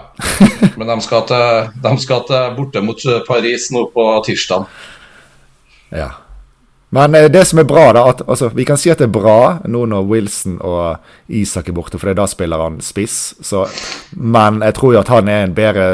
Men 0.78 0.88
de 0.88 1.00
skal 1.04 1.26
til, 1.28 1.72
de 1.84 1.96
skal 2.00 2.22
til 2.30 2.54
borte 2.58 2.82
mot 2.84 3.02
Paris 3.28 3.70
nå 3.76 3.86
på 3.94 4.06
tirsdag. 4.26 4.66
Ja. 5.96 6.12
Men 6.96 7.16
eh, 7.16 7.28
det 7.32 7.46
som 7.50 7.60
er 7.60 7.68
bra, 7.68 7.90
da 7.94 8.06
at, 8.10 8.22
altså, 8.28 8.50
Vi 8.56 8.66
kan 8.66 8.78
si 8.80 8.92
at 8.94 9.02
det 9.02 9.10
er 9.10 9.16
bra 9.16 9.40
nå 9.68 9.86
når 9.90 10.06
Wilson 10.08 10.60
og 10.64 11.02
Isak 11.28 11.68
er 11.70 11.76
borte, 11.76 12.00
for 12.00 12.14
da 12.16 12.28
spiller 12.30 12.62
han 12.62 12.80
spiss. 12.84 13.34
Så, 13.44 13.66
men 14.16 14.62
jeg 14.64 14.78
tror 14.78 14.94
jo 14.96 15.02
at 15.02 15.12
han 15.12 15.32
er 15.32 15.48
en 15.48 15.58
bedre 15.58 15.90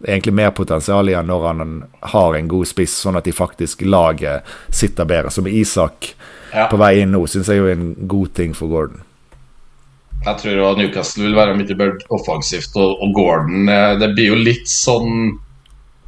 Egentlig 0.00 0.32
mer 0.32 0.48
potensial 0.56 1.10
igjen 1.12 1.26
når 1.28 1.42
han 1.44 1.72
har 2.08 2.36
en 2.38 2.46
god 2.48 2.64
spiss, 2.70 2.94
sånn 3.02 3.18
at 3.20 3.26
de 3.28 3.34
faktisk 3.36 3.82
laget 3.84 4.46
sitter 4.72 5.04
bedre. 5.04 5.28
Så 5.28 5.44
med 5.44 5.52
Isak 5.52 6.14
Ja. 6.54 6.64
på 6.72 6.78
vei 6.80 7.02
inn 7.02 7.12
nå, 7.12 7.20
syns 7.28 7.50
jeg 7.52 7.60
jo 7.60 7.66
er 7.68 7.76
en 7.76 7.90
god 8.08 8.32
ting 8.34 8.54
for 8.56 8.72
Gordon. 8.72 9.02
Jeg 10.20 10.36
tror 10.42 10.58
også 10.60 10.80
Newcastle 10.82 11.24
vil 11.24 11.36
være 11.38 11.56
mye 11.56 11.76
bedre 11.76 12.10
offensivt, 12.12 12.74
og, 12.76 12.98
og 13.00 13.14
Gordon 13.16 13.70
eh, 13.72 13.94
Det 14.00 14.10
blir 14.12 14.34
jo 14.34 14.36
litt 14.36 14.68
sånn 14.68 15.38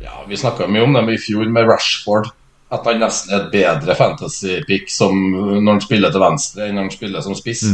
Ja, 0.05 0.21
Vi 0.29 0.37
snakka 0.37 0.69
mye 0.69 0.85
om 0.85 0.99
det 0.99 1.15
i 1.15 1.21
fjor 1.23 1.49
med 1.49 1.69
Rashford. 1.71 2.29
At 2.73 2.87
han 2.89 3.01
nesten 3.01 3.33
er 3.33 3.43
et 3.43 3.51
bedre 3.53 3.97
fantasy-pick 3.97 4.89
som 4.93 5.17
når 5.33 5.69
han 5.69 5.83
spiller 5.85 6.13
til 6.13 6.25
venstre 6.25 6.67
enn 6.67 6.79
når 6.79 6.87
han 6.87 6.95
spiller 6.95 7.25
som 7.25 7.37
spiss. 7.37 7.67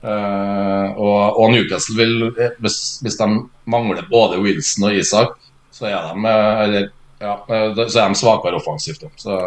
Eh, 0.00 0.86
og, 0.92 1.40
og 1.40 1.52
Newcastle 1.52 1.96
vil, 1.96 2.28
eh, 2.36 2.52
hvis, 2.60 3.00
hvis 3.04 3.16
de 3.16 3.28
mangler 3.72 4.04
både 4.12 4.40
Wilson 4.44 4.90
og 4.90 4.96
Isak, 5.00 5.36
så 5.72 5.88
er 5.88 6.10
de, 6.12 6.34
eller, 6.66 6.88
ja, 7.20 7.34
så 7.48 8.04
er 8.04 8.12
de 8.12 8.20
svakere 8.20 8.60
offensivt. 8.60 9.08
Så, 9.20 9.40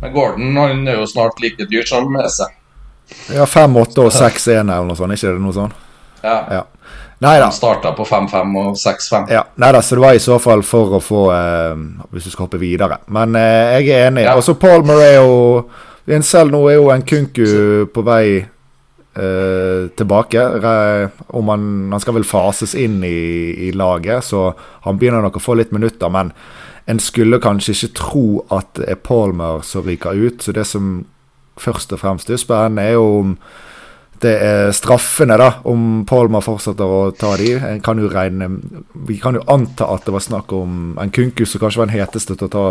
men 0.00 0.14
Gordon 0.14 0.56
han 0.60 0.84
er 0.88 1.00
jo 1.00 1.08
snart 1.08 1.40
like 1.40 1.68
dyr 1.72 1.88
som 1.88 2.16
Ese. 2.20 2.48
Ja, 3.34 3.46
5-8 3.46 4.04
og 4.04 4.12
6-1 4.14 4.60
eller 4.60 4.88
noe 4.88 4.98
sånt, 4.98 5.14
ikke 5.14 5.34
det 5.34 5.42
noe 5.42 5.56
sånt? 5.56 5.88
Ja. 6.22 6.36
Ja. 6.50 6.62
Nei 7.20 7.34
da. 7.36 7.50
De 7.50 7.56
starta 7.56 7.92
på 7.92 8.04
5-5 8.08 8.54
og 8.56 8.76
6-5. 8.80 9.26
Ja, 9.32 9.42
nei 9.60 9.72
da, 9.76 9.82
så 9.84 9.98
det 9.98 10.04
var 10.06 10.16
i 10.16 10.22
så 10.24 10.38
fall 10.40 10.62
for 10.64 10.96
å 10.96 11.02
få 11.04 11.26
eh, 11.34 11.82
Hvis 12.14 12.28
du 12.28 12.32
skal 12.32 12.46
hoppe 12.46 12.60
videre. 12.60 12.96
Men 13.12 13.36
eh, 13.36 13.76
jeg 13.76 13.90
er 13.92 14.06
enig. 14.08 14.24
Ja. 14.24 14.38
Og 14.40 14.46
så 14.46 14.56
Palmer 14.60 15.02
er 15.04 15.18
jo 15.18 15.34
en 16.10 16.24
Selv 16.26 16.54
nå 16.54 16.62
er 16.70 16.78
jo 16.78 16.88
en 16.90 17.04
Kunku 17.06 17.44
på 17.92 18.04
vei 18.08 18.24
eh, 18.40 19.82
tilbake. 20.00 20.46
Om 21.28 21.52
han, 21.52 21.68
han 21.92 22.02
skal 22.02 22.16
vel 22.16 22.26
fases 22.26 22.74
inn 22.74 22.98
i, 23.04 23.68
i 23.68 23.70
laget, 23.76 24.24
så 24.24 24.48
han 24.88 24.98
begynner 24.98 25.22
nok 25.22 25.36
å 25.38 25.44
få 25.44 25.58
litt 25.60 25.76
minutter. 25.76 26.10
Men 26.10 26.32
en 26.90 27.04
skulle 27.04 27.38
kanskje 27.42 27.76
ikke 27.76 27.94
tro 28.00 28.26
at 28.56 28.72
det 28.80 28.88
er 28.96 29.02
Palmer 29.04 29.60
som 29.66 29.84
ryker 29.84 30.16
ut. 30.16 30.40
Så 30.42 30.56
det 30.56 30.64
som 30.66 31.02
først 31.60 31.92
og 31.96 32.02
fremst 32.02 32.30
er 32.30 32.40
spennende, 32.40 32.86
er 32.86 32.98
jo 32.98 33.10
om 33.20 33.36
det 34.20 34.32
er 34.44 34.70
straffene, 34.76 35.36
da. 35.40 35.48
Om 35.68 36.02
Palmer 36.08 36.44
fortsetter 36.44 36.84
å 36.84 37.12
ta 37.16 37.32
de. 37.40 37.54
Kan 37.84 38.02
regne 38.12 38.50
Vi 39.08 39.16
kan 39.20 39.38
jo 39.38 39.44
anta 39.48 39.88
at 39.94 40.04
det 40.04 40.12
var 40.12 40.24
snakk 40.24 40.52
om 40.52 40.98
en 41.00 41.12
kunkus 41.14 41.54
som 41.54 41.62
kanskje 41.62 41.80
var 41.80 41.88
den 41.88 41.96
heteste 41.96 42.36
til 42.36 42.50
å 42.50 42.52
ta 42.52 42.64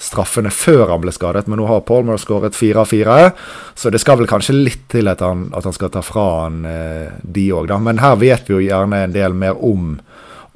straffene 0.00 0.52
før 0.52 0.92
han 0.92 1.02
ble 1.04 1.12
skadet, 1.12 1.46
men 1.48 1.60
nå 1.60 1.68
har 1.68 1.84
Palmer 1.88 2.20
skåret 2.20 2.56
fire 2.56 2.82
av 2.84 2.88
fire. 2.88 3.30
Så 3.74 3.92
det 3.92 4.00
skal 4.00 4.20
vel 4.20 4.28
kanskje 4.30 4.56
litt 4.56 4.86
til 4.92 5.08
at 5.12 5.24
han, 5.24 5.50
at 5.56 5.68
han 5.68 5.76
skal 5.76 5.92
ta 5.92 6.04
fra 6.04 6.26
han 6.46 6.64
eh, 6.68 7.12
de 7.22 7.46
òg, 7.52 7.68
da. 7.72 7.80
Men 7.80 8.00
her 8.00 8.16
vet 8.20 8.48
vi 8.48 8.56
jo 8.56 8.64
gjerne 8.64 9.04
en 9.04 9.16
del 9.16 9.36
mer 9.36 9.60
om, 9.64 9.94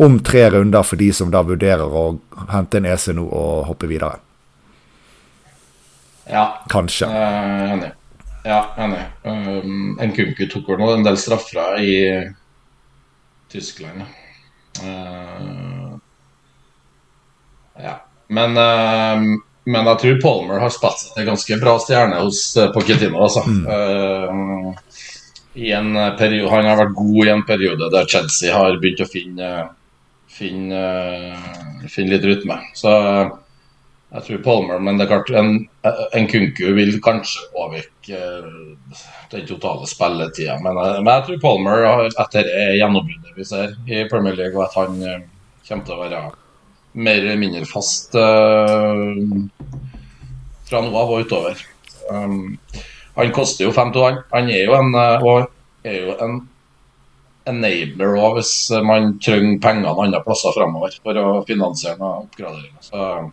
om 0.00 0.18
tre 0.24 0.48
runder 0.56 0.84
for 0.84 1.00
de 1.00 1.12
som 1.16 1.32
da 1.32 1.44
vurderer 1.44 1.84
å 1.84 2.08
hente 2.52 2.80
en 2.80 2.88
EC 2.92 3.10
nå 3.16 3.28
og 3.28 3.68
hoppe 3.68 3.88
videre. 3.92 4.20
Ja, 6.30 6.44
Kanskje. 6.70 7.08
Uh, 7.10 7.72
enig. 7.74 7.90
Ja, 8.44 8.60
enig. 8.78 9.02
Um, 9.22 9.98
Nkunku 10.00 10.46
tok 10.48 10.70
vel 10.70 10.80
nå 10.80 10.92
en 10.94 11.04
del 11.04 11.18
straffer 11.20 11.80
i 11.82 11.94
Tyskland. 13.50 14.06
Uh, 14.80 15.98
ja. 17.82 17.98
Men, 18.30 18.54
uh, 18.56 19.40
men 19.70 19.90
jeg 19.90 20.02
tror 20.02 20.22
Palmer 20.22 20.62
har 20.62 20.72
spilt 20.72 21.02
seg 21.02 21.18
til 21.18 21.28
ganske 21.28 21.58
bra 21.60 21.74
stjerne 21.82 22.22
hos 22.22 22.44
Pochettino. 22.74 23.20
Altså. 23.26 23.42
Eh, 23.44 24.86
i 25.60 25.72
en 25.76 25.92
periode, 26.18 26.48
han 26.52 26.68
har 26.68 26.78
vært 26.78 26.96
god 26.96 27.26
i 27.26 27.32
en 27.34 27.44
periode 27.46 27.90
der 27.92 28.08
Chelsea 28.08 28.54
har 28.54 28.78
begynt 28.80 29.02
å 29.04 29.08
finne, 29.10 29.50
finne, 30.30 30.80
eh, 30.80 31.86
finne 31.90 32.14
litt 32.14 32.26
rytme. 32.26 32.56
Så 32.78 32.90
jeg 34.10 34.24
tror 34.26 34.42
Palmer, 34.42 34.80
men 34.82 34.98
det 34.98 35.04
er 35.06 35.10
klart 35.12 35.28
en, 35.38 35.52
en 35.86 36.26
Kunku 36.30 36.64
vil 36.74 36.96
kanskje 37.04 37.44
påvirke 37.54 38.18
eh, 38.18 38.96
den 39.30 39.46
totale 39.46 39.86
spilletida. 39.86 40.56
Men, 40.64 40.78
eh, 40.82 40.98
men 40.98 41.12
jeg 41.12 41.26
tror 41.28 41.42
Palmer, 41.44 41.86
etter 42.10 42.48
det 42.48 42.64
gjennombruddet 42.80 43.38
vi 43.38 43.46
ser 43.46 43.76
i 43.86 44.02
Premier 44.10 44.34
League, 44.38 44.56
og 44.58 44.66
at 44.66 44.78
han 44.80 44.98
eh, 45.06 45.22
kommer 45.68 45.86
til 45.86 45.94
å 45.94 46.02
være 46.02 46.22
mer 46.98 47.22
eller 47.22 47.38
mindre 47.38 47.62
fast 47.70 48.16
uh, 48.18 49.14
fra 50.66 50.80
nå 50.82 50.90
av 50.90 51.12
og 51.14 51.22
utover. 51.22 51.60
Um, 52.10 52.56
han 53.14 53.30
koster 53.36 53.68
jo 53.68 53.74
5-2, 53.76 54.02
han. 54.08 54.18
Han 54.34 54.50
er 54.50 54.64
jo 54.64 54.74
en 54.74 54.96
er 55.86 56.00
jo 56.00 56.16
en 56.18 56.40
enabler 57.46 58.16
også, 58.18 58.32
hvis 58.40 58.82
man 58.90 59.12
trenger 59.22 59.62
pengene 59.62 59.94
andre 59.94 60.18
plasser 60.26 60.56
fremover 60.56 60.98
for 60.98 61.22
å 61.22 61.28
finansiere 61.46 61.94
noen 62.02 62.26
oppgraderinger. 62.26 63.30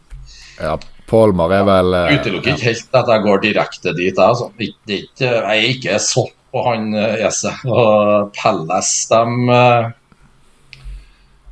Ja, 0.59 0.77
Polmar 1.07 1.53
er 1.55 1.67
vel 1.67 1.93
eh, 1.95 2.15
utelukker 2.17 2.55
ikke 2.55 2.69
helt 2.71 2.97
at 3.01 3.13
jeg 3.13 3.25
går 3.27 3.43
direkte 3.45 3.93
dit. 3.97 4.17
Altså. 4.19 4.49
Jeg 4.57 5.05
er 5.21 5.69
ikke 5.69 6.01
solgt 6.03 6.35
på 6.51 6.63
han 6.65 6.91
Jesse. 6.95 7.53
Ese. 7.53 7.71
Og 7.71 8.33
Pelles, 8.35 8.91
de 9.11 9.21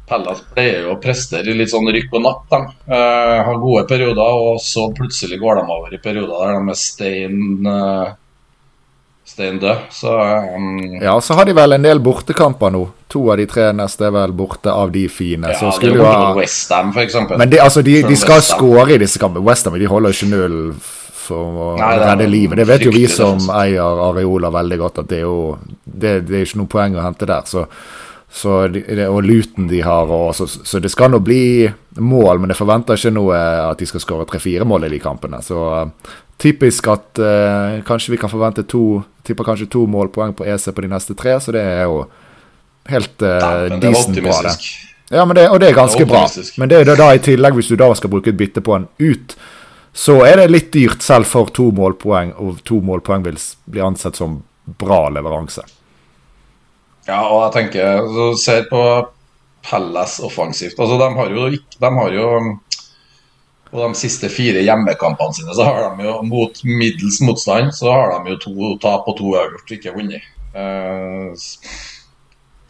Pelles 0.05 0.41
pleier 0.53 0.85
jo 0.85 0.93
å 0.93 0.99
prestere 1.01 1.49
i 1.49 1.57
litt 1.57 1.71
sånn 1.73 1.89
rykk 1.89 2.13
og 2.13 2.25
napp. 2.25 2.43
De 2.51 2.59
Eh, 2.85 3.39
har 3.45 3.57
gode 3.57 3.87
perioder, 3.89 4.37
og 4.49 4.59
så 4.61 4.91
plutselig 4.93 5.39
går 5.41 5.57
de 5.57 5.63
over 5.73 5.93
i 5.93 5.97
perioder 5.97 6.43
der 6.45 6.59
de 6.59 6.69
er 6.69 6.77
stein 6.77 7.65
uh, 7.65 8.13
stein 9.25 9.59
død. 9.59 9.87
Så 9.91 10.11
um, 10.55 11.01
Ja, 11.01 11.21
så 11.21 11.33
har 11.33 11.45
de 11.45 11.55
vel 11.57 11.73
en 11.75 11.85
del 11.85 11.99
bortekamper 11.99 12.73
nå. 12.73 12.83
To 13.11 13.23
av 13.31 13.39
de 13.41 13.47
tre 13.49 13.71
neste 13.75 14.07
er 14.07 14.13
vel 14.15 14.33
borte 14.35 14.71
av 14.71 14.91
de 14.93 15.07
fine. 15.09 15.49
ja, 15.49 15.57
så 15.59 15.71
skulle 15.75 15.97
jo 15.99 16.05
ha 16.05 16.33
Westham, 16.37 16.93
f.eks. 16.95 17.17
Men 17.37 17.49
de, 17.49 17.59
altså, 17.63 17.81
de, 17.85 18.01
de 18.05 18.19
skal 18.19 18.43
skåre 18.45 18.95
i 18.95 19.01
disse 19.01 19.21
kampene. 19.21 19.45
Westham 19.45 19.79
de 19.79 19.89
holder 19.89 20.15
ikke 20.15 20.31
null 20.31 20.59
for 21.25 21.61
å 21.65 21.69
Nei, 21.79 21.93
redde 22.01 22.27
livet. 22.29 22.59
Det 22.61 22.67
vet 22.69 22.85
jo 22.85 22.93
vi 22.93 23.05
som 23.09 23.49
eier 23.55 24.01
Areola 24.09 24.51
veldig 24.53 24.79
godt, 24.81 25.03
at 25.03 25.09
det 25.11 25.21
er 25.21 25.25
jo 25.25 25.39
det, 25.83 26.19
det 26.27 26.39
er 26.39 26.45
ikke 26.45 26.61
noe 26.61 26.73
poeng 26.75 26.97
å 26.97 27.05
hente 27.05 27.29
der. 27.29 27.47
Så, 27.49 27.65
så 28.29 28.59
og 28.67 29.21
luten 29.25 29.71
de 29.71 29.81
har, 29.85 30.11
og, 30.11 30.35
så, 30.37 30.45
så 30.45 30.81
det 30.83 30.91
skal 30.93 31.13
nå 31.13 31.21
bli 31.25 31.65
mål, 31.97 32.43
men 32.43 32.53
jeg 32.53 32.61
forventer 32.61 32.99
ikke 32.99 33.15
noe 33.15 33.41
at 33.71 33.81
de 33.81 33.89
skal 33.89 34.03
skåre 34.03 34.29
tre-fire 34.29 34.67
mål 34.67 34.85
i 34.85 34.93
de 34.93 35.01
kampene. 35.01 35.41
Så 35.45 35.65
eh, 35.79 36.13
typisk 36.41 36.91
at 36.93 37.23
eh, 37.23 37.81
kanskje 37.87 38.13
vi 38.13 38.21
kan 38.21 38.33
forvente 38.33 38.67
to 38.69 39.01
tipper 39.25 39.47
kanskje 39.47 39.69
to 39.71 39.85
målpoeng 39.89 40.35
på 40.37 40.45
EC 40.47 40.69
på 40.71 40.85
de 40.85 40.91
neste 40.91 41.15
tre, 41.17 41.35
så 41.41 41.53
det 41.55 41.63
er 41.65 41.83
jo 41.85 42.05
helt 42.89 43.25
uh, 43.25 43.37
ja, 43.37 43.79
decent 43.81 44.21
bra, 44.21 44.39
det. 44.45 44.55
Ja, 45.13 45.25
men 45.25 45.37
det, 45.37 45.49
og 45.49 45.59
det 45.61 45.69
er 45.69 45.77
ganske 45.77 46.01
Det 46.01 46.07
er 46.07 46.13
bra. 46.13 46.45
Men 46.57 46.71
det 46.71 46.81
er 46.81 46.97
da 46.97 47.11
i 47.13 47.21
tillegg, 47.21 47.57
hvis 47.57 47.69
du 47.69 47.77
da 47.79 47.91
skal 47.97 48.13
bruke 48.13 48.31
et 48.33 48.39
bytte 48.39 48.63
på 48.65 48.75
en 48.77 48.87
ut, 49.01 49.35
så 49.95 50.19
er 50.27 50.41
det 50.41 50.49
litt 50.51 50.73
dyrt 50.73 51.05
selv 51.05 51.29
for 51.29 51.51
to 51.55 51.69
målpoeng, 51.75 52.33
og 52.41 52.59
to 52.67 52.81
målpoeng 52.83 53.23
vil 53.25 53.37
bli 53.71 53.83
ansett 53.85 54.17
som 54.19 54.41
bra 54.65 55.05
leveranse. 55.13 55.63
Ja, 57.05 57.21
og 57.29 57.45
jeg 57.45 57.51
tenker 57.59 58.07
så 58.09 58.31
Ser 58.41 58.65
på 58.69 58.81
Pelles 59.65 60.17
offensivt. 60.25 60.79
Altså, 60.79 60.97
de 61.01 61.09
har 61.17 61.31
jo 61.33 61.49
De 61.53 61.91
har 61.99 62.17
jo 62.17 62.29
På 63.75 63.81
de 63.83 63.97
siste 63.99 64.29
fire 64.31 64.61
hjemmekampene 64.63 65.35
sine 65.35 65.51
så 65.57 65.65
har 65.67 65.89
de 65.97 66.05
jo 66.07 66.13
mot 66.23 66.61
middels 66.63 67.17
motstand 67.27 67.73
så 67.75 67.91
har 67.91 68.13
de 68.23 68.31
jo 68.31 68.37
to 68.45 68.69
tap 68.85 69.07
og 69.11 69.17
to 69.19 69.33
øvert, 69.35 69.67
ikke 69.75 69.91
vunnet. 69.97 70.23
S- 71.35 71.59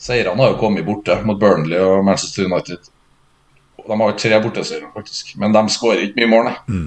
Seirene 0.02 0.42
har 0.42 0.52
jo 0.56 0.58
kommet 0.62 0.86
borte 0.86 1.16
mot 1.26 1.38
Burnley 1.42 1.78
og 1.82 2.04
Manchester 2.06 2.46
United. 2.50 2.90
De 3.86 3.98
har 4.02 4.12
jo 4.12 4.18
tre 4.18 4.38
borteseiere, 4.42 4.90
faktisk. 4.96 5.36
Men 5.42 5.54
de 5.54 5.62
skårer 5.70 6.08
ikke 6.08 6.24
mye 6.24 6.32
mål, 6.34 6.50
nei. 6.50 6.84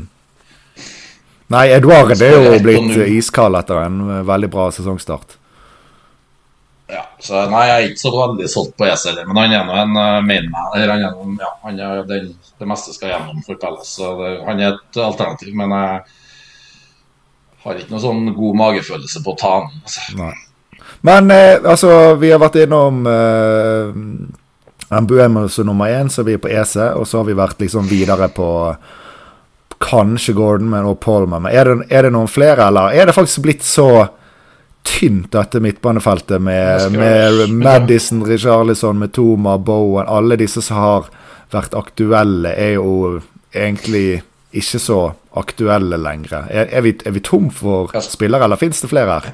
Nei, 1.48 1.64
Edouard 1.72 2.10
er 2.18 2.34
jo 2.34 2.52
og 2.52 2.62
blitt 2.66 2.96
iskald 3.14 3.56
etter 3.56 3.78
en 3.86 4.00
eh, 4.18 4.24
veldig 4.28 4.50
bra 4.52 4.66
sesongstart. 4.74 5.38
Ja, 6.88 7.02
så 7.20 7.42
nei, 7.52 7.66
jeg 7.68 7.76
er 7.82 7.90
ikke 7.90 8.00
så 8.00 8.10
veldig 8.14 8.46
solgt 8.48 8.76
på 8.80 8.86
ESE, 8.88 9.10
heller, 9.10 9.26
men 9.28 9.36
han 9.42 9.52
er 9.52 9.66
nå 9.68 9.74
en 9.76 9.96
uh, 9.98 10.20
mainman. 10.24 10.70
Han 10.72 10.84
er, 10.86 10.92
noen- 11.04 11.34
ja, 11.42 11.50
han 11.66 11.80
er 11.84 12.02
den, 12.08 12.30
det 12.58 12.68
meste 12.70 12.94
skal 12.96 13.12
gjennom 13.12 13.42
for 13.44 13.60
Pelles, 13.60 13.90
så 13.98 14.14
han 14.46 14.62
er 14.62 14.72
et 14.72 15.00
alternativ. 15.04 15.52
Men 15.58 15.74
jeg 15.76 16.00
har 17.64 17.80
ikke 17.82 17.92
noe 17.92 18.00
sånn 18.06 18.22
god 18.36 18.56
magefølelse 18.62 19.20
på 19.24 19.34
å 19.34 19.40
ta 19.42 19.50
han. 19.58 19.68
Altså. 19.82 20.30
Men 21.04 21.30
eh, 21.34 21.58
altså, 21.60 21.92
vi 22.18 22.32
har 22.32 22.40
vært 22.40 22.56
innom 22.64 23.04
eh, 23.06 23.92
Mbuemo 24.88 25.44
som 25.52 25.68
nummer 25.68 25.92
én, 25.92 26.08
så 26.08 26.24
vi 26.24 26.38
er 26.38 26.42
på 26.42 26.48
EC, 26.48 26.76
og 26.96 27.04
så 27.06 27.20
har 27.20 27.28
vi 27.28 27.36
vært 27.36 27.60
liksom 27.60 27.84
videre 27.90 28.30
på 28.32 28.48
kanskje 29.78 30.32
Gordon 30.34 30.70
men 30.72 30.88
og 30.88 30.96
Palmer. 31.04 31.38
Men 31.44 31.52
er 31.52 31.68
det, 31.68 31.76
er 31.92 32.08
det 32.08 32.14
noen 32.16 32.30
flere, 32.32 32.70
eller 32.72 32.96
er 32.96 33.06
det 33.10 33.14
faktisk 33.14 33.44
blitt 33.44 33.66
så 33.66 34.06
tynt, 34.88 35.30
dette 35.34 35.60
midtbanefeltet, 35.62 36.40
med, 36.42 36.92
med 36.96 37.52
Madison, 37.64 38.24
Richarlison, 38.26 38.98
Metoma, 38.98 39.58
Bowen 39.58 40.08
Alle 40.08 40.38
disse 40.40 40.62
som 40.64 40.80
har 40.80 41.12
vært 41.52 41.76
aktuelle, 41.76 42.52
er 42.56 42.76
jo 42.78 43.20
egentlig 43.52 44.22
ikke 44.56 44.80
så 44.80 44.98
aktuelle 45.38 46.00
lenger. 46.00 46.48
Er, 46.48 46.72
er, 46.72 46.82
vi, 46.84 46.96
er 47.04 47.14
vi 47.14 47.22
tom 47.24 47.52
for 47.54 47.92
spillere, 48.04 48.48
eller 48.48 48.60
fins 48.60 48.80
det 48.82 48.90
flere 48.90 49.18
her? 49.18 49.30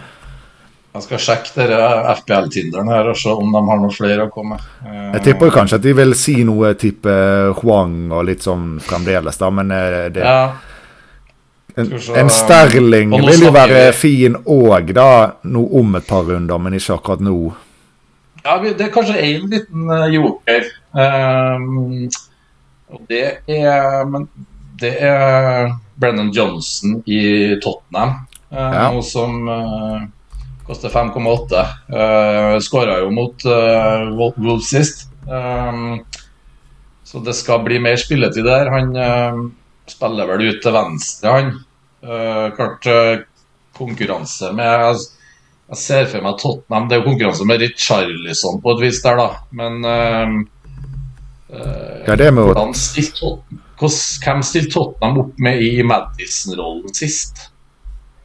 Jeg 0.94 1.02
skal 1.08 1.22
sjekke 1.24 1.54
dere 1.56 1.86
FPL-tinderen 2.20 2.90
her 2.92 3.08
og 3.10 3.16
se 3.18 3.32
om 3.34 3.48
de 3.50 3.62
har 3.66 3.80
noen 3.82 3.94
flere 3.94 4.28
å 4.28 4.30
komme 4.30 4.60
med. 4.60 4.92
Jeg 5.16 5.24
tipper 5.26 5.50
kanskje 5.54 5.80
at 5.80 5.86
de 5.86 5.94
vil 5.98 6.14
si 6.18 6.36
noe 6.46 6.70
type 6.78 7.14
Huang 7.58 8.12
og 8.14 8.28
litt 8.28 8.46
sånn 8.46 8.76
fremdeles, 8.82 9.40
da, 9.40 9.50
men 9.50 9.74
eh, 9.74 9.96
det, 10.14 10.22
Ja, 10.22 10.52
en, 11.76 11.90
en 12.16 12.30
Sterling 12.30 13.10
vil 13.26 13.42
jo 13.42 13.50
være 13.54 13.88
fin 13.96 14.36
òg, 14.46 14.92
da, 14.94 15.08
nå 15.42 15.62
om 15.80 15.96
et 15.98 16.06
par 16.06 16.26
runder, 16.28 16.60
men 16.62 16.76
ikke 16.78 16.94
akkurat 16.94 17.24
nå. 17.24 17.38
Ja, 18.44 18.58
det 18.62 18.84
er 18.84 18.92
kanskje 18.92 19.16
én 19.24 19.46
liten 19.50 19.88
eh, 19.90 20.06
joker. 20.14 20.66
Um, 20.94 22.04
og 22.92 23.00
det 23.08 23.22
er 23.50 24.04
Men 24.06 24.28
det 24.78 24.92
er 25.02 25.72
Brennan 25.98 26.28
Johnson 26.34 27.00
i 27.06 27.54
Tottenham, 27.62 28.12
uh, 28.52 28.58
Ja. 28.58 28.84
noe 28.92 29.02
som 29.06 29.48
uh, 29.48 30.04
koster 30.66 30.92
5,8. 30.92 31.64
Uh, 31.88 32.60
Skåra 32.62 33.00
jo 33.00 33.10
mot 33.14 33.46
uh, 33.48 34.12
Wolves 34.14 34.70
sist. 34.70 35.08
um, 35.26 36.04
så 37.04 37.20
det 37.24 37.34
skal 37.38 37.62
bli 37.64 37.78
mer 37.78 37.96
spilletid 38.00 38.44
der. 38.44 38.70
Han 38.74 38.94
spiller 39.90 40.28
vel 40.28 40.48
ut 40.48 40.62
til 40.64 40.74
venstre, 40.74 41.34
han. 41.34 41.52
Uh, 42.04 42.48
klart 42.56 42.86
uh, 42.90 43.22
konkurranse 43.74 44.50
med 44.54 44.68
jeg, 44.68 45.04
jeg 45.72 45.80
ser 45.80 46.08
for 46.10 46.20
meg 46.20 46.34
Tottenham 46.36 46.84
Det 46.90 46.94
er 46.94 47.00
jo 47.00 47.06
konkurranse 47.06 47.46
med 47.48 47.62
Richarlison 47.62 48.60
på 48.60 48.74
et 48.74 48.82
vis 48.84 49.00
der, 49.02 49.22
da. 49.22 49.28
Men 49.56 49.80
uh, 49.88 50.34
Ja, 52.04 52.16
det 52.20 52.28
med 52.34 52.50
hvordan 52.50 52.74
stilte 52.76 53.36
hvem 54.24 54.44
stilte 54.46 54.72
Tottenham 54.76 55.18
opp 55.24 55.40
med 55.42 55.62
i 55.64 55.82
Madison-rollen 55.86 56.94
sist? 56.96 57.48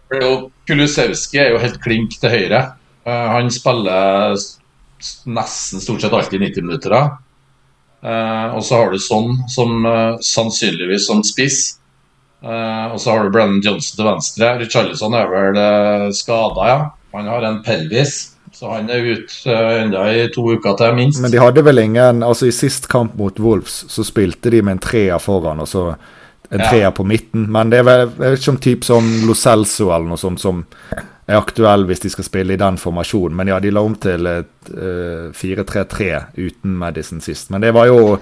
Kulusevski 0.10 1.40
er 1.42 1.54
jo 1.54 1.62
helt 1.62 1.80
klink 1.84 2.16
til 2.20 2.32
høyre. 2.34 2.62
Uh, 3.08 3.28
han 3.36 3.50
spiller 3.54 4.38
nesten 5.30 5.84
stort 5.84 6.04
sett 6.04 6.16
alltid 6.16 6.42
90 6.42 6.66
minutter. 6.68 6.96
da. 6.96 7.02
Eh, 8.00 8.56
og 8.56 8.64
så 8.64 8.80
har 8.80 8.94
du 8.94 9.02
sånn 9.02 9.42
som 9.52 9.84
uh, 9.84 10.16
sannsynligvis 10.24 11.08
som 11.10 11.24
spiss. 11.28 11.80
Uh, 12.40 12.94
og 12.94 13.00
så 13.04 13.12
har 13.12 13.26
du 13.26 13.34
Brennan 13.36 13.64
Johnson 13.64 13.98
til 13.98 14.08
venstre. 14.08 14.52
Richarlison 14.62 15.18
er 15.20 15.28
vel 15.32 15.60
uh, 15.60 16.06
skada, 16.16 16.68
ja. 16.70 16.78
Han 17.18 17.28
har 17.28 17.44
en 17.44 17.58
pelvis, 17.66 18.38
så 18.56 18.70
han 18.78 18.88
er 18.94 19.04
ute 19.04 19.50
uh, 19.50 19.82
enda 19.82 20.06
i 20.14 20.30
to 20.32 20.46
uker 20.54 20.78
til, 20.80 20.96
minst. 20.96 21.20
Men 21.20 21.34
de 21.34 21.42
hadde 21.42 21.66
vel 21.66 21.84
ingen 21.84 22.24
Altså, 22.24 22.48
i 22.48 22.56
sist 22.56 22.88
kamp 22.92 23.18
mot 23.20 23.42
Wolves 23.44 23.82
så 23.92 24.06
spilte 24.08 24.54
de 24.54 24.62
med 24.64 24.78
en 24.78 24.84
treer 24.88 25.20
foran, 25.20 25.60
og 25.60 25.68
så 25.68 25.90
en 26.50 26.64
Ja. 26.64 26.90
på 26.92 27.04
midten. 27.04 27.52
Men 27.52 27.70
det 27.70 27.80
er 27.80 27.84
vel 27.84 28.00
jeg 28.08 28.18
vet 28.18 28.40
ikke 28.40 28.52
om 28.56 28.58
typ 28.58 28.84
som 28.88 29.10
Lo 29.28 29.36
Celso 29.38 29.92
eller 29.92 30.08
noe 30.10 30.18
sånt 30.18 30.40
som 30.42 30.64
er 31.30 31.38
aktuell 31.38 31.86
hvis 31.90 32.02
de 32.04 32.12
skal 32.14 32.26
spille 32.26 32.56
i 32.56 32.60
den 32.60 32.78
formasjonen. 32.82 33.38
Men 33.38 33.52
ja, 33.54 33.60
de 33.62 33.72
la 33.74 33.84
om 33.86 33.96
til 34.02 34.30
et 34.30 34.72
eh, 34.74 35.30
4-3-3 35.36 36.12
uten 36.40 36.78
Madison 36.82 37.22
sist. 37.22 37.52
Men 37.54 37.62
det 37.66 37.74
var 37.78 37.90
jo 37.90 38.18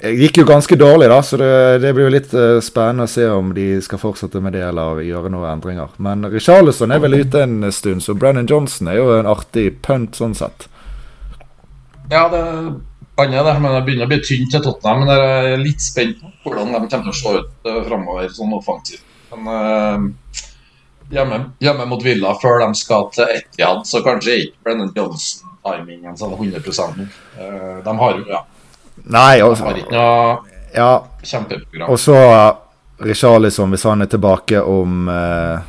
det 0.00 0.12
gikk 0.16 0.38
jo 0.38 0.44
ganske 0.48 0.76
dårlig, 0.78 1.08
da, 1.10 1.16
så 1.26 1.36
det, 1.36 1.54
det 1.82 1.90
blir 1.92 2.06
jo 2.06 2.12
litt 2.14 2.30
uh, 2.32 2.60
spennende 2.62 3.04
å 3.04 3.10
se 3.10 3.24
om 3.28 3.50
de 3.52 3.66
skal 3.84 4.00
fortsette 4.00 4.40
med 4.40 4.54
det 4.54 4.62
eller 4.64 5.02
gjøre 5.04 5.32
noen 5.34 5.50
endringer. 5.50 5.90
Men 6.00 6.24
Richarlison 6.30 6.94
er 6.94 7.02
vel 7.02 7.18
ute 7.18 7.42
en 7.42 7.66
stund, 7.74 8.04
så 8.06 8.14
Brennan 8.16 8.48
Johnson 8.48 8.88
er 8.88 9.00
jo 9.00 9.10
en 9.18 9.28
artig 9.28 9.66
punt 9.84 10.16
sånn 10.16 10.36
sett. 10.38 10.68
Ja, 12.08 12.28
det 12.32 12.44
banner 13.18 13.44
det, 13.44 13.58
men 13.60 13.74
det 13.74 13.82
begynner 13.84 14.08
å 14.08 14.14
bli 14.14 14.22
tynt 14.24 14.54
til 14.54 14.64
Tottenham. 14.64 15.04
Men 15.04 15.12
jeg 15.12 15.52
er 15.52 15.62
litt 15.66 15.84
spent 15.84 16.22
på 16.22 16.54
hvordan 16.54 16.72
de 16.72 16.80
kommer 16.86 17.10
til 17.10 17.12
å 17.12 17.20
se 17.20 17.36
ut 17.42 17.52
uh, 17.68 17.82
framover 17.90 18.32
sånn 18.38 18.56
offensivt. 18.56 19.04
Men 19.30 19.46
eh, 19.46 20.06
hjemme, 21.10 21.40
hjemme 21.58 21.86
mot 21.90 22.04
Villa 22.04 22.34
før 22.42 22.62
de 22.64 22.70
skal 22.78 23.08
til 23.14 23.34
Etihad, 23.36 23.82
så 23.88 24.02
kanskje 24.06 24.38
ikke 24.44 24.64
Brennan 24.64 24.92
Johnson-timingen 24.96 26.16
sånn 26.18 26.36
100 26.36 26.62
nå. 26.96 27.08
Eh, 27.38 27.76
de 27.84 27.96
har 28.02 28.16
jo 28.18 28.24
ja, 28.30 28.44
Nei, 29.00 29.40
de 29.40 29.50
har 29.64 29.78
ikke 29.80 29.94
noe 29.94 30.38
ja, 30.74 30.90
kjempeprogram. 31.22 31.90
Og 31.90 32.00
så 32.00 32.16
Rishalison, 32.16 33.06
Richarlison, 33.08 33.70
hvis 33.74 33.86
han 33.88 34.04
er 34.04 34.10
tilbake 34.12 34.62
om 34.62 35.08
eh, 35.08 35.68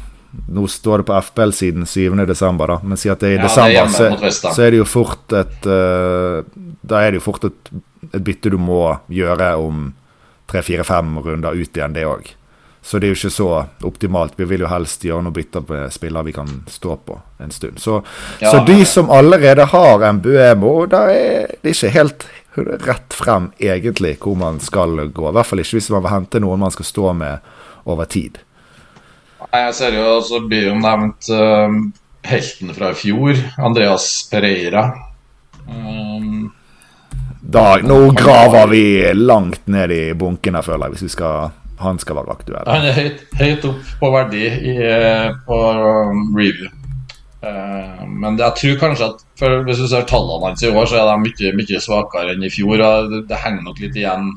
Nå 0.51 0.63
står 0.67 1.01
det 1.01 1.05
på 1.09 1.15
FBL-siden 1.27 1.83
7.12., 1.83 2.59
da, 2.67 2.77
men 2.83 2.99
si 2.99 3.09
at 3.11 3.19
det 3.19 3.33
er 3.33 3.33
i 3.33 3.39
Ja, 3.39 3.47
det 3.47 3.79
er 3.79 3.87
desember, 3.87 4.29
så, 4.31 4.51
så 4.55 4.63
er 4.63 4.71
det 4.71 4.79
jo 4.79 4.85
fort 4.87 5.33
et 5.35 5.65
uh, 5.67 6.39
Da 6.87 7.01
er 7.03 7.11
det 7.11 7.19
jo 7.19 7.25
fort 7.25 7.47
et, 7.49 7.71
et 8.13 8.21
bytte 8.23 8.51
du 8.53 8.55
må 8.59 8.93
gjøre 9.11 9.49
om 9.59 9.89
tre-fire-fem 10.51 11.19
runder 11.23 11.55
ut 11.55 11.77
igjen, 11.77 11.95
det 11.95 12.05
òg. 12.07 12.31
Så 12.81 12.99
det 12.99 13.07
er 13.07 13.13
jo 13.13 13.19
ikke 13.19 13.29
så 13.33 13.49
optimalt. 13.85 14.33
Vi 14.35 14.45
vil 14.49 14.63
jo 14.65 14.69
helst 14.71 15.03
gjøre 15.05 15.21
noe 15.27 15.35
bytter 15.35 15.63
på 15.65 15.79
spillere 15.93 16.25
vi 16.25 16.33
kan 16.33 16.49
stå 16.69 16.95
på 17.05 17.17
en 17.39 17.51
stund. 17.53 17.79
Så, 17.79 18.01
Ja, 18.41 18.51
så 18.51 18.63
de 18.65 18.85
som 18.85 19.09
allerede 19.09 19.65
har 19.69 20.05
en 20.07 20.21
Buemo, 20.21 20.85
der 20.89 21.13
er 21.13 21.51
det 21.61 21.75
ikke 21.75 21.93
helt 21.93 22.25
rett 22.87 23.13
frem 23.13 23.51
egentlig 23.59 24.17
hvor 24.19 24.35
man 24.35 24.59
skal 24.59 24.97
gå. 25.07 25.29
I 25.29 25.35
hvert 25.37 25.47
fall 25.47 25.61
ikke 25.61 25.77
hvis 25.77 25.91
man 25.93 26.03
vil 26.03 26.15
hente 26.15 26.41
noen 26.41 26.59
man 26.59 26.73
skal 26.73 26.89
stå 26.89 27.13
med 27.13 27.53
over 27.85 28.09
tid. 28.09 28.41
Nei, 29.41 29.61
Jeg 29.67 29.75
ser 29.77 29.97
jo, 29.97 30.17
så 30.25 30.41
blir 30.47 30.71
jo 30.71 30.79
nevnt 30.81 31.29
uh, 31.29 31.77
helten 32.25 32.73
fra 32.73 32.91
i 32.91 32.97
fjor, 32.97 33.37
Andreas 33.61 34.09
Pereira. 34.31 34.89
Um, 35.69 36.51
Da, 37.41 37.79
nå 37.83 38.11
graver 38.11 38.67
vi 38.67 39.13
langt 39.13 39.67
ned 39.67 39.91
i 39.91 40.13
bunkene, 40.13 40.61
føler 40.63 40.85
jeg, 40.85 40.93
hvis 40.93 41.07
vi 41.07 41.09
skal, 41.15 41.49
han 41.83 41.99
skal 42.01 42.19
være 42.21 42.35
aktuell. 42.35 42.67
han 42.67 42.85
er 42.87 42.97
høyt, 42.97 43.25
høyt 43.39 43.65
opp 43.69 43.95
på 44.01 44.11
verdi 44.13 44.45
i, 44.47 44.75
eh, 44.85 45.31
på 45.47 45.57
um, 45.57 46.29
review. 46.37 46.69
Uh, 47.41 48.05
men 48.05 48.37
jeg 48.37 48.53
tror 48.59 48.79
kanskje 48.83 49.07
at 49.09 49.23
for 49.39 49.63
hvis 49.65 49.81
du 49.81 49.87
ser 49.89 50.05
tallene 50.09 50.51
hans 50.51 50.61
i 50.61 50.69
år, 50.69 50.85
så 50.85 51.01
er 51.01 51.09
de 51.09 51.17
mye, 51.25 51.53
mye 51.57 51.81
svakere 51.81 52.35
enn 52.35 52.45
i 52.45 52.51
fjor. 52.53 52.83
Det, 53.09 53.23
det 53.31 53.41
henger 53.41 53.65
nok 53.65 53.81
litt 53.81 53.97
igjen 53.97 54.29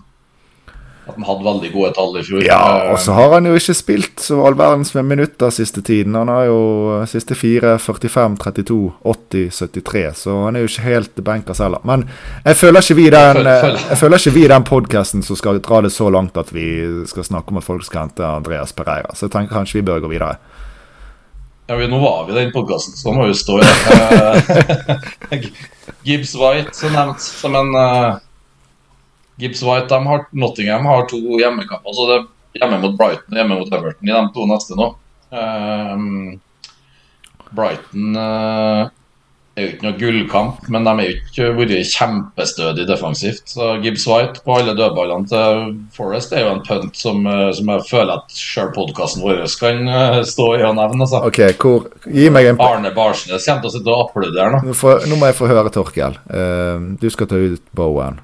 at 1.08 1.14
han 1.18 1.24
hadde 1.28 1.44
veldig 1.44 1.70
gode 1.74 1.90
tall 1.96 2.14
i 2.16 2.22
fjor. 2.24 2.42
Ja, 2.46 2.60
Eh, 2.84 2.92
og 2.92 2.98
så 2.98 3.12
har 3.12 3.32
han 3.34 3.44
jo 3.46 3.54
ikke 3.58 3.74
spilt 3.76 4.20
så 4.24 4.38
all 4.46 4.54
verdens 4.56 4.94
med 4.94 5.04
minutter 5.04 5.50
siste 5.52 5.82
tiden. 5.84 6.14
Han 6.16 6.28
har 6.32 6.46
jo 6.48 7.04
siste 7.10 7.34
fire 7.36 7.74
45, 7.78 8.36
32, 8.40 8.78
80, 9.04 9.50
73, 9.58 10.14
så 10.24 10.36
han 10.46 10.56
er 10.56 10.64
jo 10.64 10.70
ikke 10.72 10.86
helt 10.88 11.22
benkers 11.24 11.58
heller. 11.60 11.84
Men 11.84 12.06
jeg 12.44 12.56
føler 12.56 12.80
ikke 12.80 12.96
vi 13.02 13.08
den 13.10 13.36
føl- 13.44 13.78
Jeg 13.90 13.98
føler 13.98 14.16
ikke 14.18 14.34
vi 14.38 14.46
den 14.48 14.64
podkasten 14.64 15.22
som 15.22 15.36
skal 15.36 15.60
dra 15.60 15.80
det 15.82 15.92
så 15.92 16.08
langt 16.10 16.36
at 16.36 16.52
vi 16.54 16.66
skal 17.06 17.24
snakke 17.24 17.48
om 17.52 17.58
at 17.58 17.64
folk 17.64 17.84
skal 17.84 18.06
hente 18.08 18.24
Andreas 18.24 18.72
Pereira. 18.72 19.12
Så 19.14 19.26
jeg 19.28 19.32
tenker 19.36 19.54
kanskje 19.60 19.80
vi 19.82 19.86
bør 19.92 20.00
gå 20.00 20.08
videre. 20.16 20.36
Ja, 21.68 21.76
vi, 21.76 21.86
Nå 21.88 21.96
var 22.00 22.26
vi 22.26 22.32
i 22.32 22.44
den 22.44 22.50
podkasten, 22.52 22.92
så 22.96 23.12
må 23.16 23.24
vi 23.26 23.32
stå 23.34 23.60
i 23.60 23.64
det. 23.64 23.74
Eh, 25.32 25.44
Gibbs 26.04 26.34
White, 26.36 26.74
som 26.76 26.92
nevnt, 26.92 27.20
som 27.24 27.54
en 27.56 27.70
eh, 27.80 28.16
Gibbs 29.40 29.62
White, 29.66 29.88
de 29.90 30.00
har, 30.06 30.26
Nottingham 30.30 30.86
har 30.86 31.06
to 31.10 31.20
hjemmekamper. 31.40 31.94
Så 31.96 32.08
det 32.10 32.18
er 32.20 32.26
hjemme 32.62 32.80
mot 32.82 32.98
Brighton 32.98 33.34
og 33.34 33.40
hjemme 33.40 33.60
mot 33.60 33.78
Everton 33.78 34.10
i 34.10 34.14
de 34.14 34.26
to 34.34 34.50
neste 34.50 34.78
nå. 34.78 34.90
Um, 35.34 36.36
Brighton 37.54 38.14
uh, 38.18 38.90
er 39.54 39.66
jo 39.66 39.70
ikke 39.70 39.86
noe 39.86 39.98
gullkamp, 39.98 40.64
men 40.72 40.86
de 40.86 40.92
er 40.92 41.08
jo 41.08 41.14
ikke 41.14 41.48
vært 41.58 41.90
kjempestødig 41.92 42.86
defensivt. 42.88 43.44
Så 43.50 43.76
Gibbs 43.84 44.06
White 44.10 44.42
på 44.42 44.56
alle 44.58 44.74
dødballene 44.74 45.30
til 45.30 45.62
Forest 45.94 46.34
er 46.34 46.46
jo 46.46 46.56
en 46.56 46.64
punt 46.66 46.98
som, 46.98 47.22
eh, 47.30 47.52
som 47.54 47.70
jeg 47.70 47.86
føler 47.90 48.12
at 48.16 48.34
sjøl 48.34 48.72
podkasten 48.74 49.22
vår 49.22 49.44
kan 49.60 49.86
eh, 49.86 50.20
stå 50.26 50.48
i 50.58 50.66
og 50.66 50.74
nevne. 50.80 51.06
Altså. 51.06 51.22
OK, 51.30 51.40
hvor 51.62 51.86
Gi 52.10 52.28
meg 52.34 52.50
en 52.50 52.62
Arne 52.62 52.90
Barsnes 52.94 53.46
kommer 53.46 53.62
til 53.62 53.70
å 53.70 53.74
sitte 53.76 53.94
og 53.94 54.08
applaudere 54.08 54.56
nå. 54.56 54.62
Nå, 54.66 54.78
får, 54.78 55.06
nå 55.10 55.20
må 55.20 55.30
jeg 55.30 55.38
få 55.38 55.50
høre, 55.50 55.70
Torkel. 55.74 56.18
Uh, 56.26 56.94
du 56.98 57.06
skal 57.14 57.30
ta 57.30 57.38
ut 57.38 57.62
Bowen. 57.78 58.18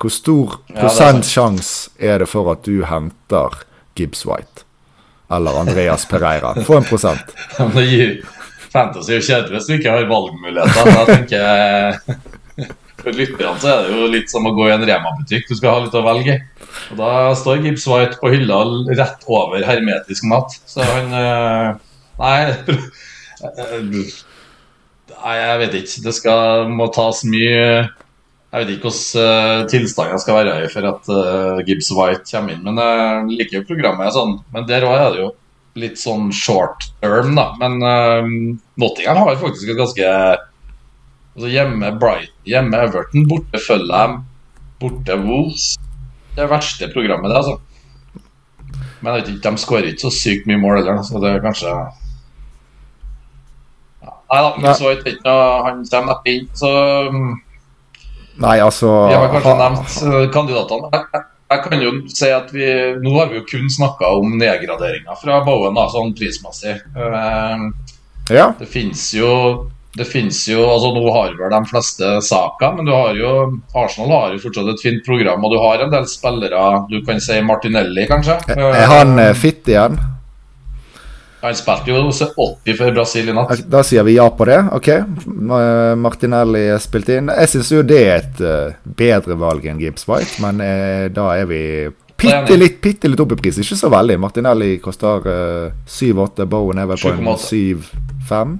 Hvor 0.00 0.10
stor 0.10 0.56
Ja, 0.68 0.74
er 0.74 0.80
prosent 0.82 1.28
sjanse 1.28 1.90
er 2.02 2.18
det 2.22 2.28
for 2.28 2.50
at 2.52 2.64
du 2.66 2.82
henter 2.88 3.60
Gibbs 3.96 4.24
White? 4.26 4.64
Eller 5.32 5.56
Andreas 5.60 6.04
Pereira? 6.10 6.54
Få 6.66 6.80
en 6.80 6.88
prosent. 6.88 7.34
Fantasy 8.74 9.12
er 9.12 9.20
jo 9.20 9.26
kjedelig 9.28 9.54
hvis 9.54 9.68
du 9.68 9.74
ikke 9.76 9.92
har 9.94 10.08
valgmuligheter. 10.10 10.88
Jeg 10.90 11.06
tenker 11.12 11.42
For 13.04 13.12
lytterne 13.12 13.60
så 13.60 13.68
er 13.68 13.80
det 13.84 13.96
jo 13.98 14.06
litt 14.08 14.30
som 14.32 14.46
å 14.48 14.52
gå 14.56 14.64
i 14.68 14.72
en 14.72 14.84
Rema-butikk. 14.88 15.44
Du 15.50 15.58
skal 15.58 15.74
ha 15.74 15.80
litt 15.84 15.96
å 15.98 16.02
velge 16.06 16.38
i. 16.38 16.42
Og 16.92 16.96
Da 16.98 17.08
står 17.36 17.60
Gibbs 17.66 17.84
White 17.90 18.16
på 18.20 18.30
hylla 18.32 18.62
rett 18.96 19.26
over 19.28 19.60
hermetisk 19.66 20.24
mat. 20.30 20.54
Så 20.66 20.80
han 20.88 21.12
eh, 21.18 21.68
Nei, 22.18 22.36
jeg 25.36 25.58
vet 25.64 25.76
ikke. 25.82 26.04
Det 26.06 26.14
skal, 26.16 26.70
må 26.72 26.88
tas 26.94 27.24
mye 27.28 27.84
Jeg 28.54 28.62
vet 28.62 28.76
ikke 28.76 28.86
hvordan 28.86 29.64
uh, 29.64 29.66
tilstanden 29.66 30.20
skal 30.22 30.36
være 30.38 30.58
i 30.62 30.66
for 30.70 30.86
at 30.86 31.08
eh, 31.10 31.62
Gibbs 31.66 31.88
White 31.90 32.22
kommer 32.28 32.54
inn. 32.54 32.60
Men 32.62 32.78
jeg 32.78 33.38
liker 33.40 33.56
jo 33.56 33.66
programmet 33.66 34.14
sånn. 34.14 34.36
Men 34.54 34.68
der 34.68 34.86
òg 34.86 34.94
er 34.94 35.08
det 35.10 35.24
jo 35.24 35.30
litt 35.82 35.98
sånn 35.98 36.28
short 36.30 36.86
term, 37.02 37.32
da. 37.34 37.48
Men 37.58 37.82
uh, 37.82 38.22
Nottingham 38.78 39.24
har 39.24 39.40
faktisk 39.40 39.72
et 39.72 39.80
ganske 39.80 40.10
altså 41.34 41.50
Hjemme 41.50 41.90
Brighton, 41.98 42.36
hjemme 42.46 42.78
Everton, 42.78 43.26
borte 43.26 43.58
Fulham, 43.58 44.20
borte 44.78 45.16
Wolves. 45.24 45.72
Det 46.36 46.44
er 46.44 46.50
verste 46.50 46.86
programmet, 46.94 47.30
det, 47.32 47.40
altså. 47.42 47.58
Men 49.00 49.10
jeg 49.10 49.16
vet 49.16 49.32
ikke, 49.32 49.50
de 49.50 49.64
skårer 49.64 49.90
ikke 49.90 50.06
så 50.06 50.12
sykt 50.14 50.46
mye 50.46 50.62
mål 50.62 50.78
heller, 50.78 51.02
så 51.02 51.18
det 51.22 51.32
er 51.32 51.42
kanskje 51.42 51.72
ja. 54.04 54.14
Nei 54.30 54.40
da, 54.46 54.54
Gibbs 54.60 54.84
White 54.86 55.02
er 55.02 55.16
ikke 55.16 55.26
noe, 55.26 55.50
han 55.66 55.82
kommer 55.90 56.14
neppe 56.14 56.36
inn, 56.38 56.46
så 56.54 56.70
um, 57.10 57.34
Nei, 58.42 58.58
altså 58.60 58.88
vi 59.08 59.14
har 59.14 59.28
kanskje 59.30 59.52
ha- 59.54 59.68
nevnt 59.68 59.96
eh, 60.02 60.26
kandidatene. 60.34 60.90
Jeg, 61.54 61.60
kan 61.68 61.82
jo 61.84 61.90
si 62.10 62.30
at 62.34 62.48
vi 62.50 62.66
Nå 63.04 63.12
har 63.18 63.28
vi 63.30 63.36
jo 63.38 63.44
kun 63.46 63.68
snakka 63.70 64.08
om 64.18 64.32
nedgraderinga 64.40 65.14
fra 65.20 65.42
Bowen, 65.46 65.74
da, 65.76 65.84
sånn 65.92 66.14
prismessig. 66.18 66.80
Eh, 66.96 67.68
Ja, 68.32 68.46
det 68.58 68.66
fins 68.72 69.10
jo 69.14 69.68
det 69.94 70.08
finnes 70.10 70.40
jo, 70.48 70.64
altså 70.66 70.88
Nå 70.96 71.02
har 71.14 71.34
vel 71.38 71.52
de 71.52 71.58
fleste 71.70 72.08
saker, 72.26 72.72
men 72.74 72.88
du 72.88 72.90
har 72.90 73.12
jo 73.14 73.60
Arsenal 73.78 74.10
har 74.10 74.32
jo 74.34 74.40
fortsatt 74.42 74.72
et 74.72 74.80
fint 74.82 75.04
program, 75.06 75.44
og 75.46 75.52
du 75.52 75.58
har 75.62 75.84
en 75.84 75.92
del 75.92 76.08
spillere 76.10 76.64
Du 76.90 76.96
kan 77.06 77.20
si 77.22 77.36
Martinelli, 77.46 78.08
kanskje? 78.10 78.40
er 78.56 78.88
han 78.90 79.18
eh, 79.22 79.34
fit 79.38 79.68
igjen? 79.70 80.00
Han 81.44 81.56
spilte 81.58 81.92
jo 81.92 82.00
80 82.08 82.78
for 82.78 82.96
Brasil 82.96 83.28
i 83.28 83.36
natt. 83.36 83.66
Da 83.68 83.82
sier 83.84 84.06
vi 84.06 84.16
ja 84.16 84.24
på 84.32 84.46
det. 84.48 84.62
OK. 84.72 84.88
Martinelli 86.00 86.66
spilte 86.80 86.94
spilt 86.94 87.12
inn. 87.16 87.30
Jeg 87.34 87.50
syns 87.52 87.72
jo 87.72 87.82
det 87.86 88.00
er 88.00 88.16
et 88.22 88.40
eh, 88.40 88.76
bedre 88.84 89.36
valg 89.38 89.66
enn 89.66 89.80
Gibbs 89.82 90.06
White, 90.08 90.38
men 90.44 90.62
eh, 90.64 91.06
da 91.12 91.30
er 91.36 91.48
vi 91.50 91.60
bitte 92.16 92.56
litt, 92.56 92.80
bitte 92.82 93.10
litt 93.10 93.20
opp 93.20 93.34
i 93.34 93.40
pris. 93.40 93.58
Ikke 93.60 93.78
så 93.78 93.90
veldig. 93.92 94.18
Martinelli 94.22 94.76
koster 94.82 95.26
eh, 95.30 95.74
7-8. 95.90 96.46
Bowen 96.48 96.80
er 96.80 96.88
vel 96.90 97.02
på 97.02 97.12
en 97.12 97.34
7-5. 97.36 98.56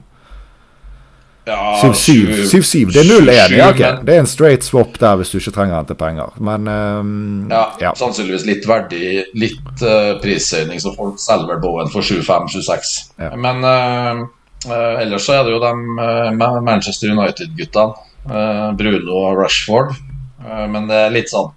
Ja, 1.46 1.74
7-7. 1.82 2.28
sju- 2.48 2.60
7-7. 2.62 2.92
Det 2.94 3.00
er 3.02 3.08
0-1. 3.10 3.56
Ja, 3.58 3.66
okay. 3.70 3.98
Det 4.04 4.14
er 4.14 4.20
en 4.22 4.26
straight 4.30 4.64
swap 4.64 4.94
der 5.00 5.16
hvis 5.20 5.30
du 5.32 5.38
ikke 5.38 5.52
trenger 5.52 5.76
den 5.82 5.90
til 5.90 5.98
penger. 6.00 6.30
Men 6.40 6.68
um, 6.68 7.50
Ja, 7.52 7.64
ja. 7.82 7.90
sannsynligvis 8.00 8.46
litt 8.48 8.64
verdig, 8.68 9.24
litt 9.36 9.82
uh, 9.84 10.14
prishøyning, 10.22 10.80
så 10.80 10.94
folk 10.96 11.18
selger 11.20 11.50
vel 11.52 11.60
Bowen 11.60 11.90
for 11.92 12.00
7-5-26. 12.00 12.94
Ja. 13.20 13.34
Men 13.36 13.60
uh, 13.60 14.24
uh, 14.70 15.02
ellers 15.02 15.26
så 15.28 15.36
er 15.36 15.44
det 15.44 15.52
jo 15.52 15.60
de 15.60 15.74
eh, 16.06 16.60
Manchester 16.64 17.12
United-guttene. 17.12 17.92
eh, 18.24 18.70
Bruno 18.80 19.18
og 19.28 19.36
Rashford. 19.42 19.92
Eh, 20.40 20.64
men 20.72 20.88
det 20.88 20.96
er 21.06 21.12
litt 21.12 21.28
sånn 21.32 21.50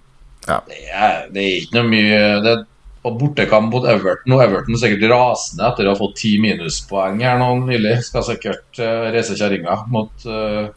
Ja. 0.48 0.60
det, 0.68 0.82
er, 0.92 1.24
det 1.32 1.42
er 1.44 1.56
ikke 1.62 1.76
noe 1.80 1.88
mye 1.92 2.20
det, 2.44 2.58
På 3.08 3.14
bortekamp 3.16 3.72
mot 3.72 3.86
Everton, 3.88 4.36
og 4.36 4.44
Everton 4.44 4.76
er 4.76 4.82
sikkert 4.82 5.14
rasende 5.14 5.70
etter 5.70 5.88
å 5.88 5.94
ha 5.94 6.00
fått 6.00 6.18
ti 6.20 6.34
minuspoeng 6.44 7.22
her 7.24 7.40
nå 7.40 7.54
nylig. 7.64 8.02
Skal 8.04 8.26
sikkert 8.28 8.82
uh, 8.82 9.08
reise 9.14 9.38
kjerringa 9.40 9.80
mot 9.94 10.28
uh, 10.28 10.68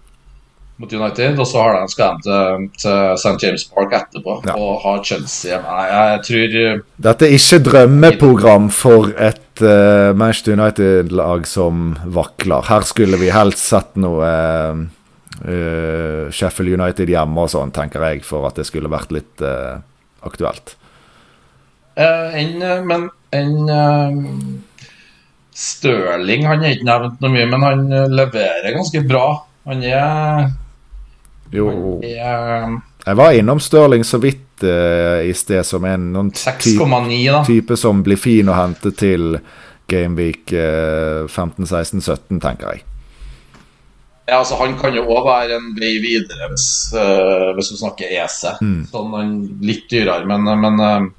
mot 0.80 0.92
United, 0.96 1.36
og 1.36 1.44
så 1.48 1.60
har 1.60 1.74
de, 1.76 1.88
skal 1.92 2.14
de 2.16 2.22
til, 2.24 2.68
til 2.80 3.18
St. 3.20 3.34
James 3.42 3.66
Park 3.68 3.92
etterpå 3.98 4.38
Ja. 4.46 4.54
og 4.56 4.78
ha 4.84 4.94
Chelsea 5.04 5.50
hjemme. 5.52 5.74
Jeg 5.90 6.22
tror 6.28 6.78
Dette 7.08 7.26
er 7.26 7.34
ikke 7.36 7.60
drømmeprogram 7.66 8.70
for 8.72 9.10
et 9.12 9.60
uh, 9.60 10.14
Manchester 10.16 10.56
United-lag 10.56 11.44
som 11.50 11.92
vakler. 12.06 12.64
Her 12.70 12.88
skulle 12.88 13.20
vi 13.20 13.28
helst 13.34 13.66
sett 13.74 14.00
noe 14.00 14.30
uh, 14.30 14.88
eh, 15.44 16.30
Sheffield 16.32 16.80
United 16.80 17.08
hjemme 17.12 17.44
og 17.44 17.52
sånn, 17.52 17.72
tenker 17.74 18.04
jeg, 18.08 18.24
for 18.26 18.48
at 18.48 18.58
det 18.60 18.66
skulle 18.68 18.90
vært 18.92 19.12
litt 19.14 19.44
eh, 19.44 19.80
aktuelt. 20.26 20.76
Eh, 21.96 22.42
en, 22.42 22.62
eh, 22.62 22.82
Men 22.84 23.08
en 23.30 23.68
eh, 23.68 24.18
Stirling 25.54 26.46
Han 26.46 26.64
er 26.64 26.76
ikke 26.76 26.88
nevnt 26.88 27.20
noe 27.20 27.34
mye, 27.34 27.48
men 27.50 27.66
han 27.66 27.82
leverer 28.14 28.72
ganske 28.76 29.02
bra. 29.08 29.24
Han 29.68 29.82
er, 29.84 30.46
Jo, 31.52 31.66
han 31.72 32.06
er 32.06 32.78
jeg 33.06 33.16
var 33.16 33.32
innom 33.32 33.60
Stirling 33.60 34.04
så 34.04 34.20
vidt 34.20 34.62
uh, 34.64 35.24
i 35.24 35.32
sted 35.34 35.64
som 35.66 35.84
en 35.88 36.10
noen 36.12 36.30
ty 36.36 36.76
9, 36.76 37.40
type 37.48 37.76
som 37.80 38.02
blir 38.04 38.20
fin 38.20 38.48
å 38.48 38.56
hente 38.58 38.92
til 38.92 39.38
Gameweek 39.90 40.52
uh, 40.52 41.24
15-16-17, 41.26 42.38
tenker 42.42 42.74
jeg. 42.74 42.84
Ja, 44.28 44.38
altså 44.38 44.60
Han 44.60 44.76
kan 44.78 44.94
jo 44.94 45.08
òg 45.10 45.24
være 45.26 45.56
en 45.56 45.72
vei 45.74 45.96
videre 46.02 46.52
hvis, 46.52 46.68
uh, 46.94 47.50
hvis 47.56 47.72
du 47.72 47.80
snakker 47.80 48.12
EC. 48.20 48.60
Mm. 48.60 48.84
Sånn 48.92 49.40
litt 49.64 49.88
dyrere, 49.90 50.28
men, 50.28 50.46
men 50.60 51.10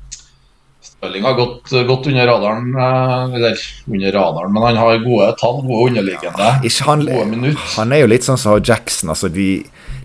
Stirling 1.02 1.24
har 1.26 1.34
gått, 1.34 1.70
gått 1.88 2.08
under 2.08 2.28
radaren. 2.28 2.76
eh, 2.78 3.36
eller 3.36 3.58
under 3.88 4.12
radaren, 4.12 4.54
men 4.54 4.64
han 4.64 4.78
har 4.78 4.98
gode 5.02 5.32
tall, 5.40 5.62
gode 5.66 5.90
underliggende. 5.90 6.50
ja, 6.62 6.86
han, 6.86 7.06
Gode 7.06 7.56
han 7.76 7.92
er 7.92 8.04
jo 8.04 8.10
litt 8.12 8.28
sånn 8.28 8.38
som 8.38 8.60
Jackson. 8.62 9.10
Altså 9.10 9.28
de, 9.34 9.64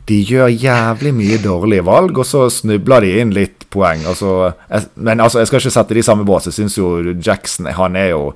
de 0.08 0.22
gjør 0.24 0.48
jævlig 0.48 1.12
mye 1.12 1.38
dårlige 1.44 1.84
valg, 1.84 2.16
og 2.16 2.24
så 2.24 2.46
snubler 2.48 3.04
de 3.04 3.12
inn 3.20 3.34
litt 3.36 3.66
poeng. 3.68 4.06
Altså, 4.08 4.54
jeg, 4.70 4.88
men 4.96 5.20
altså, 5.20 5.42
jeg 5.42 5.50
skal 5.50 5.60
ikke 5.60 5.74
sette 5.76 5.94
de 5.98 6.00
i 6.00 6.06
samme 6.08 6.24
bås. 6.24 6.48
Jeg 6.48 6.56
syns 6.62 6.78
jo 6.80 6.94
Jackson 7.12 7.68
han 7.76 7.96
er 8.00 8.14
jo 8.14 8.30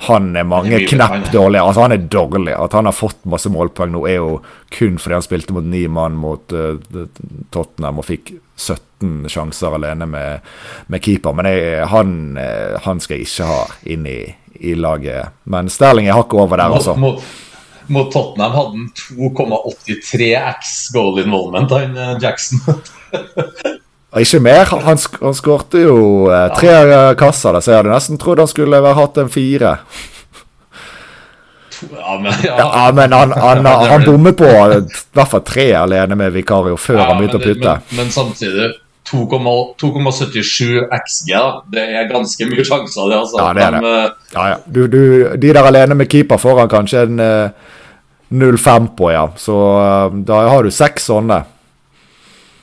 han 0.00 0.36
er 0.36 0.44
mange 0.46 0.78
knepp 0.86 1.32
dårlig. 1.32 1.58
Altså, 1.58 1.82
han 1.82 1.92
er 1.96 2.04
dårlig. 2.06 2.52
At 2.54 2.76
han 2.76 2.86
har 2.86 2.94
fått 2.94 3.24
masse 3.26 3.50
målpoeng 3.50 3.90
nå, 3.96 4.04
er 4.06 4.20
jo 4.20 4.36
kun 4.74 5.00
fordi 5.00 5.16
han 5.16 5.24
spilte 5.26 5.56
mot 5.56 5.66
ni 5.66 5.86
mann 5.90 6.14
mot 6.18 6.54
uh, 6.54 6.78
Tottenham 7.50 7.98
og 7.98 8.06
fikk 8.06 8.36
17 8.54 9.26
sjanser 9.32 9.74
alene 9.74 10.06
med, 10.06 10.46
med 10.86 11.02
keeper. 11.02 11.34
Men 11.34 11.50
jeg, 11.50 11.82
han, 11.90 12.14
uh, 12.38 12.78
han, 12.84 13.02
skal 13.02 13.18
jeg 13.18 13.26
ikke 13.26 13.50
ha 13.50 13.58
inn 13.90 14.06
i, 14.06 14.20
i 14.70 14.76
laget. 14.78 15.34
Men 15.50 15.72
Sterling 15.72 16.06
er 16.06 16.18
hakket 16.20 16.44
over 16.44 16.62
der, 16.62 16.78
altså. 16.78 16.94
Mot, 16.94 17.26
mot 17.90 18.14
Tottenham 18.14 18.54
hadde 18.54 18.78
han 18.78 18.88
2,83 18.94 20.30
x 20.54 20.78
goal 20.94 21.18
involvement, 21.24 21.74
han 21.74 21.98
eh, 21.98 22.14
Jackson. 22.22 22.62
Ikke 24.16 24.40
mer. 24.40 24.70
Han, 24.86 24.96
sk 24.96 25.18
han 25.20 25.34
skårte 25.36 25.82
jo 25.82 25.98
eh, 26.32 26.46
tre 26.56 26.70
ja. 26.72 27.00
kasser, 27.18 27.58
så 27.60 27.74
jeg 27.74 27.82
hadde 27.82 27.92
nesten 27.92 28.20
trodd 28.20 28.40
han 28.40 28.48
skulle 28.48 28.80
hatt 28.80 29.20
en 29.20 29.28
fire. 29.32 29.76
Ja, 31.78 32.16
men, 32.18 32.32
ja. 32.42 32.56
ja, 32.58 32.90
men 32.94 33.12
han, 33.12 33.32
han, 33.32 33.66
han 33.92 34.04
bommet 34.06 34.36
på 34.40 34.48
i 34.48 34.80
hvert 35.14 35.30
fall 35.30 35.44
tre 35.46 35.70
alene 35.78 36.16
med 36.18 36.32
vikario 36.34 36.78
før 36.80 37.04
han 37.04 37.20
begynte 37.20 37.38
å 37.38 37.44
putte. 37.44 37.74
Men, 37.90 38.00
men 38.00 38.14
samtidig 38.14 38.72
2,77 39.08 40.88
XG, 40.92 41.32
da. 41.32 41.62
Det 41.72 41.84
er 41.84 42.08
ganske 42.10 42.48
mye 42.48 42.64
sjanser, 42.64 43.08
det. 43.08 43.20
altså. 43.20 43.40
Ja, 43.40 43.52
det 43.56 43.64
er 43.64 43.76
det. 43.76 43.82
De, 43.84 43.92
eh, 43.92 44.32
ja, 44.34 44.46
ja. 44.52 44.56
Du, 44.66 44.80
du, 44.90 45.02
de 45.36 45.52
der 45.52 45.68
alene 45.68 45.96
med 45.98 46.10
keeper 46.12 46.40
foran 46.40 46.68
kanskje 46.70 47.06
en 47.06 47.22
uh, 47.22 47.76
0,5 48.32 48.90
på, 48.98 49.12
ja. 49.14 49.28
Så 49.40 49.56
uh, 49.56 50.18
da 50.28 50.42
har 50.48 50.66
du 50.66 50.74
seks 50.74 51.08
sånne. 51.12 51.42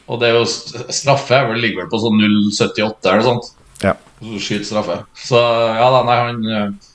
Og 0.05 0.19
det 0.21 0.29
er 0.29 0.35
jo 0.37 0.45
straffe 0.93 1.37
vel, 1.49 1.61
ligger 1.61 1.83
vel 1.83 1.91
på 1.91 2.01
sånn 2.01 2.19
0,78 2.21 3.13
eller 3.13 3.25
sånt. 3.25 3.53
Ja. 3.81 3.95
Så 4.21 4.41
skyter 4.41 4.67
straffe. 4.67 4.99
Så 5.17 5.39
ja 5.39 5.87
da, 5.93 6.03
nei, 6.07 6.17
han 6.21 6.51
eh, 6.51 6.91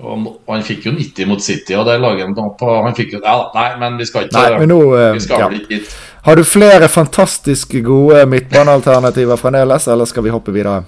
og, 0.00 0.28
han 0.48 0.62
fikk 0.64 0.86
jo 0.88 0.92
90 0.96 1.28
mot 1.28 1.42
City, 1.44 1.74
og 1.76 1.84
det 1.88 1.98
laget 2.00 2.24
han 2.24 2.54
på 2.56 2.76
Han 2.84 2.94
fikk 2.96 3.18
jo 3.18 3.18
Ja 3.20 3.34
da, 3.36 3.48
nei, 3.56 3.66
men 3.82 3.98
vi 4.00 4.06
skal 4.08 4.24
ikke 4.26 4.38
nei, 4.38 4.62
men 4.62 4.72
nå, 4.72 4.78
uh, 4.94 5.10
Vi 5.16 5.24
skal 5.24 5.42
ja. 5.44 5.48
dit. 5.68 5.90
Har 6.24 6.36
du 6.36 6.44
flere 6.44 6.88
fantastisk 6.88 7.74
gode 7.84 8.22
midtbanealternativer 8.28 9.40
fremdeles, 9.40 9.88
eller 9.88 10.08
skal 10.08 10.24
vi 10.24 10.32
hoppe 10.32 10.52
videre? 10.52 10.82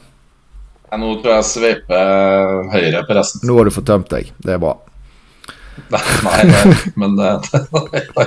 Ja, 0.90 0.98
nå 1.00 1.14
tror 1.22 1.38
jeg 1.38 1.48
sveiper 1.48 2.66
høyre 2.72 3.04
på 3.08 3.16
resten. 3.16 3.46
Nå 3.48 3.56
har 3.56 3.68
du 3.68 3.72
fått 3.72 3.88
tømt 3.88 4.10
deg. 4.12 4.28
Det 4.44 4.56
er 4.56 4.60
bra. 4.60 4.74
Nei, 5.92 6.42
nei 6.44 6.74
men 7.00 7.14
det, 7.16 7.30
det, 7.48 7.62
det 7.72 8.26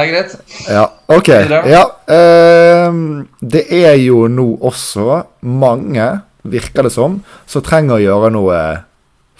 er 0.00 0.10
greit. 0.10 0.34
Ja, 0.68 0.84
OK. 1.14 1.30
Ja, 1.70 1.84
uh, 2.10 2.98
det 3.40 3.64
er 3.78 3.94
jo 4.02 4.26
nå 4.30 4.48
også 4.64 5.22
mange, 5.46 6.08
virker 6.44 6.88
det 6.88 6.92
som, 6.92 7.20
som 7.48 7.64
trenger 7.64 7.96
å 7.96 8.02
gjøre 8.02 8.32
noe 8.34 8.60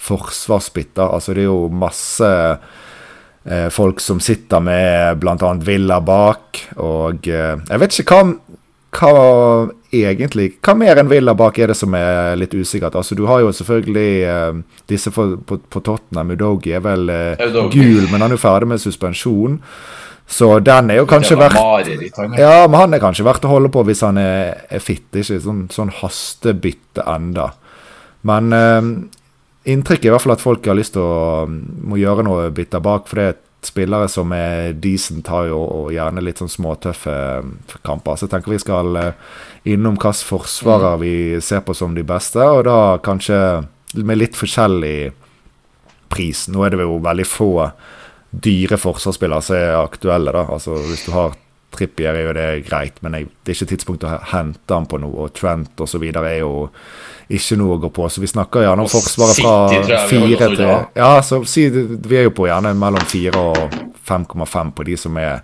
forsvarsbytter. 0.04 1.06
Altså, 1.08 1.34
det 1.36 1.44
er 1.44 1.50
jo 1.50 1.68
masse 1.72 2.30
uh, 2.54 3.68
folk 3.74 4.02
som 4.04 4.22
sitter 4.24 4.64
med 4.64 5.20
bl.a. 5.22 5.54
Villa 5.64 6.00
bak, 6.04 6.66
og 6.76 7.28
uh, 7.28 7.56
jeg 7.58 7.82
vet 7.84 8.02
ikke 8.04 8.20
hva 8.20 8.36
hva 8.94 9.70
egentlig 9.94 10.52
Hva 10.62 10.74
mer 10.78 10.98
enn 11.00 11.10
Villa 11.10 11.34
bak 11.38 11.58
er 11.58 11.72
det 11.72 11.76
som 11.78 11.94
er 11.98 12.34
litt 12.38 12.54
usikkert? 12.54 12.96
Altså, 12.98 13.16
du 13.18 13.24
har 13.30 13.42
jo 13.42 13.52
selvfølgelig 13.54 14.12
uh, 14.26 14.80
disse 14.90 15.12
for, 15.14 15.36
på, 15.46 15.58
på, 15.70 15.82
Tottenham. 15.84 16.34
Udogi 16.34 16.74
er 16.74 16.82
vel 16.84 17.10
uh, 17.10 17.60
gul, 17.72 18.08
men 18.10 18.20
han 18.20 18.30
er 18.30 18.36
jo 18.36 18.42
ferdig 18.42 18.70
med 18.70 18.82
suspensjon. 18.82 19.60
Så 20.26 20.48
den 20.64 20.90
er 20.90 21.02
jo 21.02 21.08
kanskje 21.08 21.36
verdt 21.36 21.58
Ja, 22.40 22.64
men 22.66 22.78
han 22.80 22.96
er 22.96 23.02
kanskje 23.02 23.26
verdt 23.26 23.44
å 23.44 23.52
holde 23.52 23.70
på 23.72 23.84
hvis 23.86 24.02
han 24.06 24.18
er, 24.20 24.64
er 24.72 24.82
fit. 24.82 25.06
Ikke 25.12 25.40
sånn, 25.42 25.66
sånn 25.72 25.92
hastebytte 26.00 27.04
enda. 27.12 27.50
Men 28.24 28.52
eh, 28.56 28.88
inntrykket 29.74 30.08
er 30.08 30.12
i 30.12 30.14
hvert 30.14 30.24
fall 30.24 30.36
at 30.36 30.44
folk 30.44 30.66
har 30.68 30.78
lyst 30.78 30.96
til 30.96 31.04
å 31.04 31.44
må 31.48 32.00
gjøre 32.00 32.24
noe 32.26 32.48
bytter 32.56 32.82
bak. 32.84 33.08
For 33.10 33.20
det 33.20 33.26
er 33.28 33.40
spillere 33.64 34.08
som 34.12 34.32
er 34.36 34.74
decent, 34.80 35.28
har 35.32 35.48
jo 35.48 35.60
og 35.62 35.92
gjerne 35.94 36.24
litt 36.24 36.40
sånn 36.40 36.52
småtøffe 36.52 37.16
kamper. 37.84 38.16
Så 38.16 38.26
jeg 38.26 38.34
tenker 38.34 38.54
vi 38.54 38.62
skal 38.62 39.00
eh, 39.00 39.20
innom 39.74 39.98
hvilke 39.98 40.28
forsvarere 40.28 40.96
mm. 40.96 41.04
vi 41.04 41.44
ser 41.44 41.64
på 41.66 41.76
som 41.76 41.96
de 41.96 42.04
beste, 42.06 42.40
og 42.40 42.64
da 42.68 42.78
kanskje 43.04 43.38
med 44.00 44.20
litt 44.20 44.38
forskjellig 44.38 45.12
pris. 46.12 46.46
Nå 46.52 46.64
er 46.64 46.74
det 46.74 46.84
jo 46.84 46.98
veldig 47.02 47.28
få 47.28 47.52
dyre 48.42 48.78
forsvarsspillere 48.80 49.44
som 49.44 49.56
er 49.56 49.78
aktuelle. 49.78 50.32
da, 50.32 50.46
altså 50.50 50.78
Hvis 50.88 51.06
du 51.06 51.12
har 51.14 51.34
Trippier, 51.74 52.14
er 52.14 52.28
jo 52.28 52.34
det 52.36 52.66
greit, 52.68 53.00
men 53.02 53.16
jeg, 53.18 53.28
det 53.42 53.50
er 53.50 53.56
ikke 53.56 53.70
tidspunkt 53.72 54.04
å 54.06 54.12
hente 54.30 54.76
han 54.76 54.86
på 54.86 55.00
noe. 55.02 55.24
Og 55.24 55.32
Trent 55.34 55.80
osv. 55.82 56.04
er 56.06 56.36
jo 56.38 56.68
ikke 57.28 57.58
noe 57.58 57.76
å 57.76 57.80
gå 57.82 57.90
på. 57.96 58.06
Så 58.12 58.22
vi 58.22 58.30
snakker 58.30 58.62
gjerne 58.62 58.84
om 58.84 58.90
forsvaret 58.90 59.40
fra 59.40 60.04
fire 60.10 60.50
til 60.54 60.62
Ja, 60.94 61.16
så 61.26 61.42
si, 61.48 61.66
vi 61.70 62.20
er 62.20 62.28
jo 62.28 62.36
på 62.36 62.46
gjerne 62.46 62.74
mellom 62.78 63.02
fire 63.10 63.42
og 63.42 63.78
5,5 64.06 64.74
på 64.76 64.86
de 64.86 64.98
som 65.00 65.18
er 65.18 65.42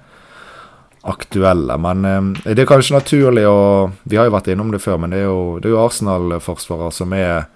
aktuelle. 1.11 1.79
Men 1.81 2.05
eh, 2.05 2.53
det 2.55 2.65
er 2.65 2.69
kanskje 2.69 2.99
naturlig 2.99 3.47
å 3.49 3.91
Vi 4.05 4.19
har 4.21 4.29
jo 4.29 4.37
vært 4.37 4.53
innom 4.53 4.73
det 4.75 4.83
før, 4.85 5.01
men 5.01 5.15
det 5.15 5.23
er 5.23 5.31
jo, 5.31 5.59
jo 5.65 5.81
Arsenal-forsvarer 5.81 6.93
som 6.95 7.15
er 7.17 7.49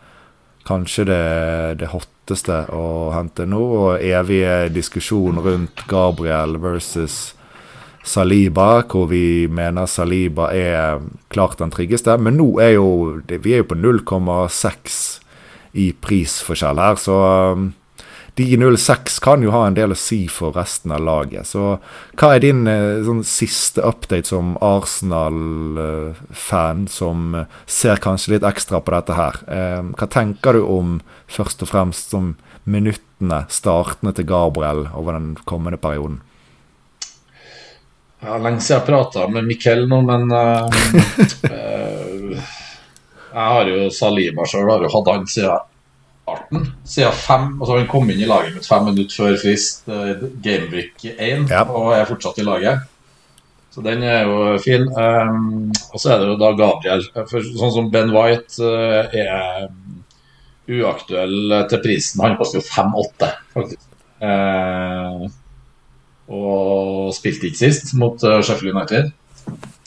kanskje 0.65 1.05
det, 1.11 1.25
det 1.83 1.91
hotteste 2.25 2.65
å 2.73 3.13
hente 3.13 3.45
nå. 3.47 3.61
Og 3.61 4.01
evige 4.03 4.71
diskusjon 4.73 5.39
rundt 5.45 5.85
Gabriel 5.89 6.57
versus 6.59 7.35
Saliba, 8.05 8.85
hvor 8.89 9.09
vi 9.09 9.47
mener 9.49 9.87
Saliba 9.87 10.51
er 10.53 11.01
klart 11.29 11.59
den 11.59 11.71
tryggeste. 11.73 12.17
Men 12.19 12.37
nå 12.41 12.61
er 12.61 12.77
jo 12.79 13.21
vi 13.29 13.53
er 13.55 13.63
jo 13.63 13.69
på 13.69 13.77
0,6 13.77 15.21
i 15.75 15.93
prisforskjell 15.93 16.79
her, 16.79 16.97
så 17.03 17.15
um, 17.53 17.73
de 18.35 18.77
06 18.77 19.19
kan 19.23 19.43
jo 19.43 19.51
ha 19.55 19.67
en 19.69 19.75
del 19.77 19.93
å 19.95 19.97
si 19.99 20.29
for 20.33 20.53
resten 20.59 20.93
av 20.95 21.01
laget. 21.07 21.47
Så 21.47 21.79
hva 22.19 22.35
er 22.35 22.41
din 22.43 22.67
eh, 22.71 23.05
sånn, 23.07 23.25
siste 23.27 23.81
update 23.87 24.29
som 24.33 24.47
Arsenal-fan, 24.65 26.89
som 26.91 27.35
eh, 27.39 27.47
ser 27.71 27.97
kanskje 28.03 28.33
litt 28.35 28.47
ekstra 28.49 28.81
på 28.83 28.91
dette 28.97 29.13
her? 29.15 29.35
Eh, 29.47 29.83
hva 29.95 30.07
tenker 30.11 30.53
du 30.59 30.63
om 30.67 31.01
først 31.31 31.63
og 31.63 31.69
fremst 31.71 32.11
som 32.15 32.35
minuttene, 32.67 33.47
startene 33.53 34.13
til 34.17 34.27
Gabriel 34.27 34.89
over 34.91 35.13
den 35.15 35.37
kommende 35.47 35.79
perioden? 35.79 36.19
Ja, 38.25 38.39
lenge 38.41 38.61
siden 38.65 38.81
jeg 38.81 38.89
prata 38.89 39.29
med 39.29 39.45
Mikkel 39.47 39.87
nå, 39.87 40.01
men 40.09 40.33
uh, 40.33 40.65
uh, 41.53 42.33
Jeg 43.35 43.47
har 43.53 43.65
jo 43.69 43.91
Salima 43.93 44.47
sjøl, 44.49 44.71
har 44.71 44.81
jo 44.81 44.89
hatt 44.95 45.11
han 45.13 45.27
siden 45.29 45.59
starten. 46.25 46.73
Siden 46.89 47.13
fem, 47.13 47.47
altså 47.61 47.77
Han 47.79 47.89
kom 47.91 48.11
inn 48.11 48.25
i 48.25 48.29
laget 48.29 48.57
mitt 48.57 48.67
fem 48.69 48.89
minutter 48.89 49.15
før 49.15 49.39
frist, 49.41 49.85
uh, 49.91 50.27
Gameweek 50.45 51.05
1, 51.13 51.47
ja. 51.53 51.63
og 51.69 51.93
er 51.97 52.09
fortsatt 52.09 52.41
i 52.41 52.47
laget. 52.47 52.91
Så 53.75 53.83
den 53.83 54.05
er 54.07 54.23
jo 54.29 54.59
fin. 54.63 54.87
Um, 54.95 55.73
og 55.93 56.01
så 56.01 56.15
er 56.15 56.23
det 56.23 56.29
jo 56.31 56.39
da 56.39 56.53
Gabriel. 56.55 57.03
For, 57.27 57.43
sånn 57.43 57.73
som 57.75 57.91
Ben 57.91 58.13
White 58.15 58.63
uh, 58.63 59.11
er 59.11 59.67
uaktuell 60.71 61.57
til 61.71 61.83
prisen. 61.83 62.23
Han 62.23 62.39
koster 62.39 62.61
jo 62.61 62.69
5-8, 62.69 63.33
faktisk. 63.57 63.83
Uh, 64.23 65.27
og 66.33 67.11
spilte 67.13 67.51
ikke 67.51 67.61
sist 67.67 67.91
mot 68.01 68.23
Sheffield 68.23 68.73
United. 68.73 69.11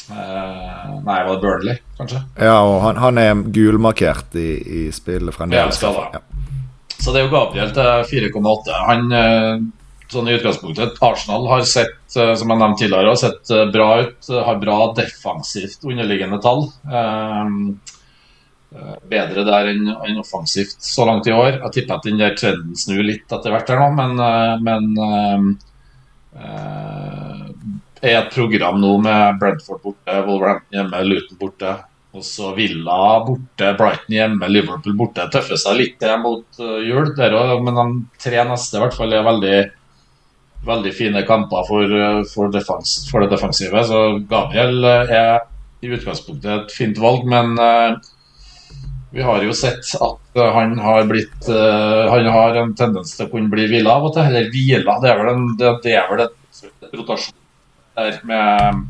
Uh, 0.07 1.01
nei, 1.03 1.17
var 1.27 1.33
det 1.33 1.41
Burnley, 1.41 1.79
kanskje? 1.97 2.21
Ja, 2.39 2.61
og 2.63 2.77
han, 2.85 2.99
han 3.01 3.17
er 3.19 3.41
gulmarkert 3.51 4.37
i, 4.39 4.51
i 4.63 4.83
spillet 4.95 5.35
fremdeles. 5.35 5.81
Ja. 5.83 6.21
Så 6.95 7.11
det 7.11 7.19
er 7.19 7.25
jo 7.25 7.33
Gabriel 7.33 7.73
til 7.75 8.31
4,8. 8.31 8.77
Han 8.87 9.11
uh, 9.11 9.59
sånn 10.07 10.29
i 10.31 10.37
utgangspunktet 10.37 11.01
Arsenal 11.03 11.49
har 11.51 11.65
sett, 11.67 11.99
uh, 12.15 12.31
som 12.39 12.53
jeg 12.53 12.61
nevnte 12.61 12.85
tidligere, 12.85 13.11
har 13.11 13.19
sett 13.19 13.51
bra 13.73 13.89
ut. 14.05 14.31
Har 14.47 14.63
bra 14.63 14.79
defensivt 14.95 15.83
underliggende 15.83 16.39
tall. 16.45 16.69
Bedre 19.11 19.43
der 19.47 19.71
enn, 19.73 19.91
offensivt 20.21 20.79
så 20.87 21.03
langt 21.09 21.27
i 21.27 21.35
år. 21.35 21.59
Jeg 21.65 21.73
tipper 21.75 21.99
at 21.99 22.07
den 22.07 22.19
der 22.21 22.35
trenden 22.39 22.79
snur 22.79 23.03
litt 23.03 23.27
etter 23.27 23.51
hvert 23.51 23.71
her 23.71 23.83
nå, 23.83 23.91
men, 23.95 24.11
men 24.63 24.83
et 28.01 28.33
program 28.33 28.81
nå 28.81 28.97
med 29.01 29.39
Brentford 29.41 29.81
borte, 29.83 30.17
Wolverhampton 30.27 30.79
hjemme, 30.79 31.03
Luton 31.07 31.39
borte. 31.39 31.77
Og 32.17 32.23
så 32.25 32.51
Villa 32.57 33.19
borte, 33.25 33.73
Brighton 33.77 34.15
hjemme, 34.15 34.49
Liverpool 34.49 34.95
borte. 34.97 35.27
Tøffer 35.33 35.59
seg 35.59 35.77
litt 35.77 36.05
mot 36.23 36.61
uh, 36.61 36.79
jul. 36.81 37.11
Også, 37.11 37.57
men 37.65 37.77
de 37.77 37.87
tre 38.23 38.41
neste 38.47 38.79
i 38.79 38.81
hvert 38.81 38.97
fall 38.97 39.13
er 39.13 39.27
veldig, 39.27 39.57
veldig 40.65 40.93
fine 40.97 41.23
kamper 41.27 41.67
for, 41.69 41.93
uh, 41.93 42.21
for, 42.31 42.53
defens, 42.53 42.99
for, 43.11 43.21
det 43.21 43.35
defensive. 43.35 43.85
Så 43.85 44.03
Gabriel 44.29 44.79
uh, 44.81 45.13
er 45.19 45.45
i 45.85 45.91
utgangspunktet 45.93 46.53
et 46.55 46.73
fint 46.73 46.97
valg, 46.97 47.27
men 47.29 47.53
vi 49.13 49.21
har 49.21 49.43
jo 49.45 49.53
sett 49.55 49.91
at 50.01 50.39
han 50.55 50.73
har 50.81 51.05
blitt 51.07 51.45
Han 51.47 52.27
har 52.33 52.57
en 52.57 52.73
tendens 52.75 53.13
til 53.13 53.27
å 53.27 53.29
kunne 53.29 53.49
bli 53.53 53.67
hvila 53.69 53.93
av 53.99 54.07
og 54.09 54.15
til. 54.15 54.25
Eller 54.25 54.49
hvila, 54.49 54.97
det 55.03 55.11
er 55.11 55.21
vel, 55.21 55.29
en, 55.35 55.45
det 55.85 55.93
er 55.93 56.09
vel 56.09 56.25
et 56.25 56.97
rotasjon 56.97 57.36
der 57.97 58.19
med 58.27 58.81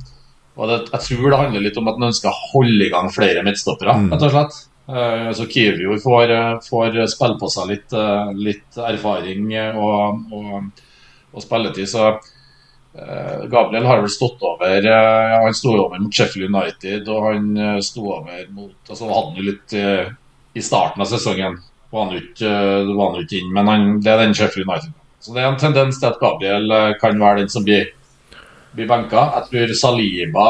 og 0.58 0.70
det, 0.72 0.78
Jeg 0.90 1.04
tror 1.06 1.30
det 1.30 1.38
handler 1.40 1.62
litt 1.62 1.78
om 1.78 1.88
at 1.92 2.00
han 2.00 2.08
ønsker 2.10 2.32
å 2.32 2.40
holde 2.54 2.88
i 2.88 2.90
gang 2.90 3.12
flere 3.14 3.44
midtstoppere, 3.46 3.94
Mm. 3.94 4.08
rett 4.14 4.24
og 4.26 4.32
slett. 4.34 4.56
Eh, 4.90 5.32
Så 5.38 5.46
Kivior 5.52 6.00
får, 6.02 6.32
eh, 6.32 6.60
får 6.66 7.08
spille 7.12 7.38
på 7.38 7.50
seg 7.52 7.68
litt, 7.68 7.94
uh, 7.94 8.32
litt 8.34 8.78
erfaring 8.78 9.52
og, 9.76 10.24
og, 10.34 10.72
og 11.34 11.44
spilletid. 11.44 11.86
Så 11.92 12.08
uh, 12.98 13.46
Gabriel 13.52 13.86
har 13.86 14.02
vel 14.02 14.10
stått 14.10 14.42
over 14.42 14.88
Han 15.44 15.54
sto 15.54 15.76
over 15.78 16.00
mot 16.00 16.12
Sheffield 16.14 16.50
United, 16.50 17.08
og 17.08 17.28
han 17.28 17.82
sto 17.84 18.08
over 18.16 18.48
mot 18.50 18.74
altså 18.90 19.06
hadde 19.12 19.28
han 19.28 19.38
jo 19.38 19.52
litt 19.52 19.76
i 20.58 20.62
starten 20.64 21.04
av 21.04 21.12
sesongen. 21.12 21.60
Var 21.92 22.06
han 22.06 22.18
ikke, 22.18 22.50
var 22.96 23.12
han 23.14 23.22
ikke 23.22 23.38
inn, 23.44 23.54
men 23.54 23.68
han, 23.68 24.00
det 24.02 24.10
er 24.12 24.24
den 24.24 24.34
Sheffield 24.34 24.68
United. 24.68 24.96
Så 25.22 25.34
det 25.36 25.44
er 25.44 25.52
en 25.52 25.60
tendens 25.62 26.00
til 26.00 26.10
at 26.10 26.20
Gabriel 26.20 26.74
kan 27.02 27.20
være 27.20 27.44
den 27.44 27.50
som 27.50 27.64
blir, 27.68 27.92
blir 28.78 28.90
benka. 28.90 29.28
Jeg 29.36 29.52
tror 29.52 29.78
Saliba 29.82 30.48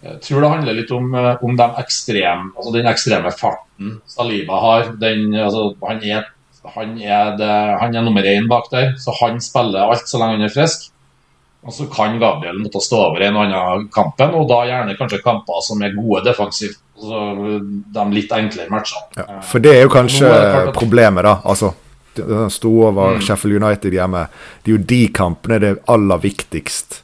jeg 0.00 0.20
tror 0.24 0.40
det 0.40 0.50
handler 0.50 0.76
litt 0.78 0.92
om, 0.96 1.10
eh, 1.14 1.42
om 1.44 1.56
de 1.56 1.66
ekstrem, 1.82 2.46
altså 2.56 2.70
den 2.72 2.86
ekstreme 2.88 3.32
farten 3.36 3.98
Saliba 4.08 4.60
har. 4.60 4.94
Den, 5.00 5.34
altså, 5.36 5.74
han, 5.84 6.00
er, 6.02 6.30
han, 6.74 6.94
er 6.96 7.34
det, 7.36 7.50
han 7.82 7.96
er 7.96 8.06
nummer 8.06 8.24
én 8.24 8.48
bak 8.48 8.70
der, 8.72 8.94
så 9.00 9.12
han 9.20 9.40
spiller 9.44 9.92
alt 9.92 10.08
så 10.08 10.20
lenge 10.20 10.38
han 10.38 10.46
er 10.48 10.54
frisk. 10.54 10.88
Og 11.60 11.74
så 11.76 11.84
kan 11.92 12.16
Gabriel 12.16 12.56
måtte 12.62 12.80
stå 12.80 12.96
over 13.10 13.20
en 13.26 13.36
og 13.36 13.42
annen 13.44 13.90
kampen, 13.92 14.32
og 14.32 14.46
da 14.48 14.62
gjerne 14.64 14.96
kanskje 14.96 15.20
kamper 15.20 15.60
som 15.66 15.82
er 15.84 15.92
gode 15.92 16.22
defensivt. 16.30 16.80
Altså, 16.96 17.60
de 17.92 18.06
litt 18.14 18.32
enklere 18.32 18.72
matchene. 18.72 19.04
Ja, 19.20 19.42
for 19.44 19.60
det 19.60 19.74
er 19.76 19.84
jo 19.84 19.92
kanskje 19.92 20.24
Nå 20.24 20.40
er 20.40 20.72
problemet, 20.76 21.28
da. 21.28 21.36
Altså, 21.44 21.74
sto 22.50 22.72
over 22.88 23.18
Mm. 23.18 23.20
Sheffield 23.20 23.60
United 23.62 23.92
hjemme. 23.92 24.24
Det 24.64 24.72
er 24.72 24.78
jo 24.78 24.84
de 24.96 25.02
kampene 25.12 25.60
det 25.60 25.74
er 25.74 25.78
aller 25.92 26.24
viktigst 26.24 27.02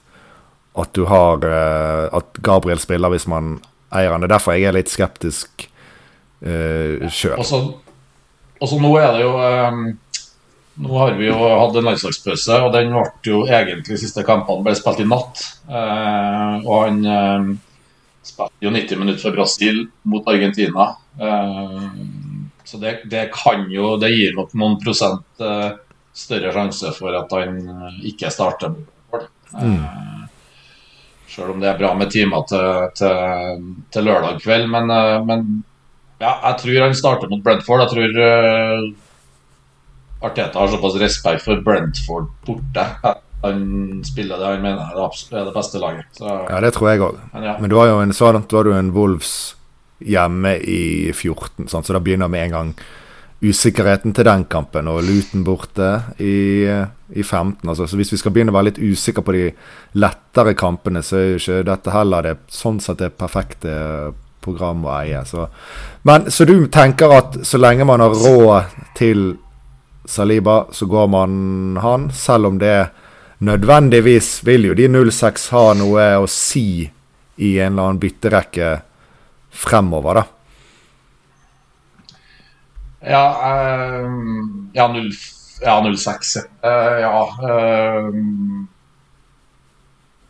at 0.77 0.93
du 0.97 1.05
har 1.09 1.45
eh, 1.45 2.05
At 2.17 2.39
Gabriel 2.45 2.81
spiller 2.83 3.13
hvis 3.13 3.29
man 3.31 3.59
eier 3.95 4.13
han. 4.13 4.23
Det 4.23 4.31
er 4.31 4.37
derfor 4.37 4.57
jeg 4.57 4.69
er 4.69 4.77
litt 4.77 4.91
skeptisk 4.91 5.69
uh, 6.43 7.07
sjøl. 7.13 7.37
Og 7.39 7.47
så, 7.47 8.79
nå 8.81 8.91
er 8.99 9.15
det 9.15 9.23
jo 9.23 9.31
um, 9.37 9.85
Nå 10.83 10.99
har 11.01 11.15
vi 11.17 11.29
jo 11.31 11.37
hatt 11.39 11.79
en 11.79 11.87
landslagspause, 11.87 12.59
og 12.67 12.75
den 12.75 12.91
ble 12.93 13.05
jo 13.25 13.45
egentlig 13.47 13.97
siste 14.03 14.25
kampene 14.27 14.67
ble 14.67 14.75
spilt 14.77 15.01
i 15.01 15.07
natt. 15.09 15.45
Uh, 15.71 16.61
og 16.67 16.75
han 16.83 16.99
um, 17.07 17.49
spilte 18.27 18.67
jo 18.67 18.75
90 18.75 19.01
minutter 19.01 19.23
for 19.23 19.39
Brasil 19.39 19.87
mot 20.05 20.29
Argentina. 20.29 20.91
Uh, 21.17 21.89
så 22.67 22.83
det, 22.83 22.99
det 23.09 23.29
kan 23.33 23.69
jo 23.71 23.95
Det 24.03 24.11
gir 24.11 24.35
nok 24.37 24.53
noen 24.59 24.77
prosent 24.83 25.25
uh, 25.41 25.79
større 26.17 26.53
sjanse 26.55 26.93
for 26.97 27.17
at 27.17 27.33
han 27.37 27.59
eh, 27.61 27.99
ikke 28.13 28.33
starter. 28.33 28.75
Eh, 29.13 30.26
Selv 31.29 31.55
om 31.55 31.61
det 31.63 31.69
er 31.71 31.79
bra 31.81 31.93
med 31.99 32.11
timer 32.15 32.45
til, 32.51 32.87
til, 32.99 33.65
til 33.93 34.07
lørdag 34.07 34.41
kveld. 34.45 34.69
Men, 34.73 34.91
eh, 34.95 35.19
men 35.27 35.47
ja, 36.23 36.37
jeg 36.47 36.61
tror 36.63 36.83
han 36.87 36.97
starter 36.97 37.31
mot 37.33 37.43
Brentford. 37.45 37.85
Jeg 37.85 37.93
tror 37.93 38.21
eh, 38.27 38.87
Arteta 40.27 40.63
har 40.63 40.73
såpass 40.73 40.99
respekt 41.03 41.45
for 41.45 41.61
Brentford 41.67 42.31
borte. 42.47 42.87
Han 43.45 44.01
spiller 44.07 44.41
det 44.41 44.47
han 44.55 44.63
mener 44.65 44.81
er 44.81 44.97
det, 44.97 45.37
er 45.37 45.45
det 45.45 45.55
beste 45.55 45.83
laget. 45.83 46.07
Så, 46.17 46.31
Ja, 46.49 46.61
det 46.65 46.73
tror 46.75 46.91
jeg 46.91 47.03
òg. 47.05 47.19
men 47.35 47.43
ja. 47.45 47.57
Men 47.61 47.71
du 47.71 47.77
har 47.77 47.91
jo 47.93 48.01
en 48.03 48.15
sånn, 48.17 48.43
du 48.49 48.57
har 48.57 48.71
jo 48.71 48.79
en 48.79 48.95
Wolves 48.97 49.35
hjemme 50.01 50.57
i 50.61 51.13
14, 51.13 51.69
sant? 51.69 51.87
så 51.87 51.95
da 51.97 52.01
begynner 52.05 52.29
med 52.33 52.49
en 52.49 52.57
gang 52.57 52.73
usikkerheten 53.45 54.15
til 54.17 54.27
den 54.29 54.45
kampen. 54.51 54.89
Og 54.89 55.05
Luton 55.05 55.45
borte 55.45 55.91
i, 56.19 56.67
i 56.67 57.23
15. 57.23 57.69
Altså, 57.69 57.87
så 57.87 57.99
hvis 57.99 58.13
vi 58.15 58.21
skal 58.21 58.35
begynne 58.35 58.55
å 58.55 58.57
være 58.57 58.71
litt 58.71 58.83
usikre 58.83 59.25
på 59.25 59.35
de 59.37 59.47
lettere 60.01 60.57
kampene, 60.59 61.03
så 61.05 61.19
er 61.21 61.27
jo 61.31 61.41
ikke 61.43 61.65
dette 61.71 61.95
heller 61.95 62.31
det 62.31 62.37
sånn 62.53 62.81
sett 62.83 63.03
det 63.03 63.13
perfekte 63.19 63.75
program 64.47 64.85
å 64.87 64.95
eie. 65.01 65.25
Så. 65.27 65.49
Men 66.07 66.31
så 66.33 66.47
du 66.49 66.69
tenker 66.73 67.13
at 67.17 67.41
så 67.47 67.61
lenge 67.61 67.87
man 67.89 68.05
har 68.05 68.15
råd 68.15 68.79
til 68.99 69.27
Saliba, 70.07 70.67
så 70.71 70.87
går 70.87 71.09
man 71.11 71.33
han, 71.83 72.11
selv 72.15 72.53
om 72.53 72.61
det 72.63 72.89
nødvendigvis 73.43 74.45
vil 74.47 74.71
jo 74.71 74.77
de 74.79 74.87
06 74.89 75.49
ha 75.53 75.65
noe 75.77 76.05
å 76.23 76.29
si 76.31 76.87
i 77.37 77.51
en 77.59 77.75
eller 77.75 77.83
annen 77.83 78.01
bytterekke 78.01 78.71
fremover, 79.51 80.21
da. 80.21 80.36
Ja, 83.07 83.25
eh, 83.47 84.07
ja, 84.75 84.87
0, 84.93 85.11
ja 85.63 85.77
06. 85.97 86.37
Uh, 86.65 86.97
ja 87.01 87.21
eh, 87.51 88.09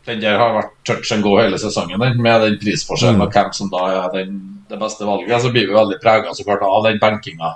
Den 0.07 0.21
der 0.23 0.37
har 0.39 0.53
vært 0.55 0.75
touch 0.87 1.09
and 1.11 1.23
go 1.25 1.33
hele 1.39 1.57
sesongen, 1.59 1.99
den, 1.99 2.21
med 2.23 2.41
den 2.45 2.59
prisforskjellen 2.61 3.17
Mm. 3.19 3.25
og 3.25 3.33
hvem 3.33 3.49
som 3.53 3.69
da 3.73 3.81
er 3.91 4.11
den, 4.13 4.37
det 4.69 4.77
beste 4.79 5.03
valget. 5.05 5.41
Så 5.43 5.51
blir 5.51 5.67
vi 5.67 5.73
veldig 5.75 5.97
prega 6.03 6.29
av 6.31 6.83
den 6.85 6.99
benkinga 7.01 7.49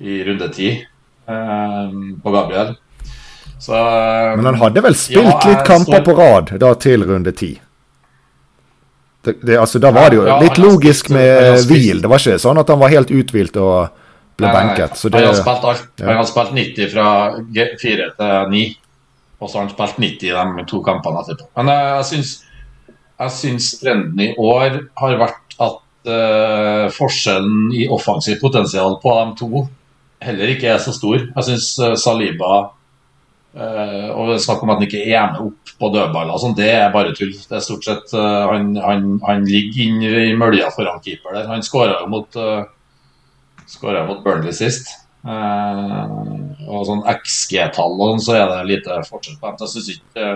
i 0.00 0.20
runde 0.28 0.48
ti 0.54 0.68
eh, 1.28 1.88
på 2.22 2.30
Gabriel. 2.36 2.76
Så 3.58 3.74
Men 4.36 4.44
han 4.52 4.54
hadde 4.60 4.80
vel 4.84 4.94
spilt 4.94 5.24
Ja, 5.26 5.40
litt 5.50 5.64
kamper 5.66 5.98
står- 5.98 6.04
på 6.06 6.14
rad 6.20 6.52
da 6.62 6.74
til 6.74 7.02
runde 7.08 7.32
ti? 7.34 7.60
Det, 9.24 9.34
det, 9.42 9.56
altså, 9.58 9.80
da 9.82 9.90
var 9.90 10.10
det 10.10 10.16
jo 10.20 10.26
Ja, 10.28 10.36
ja, 10.36 10.40
litt 10.44 10.58
logisk 10.62 11.10
med 11.10 11.58
hvil. 11.66 12.00
Det 12.00 12.06
var 12.08 12.18
ikke 12.22 12.38
sånn 12.38 12.58
at 12.62 12.68
han 12.70 12.78
var 12.78 12.88
helt 12.94 13.10
uthvilt 13.10 13.56
og 13.58 13.88
ble 14.38 14.50
benket. 14.54 14.98
Så 14.98 15.10
det, 15.10 15.20
Han 15.20 15.32
har 15.32 15.40
spilt 15.40 15.66
alt. 15.72 15.88
ja. 15.98 16.06
Han 16.10 16.20
har 16.20 16.28
spilt 16.28 16.52
90 16.56 16.92
fra 16.92 17.08
4 17.82 18.10
til 18.18 18.52
9. 18.54 18.62
Og 19.38 19.50
så 19.50 19.58
har 19.58 19.66
han 19.66 19.74
spilt 19.74 19.98
90 20.02 20.30
i 20.30 20.36
de 20.58 20.66
to 20.70 20.82
kampene 20.86 21.24
etterpå. 21.24 21.50
Men 21.58 21.72
jeg, 21.74 21.90
jeg 21.96 22.08
syns 22.12 22.36
jeg 23.18 23.34
syns 23.34 23.68
trenden 23.80 24.20
i 24.22 24.32
år 24.38 24.80
har 25.00 25.18
vært 25.18 25.56
at 25.58 25.80
uh, 26.06 26.86
forskjellen 26.94 27.72
i 27.74 27.88
offensivt 27.90 28.40
potensial 28.44 28.98
på 29.02 29.14
de 29.18 29.38
to 29.40 29.64
heller 30.22 30.54
ikke 30.54 30.70
er 30.70 30.82
så 30.82 30.94
stor. 30.94 31.18
Jeg 31.18 31.46
syns 31.46 31.70
eh, 31.82 31.94
Saliba 31.98 32.68
Uh, 33.58 34.12
Og 34.12 34.28
snakk 34.38 34.60
om 34.62 34.70
at 34.70 34.76
han 34.76 34.84
ikke 34.84 35.00
er 35.08 35.30
med 35.32 35.38
opp 35.48 35.70
på 35.80 35.88
dødballer, 35.90 36.36
sånn, 36.38 36.52
det 36.54 36.68
er 36.68 36.92
bare 36.92 37.14
tull. 37.16 37.32
Det 37.32 37.56
er 37.56 37.62
stort 37.64 37.86
sett 37.86 38.12
uh, 38.14 38.44
han, 38.52 38.74
han, 38.76 39.06
han 39.24 39.46
ligger 39.48 39.86
inn 39.86 40.02
i 40.04 40.34
mølja 40.38 40.68
foran 40.74 41.00
keeper 41.02 41.32
der. 41.34 41.48
Han 41.48 41.64
skåra 41.64 41.96
jo 42.02 42.10
mot 42.12 42.38
uh, 42.38 42.68
Skåra 43.68 44.06
mot 44.08 44.24
Burnley 44.24 44.54
sist. 44.56 44.88
Eh, 45.28 46.12
og 46.68 46.86
sånn 46.88 47.02
XG-tall 47.10 47.98
og 47.98 48.14
sånn, 48.14 48.22
så 48.24 48.38
er 48.38 48.46
det 48.52 48.68
lite 48.70 49.00
forskjell 49.08 49.36
på 49.40 49.50
dem. 49.50 49.58
Jeg 49.60 49.72
syns 49.74 49.90
ikke, 49.92 50.28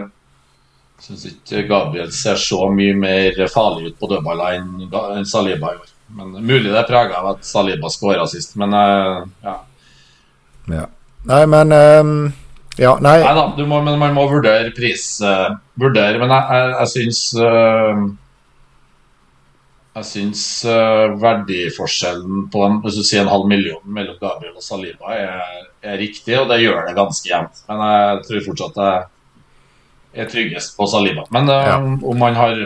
synes 1.06 1.24
ikke 1.30 1.64
Gabriel 1.70 2.12
ser 2.14 2.40
så 2.40 2.66
mye 2.72 2.96
mer 2.98 3.40
farlig 3.52 3.92
ut 3.92 3.98
på 4.00 4.10
dødballa 4.10 4.52
enn, 4.58 5.26
Saliba 5.28 5.72
i 5.72 5.80
år. 5.80 5.90
Men 6.12 6.34
Mulig 6.44 6.68
det 6.68 6.80
er 6.82 6.88
prega 6.88 7.22
av 7.22 7.30
at 7.36 7.46
Saliba 7.48 7.88
skåra 7.92 8.26
sist, 8.28 8.56
men 8.60 8.76
eh, 8.76 9.22
ja. 9.46 9.58
ja. 10.76 10.86
Nei, 11.30 11.44
men 11.46 11.72
um, 11.72 12.16
Ja, 12.80 12.96
nei. 13.04 13.18
Nei 13.20 13.32
da, 13.36 13.46
du 13.56 13.64
må, 13.68 13.82
men 13.84 14.00
man 14.00 14.14
må 14.16 14.26
vurdere 14.30 14.72
pris. 14.76 15.04
Uh, 15.24 15.54
vurdere, 15.80 16.18
men 16.20 16.32
jeg, 16.32 16.44
jeg, 16.52 16.70
jeg 16.72 16.92
syns 16.92 17.18
eh, 17.36 18.04
Jeg 19.92 20.08
syns 20.08 20.42
uh, 20.64 21.12
verdiforskjellen 21.20 22.46
på 22.52 22.62
en, 22.64 22.78
hvis 22.84 22.96
du 22.96 23.02
sier 23.04 23.26
en 23.26 23.32
halv 23.32 23.48
million 23.50 23.82
mellom 23.84 24.16
Gabriel 24.20 24.54
og 24.56 24.64
Saliba 24.64 25.12
er, 25.12 25.66
er 25.84 25.98
riktig, 26.00 26.32
og 26.40 26.46
det 26.48 26.62
gjør 26.62 26.86
det 26.86 26.94
ganske 26.96 27.28
jevnt. 27.28 27.60
Men 27.68 27.82
jeg 27.84 28.22
tror 28.28 28.46
fortsatt 28.46 28.78
jeg 28.82 30.22
er 30.24 30.30
tryggest 30.32 30.78
på 30.78 30.86
Saliba. 30.88 31.26
Men 31.34 31.50
uh, 31.50 31.58
Ja. 31.68 31.76
om 31.80 32.18
man 32.18 32.38
har 32.40 32.62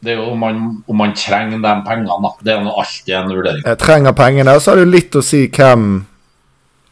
Det 0.00 0.14
er 0.14 0.16
jo 0.16 0.30
om 0.32 0.38
man, 0.40 0.60
om 0.88 0.96
man 0.96 1.12
trenger 1.12 1.58
de 1.60 1.72
pengene. 1.84 2.30
Det 2.40 2.54
er 2.54 2.64
alltid 2.64 3.14
en 3.14 3.34
vurdering. 3.36 3.62
Jeg 3.66 3.78
trenger 3.78 4.12
pengene. 4.16 4.54
Så 4.60 4.70
har 4.70 4.80
du 4.80 4.88
litt 4.88 5.12
å 5.12 5.20
si 5.20 5.42
hvem 5.52 6.06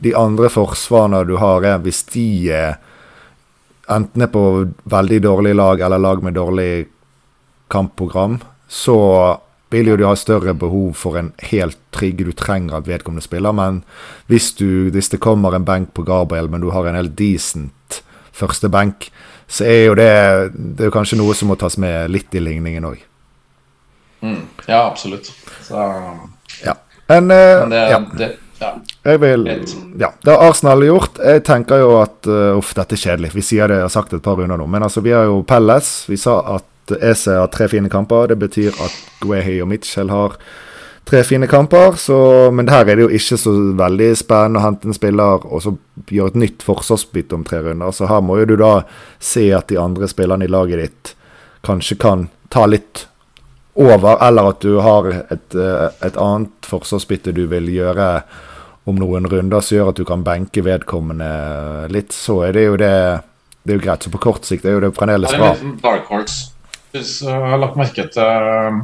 de 0.05 0.13
andre 0.15 0.51
forsvarene 0.53 1.23
du 1.25 1.39
har, 1.41 1.65
er. 1.65 1.79
Hvis 1.81 2.03
de 2.13 2.27
er 2.53 2.77
enten 3.89 4.23
er 4.23 4.29
på 4.29 4.43
veldig 4.85 5.23
dårlig 5.25 5.55
lag 5.57 5.81
eller 5.81 5.99
lag 5.99 6.23
med 6.23 6.37
dårlig 6.37 6.87
kampprogram, 7.73 8.37
så 8.69 8.99
vil 9.71 9.91
jo 9.91 9.97
du 10.01 10.05
ha 10.09 10.15
større 10.17 10.55
behov 10.57 10.95
for 10.97 11.19
en 11.21 11.33
helt 11.51 11.79
trygg 11.93 12.23
Du 12.25 12.33
trenger 12.33 12.79
at 12.79 12.89
vedkommende 12.89 13.25
spiller. 13.25 13.53
Men 13.53 13.83
hvis, 14.27 14.53
du, 14.57 14.89
hvis 14.95 15.11
det 15.13 15.21
kommer 15.21 15.55
en 15.55 15.67
benk 15.69 15.93
på 15.95 16.05
Gabriel, 16.09 16.49
men 16.49 16.65
du 16.65 16.71
har 16.73 16.89
en 16.89 16.97
helt 16.97 17.17
decent 17.19 18.03
første 18.33 18.71
benk, 18.73 19.11
så 19.49 19.65
er 19.65 19.85
jo 19.89 19.95
det 19.99 20.13
Det 20.55 20.85
er 20.85 20.91
jo 20.91 20.95
kanskje 20.95 21.21
noe 21.21 21.37
som 21.37 21.53
må 21.53 21.57
tas 21.61 21.79
med 21.81 22.11
litt 22.13 22.35
i 22.35 22.41
ligningen 22.45 22.89
òg. 22.89 23.01
Mm. 24.21 24.45
Ja, 24.67 24.87
absolutt. 24.87 25.33
Så, 25.63 25.89
Ja. 26.65 26.75
Men, 27.09 27.31
eh, 27.31 27.61
men 27.61 27.71
det, 27.71 27.91
ja. 27.91 27.99
det 28.19 28.37
ja. 28.59 28.73
Jeg 29.03 29.21
vil, 29.23 29.45
ja, 29.99 30.13
Det 30.23 30.33
har 30.33 30.49
Arsenal 30.51 30.83
gjort. 30.83 31.19
Jeg 31.23 31.45
tenker 31.47 31.79
jo 31.79 31.93
at 32.01 32.27
uh, 32.27 32.59
Uff, 32.59 32.73
dette 32.75 32.97
er 32.97 33.01
kjedelig. 33.01 33.31
Vi 33.37 33.45
sier 33.47 33.71
det, 33.71 33.79
jeg 33.79 33.87
har 33.87 33.93
sagt 33.93 34.11
det 34.11 34.19
et 34.19 34.25
par 34.25 34.35
runder 34.41 34.59
nå. 34.59 34.67
Men 34.67 34.83
altså, 34.83 35.03
vi 35.05 35.15
har 35.15 35.29
jo 35.29 35.45
Pelles. 35.47 35.93
Vi 36.11 36.19
sa 36.19 36.41
at 36.57 36.67
Eze 36.97 37.37
har 37.37 37.51
tre 37.53 37.69
fine 37.69 37.91
kamper. 37.93 38.31
Det 38.33 38.39
betyr 38.41 38.73
at 38.85 38.97
Guehi 39.21 39.61
og 39.63 39.69
Mitchell 39.69 40.11
har 40.13 40.39
tre 41.09 41.23
fine 41.25 41.47
kamper, 41.49 41.97
så, 41.97 42.51
men 42.53 42.69
her 42.69 42.85
er 42.85 42.99
det 42.99 43.07
jo 43.07 43.13
ikke 43.17 43.39
så 43.41 43.53
veldig 43.79 44.09
spennende 44.19 44.61
å 44.61 44.65
hente 44.67 44.91
en 44.91 44.97
spiller 44.97 45.47
og 45.47 45.63
så 45.65 45.73
gjøre 46.13 46.35
et 46.35 46.43
nytt 46.43 46.65
forsvarsbytte 46.67 47.39
om 47.39 47.47
tre 47.49 47.63
runder. 47.65 47.95
Så 47.97 48.11
her 48.11 48.21
må 48.21 48.37
jo 48.43 48.51
du 48.51 48.57
da 48.61 48.83
se 49.17 49.47
at 49.57 49.71
de 49.73 49.79
andre 49.81 50.09
spillerne 50.11 50.45
i 50.45 50.53
laget 50.53 50.83
ditt 50.83 51.15
kanskje 51.65 51.97
kan 52.01 52.27
ta 52.53 52.67
litt 52.69 53.07
over, 53.79 54.19
eller 54.27 54.51
at 54.53 54.61
du 54.61 54.81
har 54.85 55.09
et, 55.15 55.55
eh, 55.55 55.89
et 56.05 56.17
annet 56.19 56.69
forsvarsbytte 56.69 57.33
du 57.33 57.47
vil 57.49 57.71
gjøre 57.73 58.11
om 58.89 59.01
noen 59.01 59.29
runder 59.31 59.65
som 59.65 59.79
gjør 59.79 59.93
at 59.93 60.01
du 60.01 60.05
kan 60.09 60.25
benke 60.27 60.65
vedkommende 60.65 61.89
litt, 61.93 62.13
så 62.13 62.43
er 62.49 62.57
det 62.57 62.69
jo 62.69 62.77
det 62.81 62.95
det 63.69 63.75
er 63.75 63.81
jo 63.81 63.85
greit. 63.85 64.05
Så 64.05 64.13
på 64.13 64.21
kort 64.23 64.47
sikt 64.49 64.65
er 64.65 64.79
jo 64.79 64.81
det 64.81 64.95
fremdeles 64.97 65.33
bra. 65.35 65.51
Det 65.53 65.61
er 65.61 65.61
liksom 65.61 65.81
dark 65.83 66.07
horse. 66.09 66.39
Hvis 66.93 67.19
jeg 67.23 67.35
har 67.51 67.61
lagt 67.61 67.77
merke 67.77 68.07
til 68.13 68.79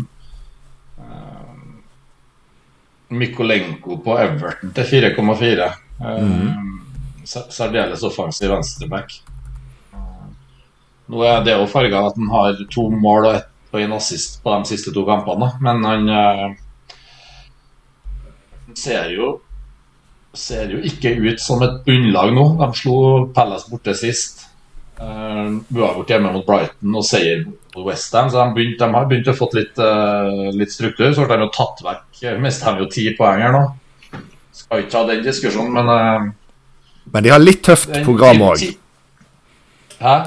Mykolenko 3.15 3.99
på 4.05 4.19
Everton 4.21 4.75
til 4.77 4.91
4,4. 4.91 5.71
Mm. 6.05 6.81
Særdeles 7.25 8.03
offensiv 8.05 8.53
venstreback. 8.53 9.15
Nå 11.09 11.25
er 11.29 11.43
det 11.45 11.57
jo 11.57 11.69
farga 11.69 12.07
at 12.09 12.19
han 12.19 12.31
har 12.33 12.61
to 12.73 12.89
mål 12.91 13.29
og 13.29 13.41
ett 13.41 13.51
og 13.75 13.81
en 13.83 13.97
assist 13.97 14.37
på 14.45 14.53
de 14.55 14.71
siste 14.71 14.93
to 14.95 15.03
kampene, 15.03 15.49
men 15.65 15.81
han 15.83 16.03
ser 18.79 19.11
jo 19.11 19.33
ser 20.35 20.71
jo 20.71 20.81
ikke 20.83 21.15
ut 21.23 21.43
som 21.43 21.63
et 21.63 21.81
bunnlag 21.87 22.33
nå. 22.35 22.45
De 22.61 22.69
slo 22.79 22.97
Pelles 23.35 23.67
borte 23.71 23.95
sist. 23.99 24.45
Uh, 24.95 25.59
uavgjort 25.75 26.13
hjemme 26.13 26.31
mot 26.31 26.45
Brighton 26.47 26.95
og 26.95 27.03
seier 27.07 27.41
mot 27.49 27.83
Westham. 27.89 28.29
Så 28.31 28.39
de, 28.39 28.55
begynt, 28.55 28.79
de, 28.79 28.91
har 28.95 29.09
begynt 29.11 29.31
å 29.33 29.35
få 29.35 29.49
litt, 29.57 29.81
uh, 29.83 30.53
litt 30.55 30.73
struktur. 30.73 31.11
Så 31.11 31.25
har 31.25 31.35
de 31.35 31.47
jo 31.47 31.51
tatt 31.55 31.83
vekk 31.83 32.23
Mister 32.43 32.77
de 32.77 32.85
jo 32.85 32.93
ti 32.93 33.09
poeng 33.19 33.43
her 33.43 33.55
nå. 33.55 33.65
Skal 34.55 34.85
ikke 34.85 35.01
ha 35.01 35.09
den 35.11 35.25
diskusjonen, 35.27 35.75
men 35.75 35.91
uh, 35.91 36.31
Men 37.13 37.27
de 37.27 37.35
har 37.35 37.43
litt 37.43 37.65
tøft 37.67 37.91
program 38.07 38.47
òg. 38.47 38.63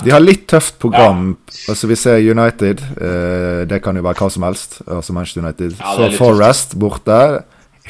De 0.03 0.11
har 0.11 0.23
litt 0.23 0.47
tøft 0.49 0.77
program. 0.81 1.29
Ja. 1.47 1.55
Altså 1.71 1.87
Vi 1.87 1.95
ser 1.99 2.19
United. 2.23 2.83
Uh, 2.99 3.63
det 3.69 3.79
kan 3.85 3.95
jo 3.95 4.03
være 4.03 4.19
hva 4.19 4.29
som 4.33 4.45
helst. 4.47 4.81
Altså 4.83 5.15
Manchester 5.15 5.45
United. 5.45 5.77
Ja, 5.79 5.95
så 5.95 6.11
Forest 6.17 6.75
borte. 6.75 7.21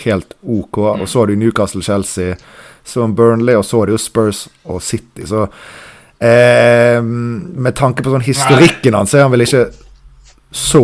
Helt 0.03 0.37
OK. 0.43 0.77
Mm. 0.77 1.01
Og 1.01 1.09
så 1.09 1.19
har 1.19 1.31
du 1.31 1.35
Newcastle, 1.41 1.81
Chelsea, 1.81 2.35
så 2.85 3.07
Burnley, 3.07 3.55
og 3.57 3.65
så 3.65 3.81
er 3.81 3.89
det 3.89 3.97
jo 3.97 4.01
Spurs 4.01 4.45
og 4.65 4.81
City. 4.85 5.25
Så 5.25 5.47
Eh, 6.19 7.01
med 7.01 7.75
tanke 7.77 8.03
på 8.03 8.13
sånn 8.13 8.25
historikken 8.25 8.97
hans 8.97 9.13
er 9.13 9.27
han 9.27 9.33
vel 9.33 9.45
ikke 9.45 9.67
så 10.49 10.83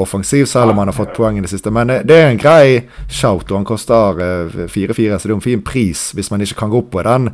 offensiv, 0.00 0.46
selv 0.46 0.70
om 0.70 0.78
han 0.78 0.90
har 0.92 0.94
fått 0.94 1.16
poeng 1.16 1.40
i 1.40 1.42
det 1.42 1.50
siste. 1.50 1.72
Men 1.74 1.90
det 2.06 2.14
er 2.16 2.28
en 2.28 2.38
grei 2.40 2.84
shout, 3.08 3.50
og 3.50 3.58
han 3.58 3.66
koster 3.66 4.22
4-4, 4.70 4.86
eh, 4.86 5.18
så 5.18 5.28
det 5.28 5.34
er 5.34 5.38
en 5.38 5.48
fin 5.48 5.64
pris 5.66 6.10
hvis 6.14 6.30
man 6.30 6.44
ikke 6.44 6.62
kan 6.62 6.72
gå 6.72 6.84
opp 6.84 6.94
på 6.94 7.04
den. 7.08 7.32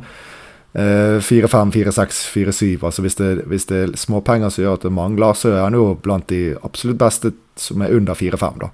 4-5, 0.77 1.71
4-6, 1.73 2.17
4-7. 2.29 2.83
Altså 2.85 3.01
hvis 3.01 3.15
det, 3.17 3.29
hvis 3.49 3.65
det 3.65 3.77
er 3.81 3.93
småpenger 3.97 4.51
som 4.53 4.61
gjør 4.61 4.75
at 4.77 4.83
det 4.85 4.91
mangler, 4.93 5.33
så 5.33 5.55
er 5.55 5.63
han 5.63 5.73
jo 5.73 5.95
blant 5.97 6.27
de 6.29 6.51
absolutt 6.59 6.99
beste 7.01 7.31
som 7.57 7.81
er 7.81 7.95
under 7.97 8.13
4-5, 8.13 8.59
da. 8.61 8.69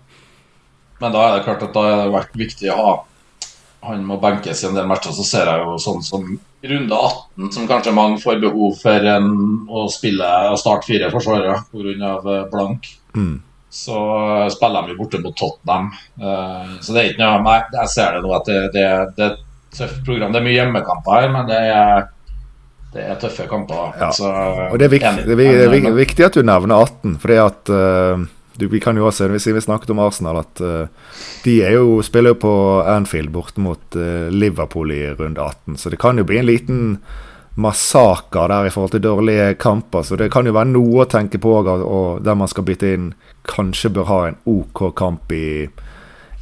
Men 1.00 1.16
da 1.16 1.22
er 1.24 1.38
det 1.38 1.46
klart 1.46 1.64
at 1.64 1.72
da 1.72 1.86
har 1.86 2.02
det 2.02 2.16
vært 2.18 2.36
viktig 2.42 2.74
å 2.74 2.80
ha 2.82 2.92
han 3.84 4.04
må 4.08 4.18
benkes 4.22 4.64
i 4.64 4.68
en 4.70 4.78
del 4.78 4.88
matcher, 4.88 5.14
så 5.16 5.26
ser 5.28 5.50
jeg 5.50 5.64
jo 5.64 5.78
sånn 5.82 6.04
som 6.06 6.28
runde 6.64 6.96
18, 6.96 7.52
som 7.52 7.68
kanskje 7.68 7.92
mange 7.92 8.20
får 8.22 8.40
behov 8.40 8.78
for 8.80 9.08
en, 9.14 9.32
å 9.68 9.88
spille 9.92 10.30
og 10.52 10.60
starte 10.60 10.88
fire 10.88 11.10
forsvarere 11.12 11.58
pga. 11.72 12.14
Eh, 12.14 12.46
blank. 12.52 12.88
Mm. 13.16 13.36
Så 13.74 13.98
eh, 13.98 14.48
spiller 14.54 14.88
de 14.88 14.96
borte 14.98 15.20
mot 15.20 15.36
Tottenham. 15.38 15.90
Uh, 16.22 16.78
så 16.80 16.94
det 16.94 17.02
er 17.02 17.12
ikke 17.12 17.24
noe 17.26 17.42
Nei, 17.44 17.60
jeg 17.74 17.92
ser 17.92 18.16
det 18.16 18.24
nå 18.24 18.36
at 18.38 18.48
det, 18.48 18.60
det, 18.76 18.86
det, 19.18 19.28
er 19.28 19.34
et 19.34 19.76
tøft 19.76 20.04
program. 20.08 20.32
Det 20.32 20.40
er 20.40 20.48
mye 20.48 20.60
hjemmekamper 20.60 21.18
her, 21.18 21.32
men 21.34 21.50
det 21.50 21.60
er, 21.74 22.06
det 22.94 23.08
er 23.10 23.20
tøffe 23.20 23.50
kamper. 23.50 23.98
Ja. 24.00 24.12
Så, 24.16 24.30
og 24.70 24.78
det 24.80 24.88
er, 24.88 24.96
viktig, 24.96 25.28
det 25.28 25.36
er, 25.36 25.74
viktig, 25.74 25.96
viktig, 26.00 26.28
at 26.30 26.38
du 26.38 26.48
nevner 26.48 26.86
18, 26.86 27.18
fordi 27.26 27.42
at 27.44 27.74
uh, 27.74 28.24
du, 28.60 28.68
vi 28.72 28.80
kan 28.84 28.98
jo 28.98 29.08
også, 29.10 29.28
hvis 29.34 29.48
vi 29.50 29.62
snakket 29.62 29.92
om 29.94 30.02
Arsenal, 30.04 30.42
at 30.44 30.62
uh, 30.62 30.88
de 31.44 31.58
jo, 31.74 32.00
spiller 32.06 32.36
jo 32.36 32.42
på 32.46 32.56
Anfield 32.88 33.34
borte 33.34 33.62
mot 33.64 33.98
uh, 33.98 34.30
Liverpool 34.34 34.94
i 34.94 35.04
runde 35.18 35.42
18. 35.42 35.78
Så 35.82 35.94
det 35.94 36.02
kan 36.02 36.18
jo 36.18 36.28
bli 36.28 36.42
en 36.42 36.50
liten 36.50 36.82
massakre 37.56 38.48
der 38.50 38.68
i 38.68 38.74
forhold 38.74 38.92
til 38.92 39.04
dårlige 39.04 39.54
kamper. 39.62 40.02
Så 40.02 40.18
det 40.18 40.32
kan 40.34 40.46
jo 40.46 40.56
være 40.56 40.74
noe 40.74 41.04
å 41.04 41.10
tenke 41.10 41.42
på 41.42 41.60
og 41.62 42.24
der 42.26 42.38
man 42.38 42.50
skal 42.50 42.66
bytte 42.68 42.94
inn 42.96 43.12
kanskje 43.48 43.92
bør 43.94 44.10
ha 44.10 44.20
en 44.30 44.38
OK 44.50 44.88
kamp 44.98 45.32
i, 45.36 45.68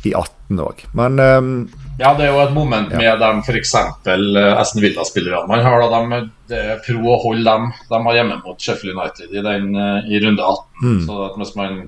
i 0.07 0.13
18 0.13 0.61
òg. 0.61 0.83
Men 0.97 1.19
um, 1.19 1.53
Ja, 1.99 2.13
det 2.17 2.27
er 2.27 2.33
jo 2.33 2.41
et 2.43 2.55
moment 2.55 2.93
med 2.95 3.05
ja. 3.05 3.15
dem 3.19 3.41
f.eks. 3.43 3.75
Esten 4.07 4.83
Villa-spillerne 4.83 5.47
man 5.49 5.63
har. 5.65 5.83
da 5.83 5.99
dem, 5.99 6.31
Det 6.49 6.59
er 6.59 6.83
pro 6.85 7.15
å 7.15 7.19
holde 7.25 7.45
dem. 7.47 7.71
De 7.89 8.03
har 8.07 8.19
hjemme 8.19 8.39
mot 8.45 8.61
Sheffield 8.61 8.95
United 8.95 9.35
i, 9.35 9.43
den, 9.45 9.73
i 10.07 10.21
runde 10.23 10.47
18. 10.47 10.69
Mm. 10.81 11.01
Så 11.07 11.17
at 11.27 11.41
hvis 11.41 11.57
man 11.59 11.81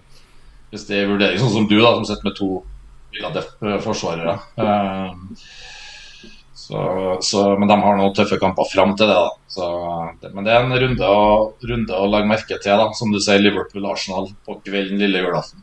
hvis 0.74 0.88
det 0.90 1.00
er 1.00 1.12
vurdering, 1.12 1.38
sånn 1.38 1.54
som 1.54 1.68
du, 1.70 1.78
da, 1.78 1.94
som 1.94 2.08
sitter 2.10 2.26
med 2.26 2.40
to 2.40 2.64
forsvarere. 3.84 4.40
Eh, 4.58 5.12
så, 6.64 7.18
så, 7.22 7.44
men 7.60 7.70
de 7.70 7.76
har 7.84 7.98
noen 8.00 8.16
tøffe 8.16 8.40
kamper 8.42 8.66
fram 8.72 8.96
til 8.98 9.10
det. 9.12 9.18
da 9.20 9.30
så, 9.52 9.68
Men 10.32 10.48
det 10.48 10.54
er 10.54 10.64
en 10.64 10.78
runde 10.86 11.12
å, 11.12 11.28
runde 11.70 12.00
å 12.00 12.10
legge 12.10 12.32
merke 12.32 12.58
til, 12.58 12.80
da 12.80 12.90
som 12.98 13.14
du 13.14 13.20
sier, 13.22 13.44
Liverpool-Arsenal 13.44 14.32
på 14.48 14.58
kvelden 14.66 15.02
lille 15.02 15.22
julaften. 15.26 15.62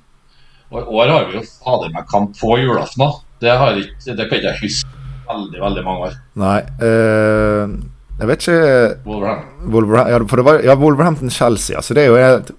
Og 0.70 0.84
I 0.84 1.00
år 1.00 1.14
har 1.14 1.26
vi 1.26 1.40
jo 1.40 1.46
fader 1.48 1.90
meg 1.94 2.06
kamp 2.10 2.36
på 2.38 2.60
julaften. 2.60 3.02
da 3.02 3.10
Det, 3.42 3.56
har 3.62 3.80
ikke, 3.80 4.14
det 4.14 4.28
kan 4.28 4.38
ikke 4.38 4.52
jeg 4.52 4.62
huske 4.62 4.98
veldig 5.30 5.62
veldig 5.62 5.86
mange 5.86 6.10
år. 6.10 6.20
Nei, 6.42 6.60
øh, 6.86 7.74
jeg 8.20 8.28
vet 8.28 8.46
ikke 8.46 8.60
Wolverhampton. 9.08 9.72
Wolverhampton 9.72 10.46
ja, 10.46 10.56
ja, 10.68 10.78
Wolverhampton-Chelsea. 10.84 11.76
Altså, 11.80 11.96
det 11.96 12.04
er 12.04 12.12
jo 12.12 12.20
et 12.20 12.52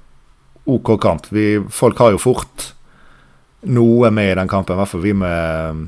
OK 0.72 0.94
kamp. 1.02 1.28
Vi, 1.30 1.56
folk 1.70 2.00
har 2.00 2.16
jo 2.16 2.22
fort 2.22 2.72
noe 3.62 4.10
med 4.14 4.32
i 4.32 4.38
den 4.40 4.50
kampen, 4.50 4.76
i 4.76 4.82
hvert 4.82 4.90
fall 4.90 5.04
vi 5.04 5.14
med 5.14 5.76
um, 5.76 5.84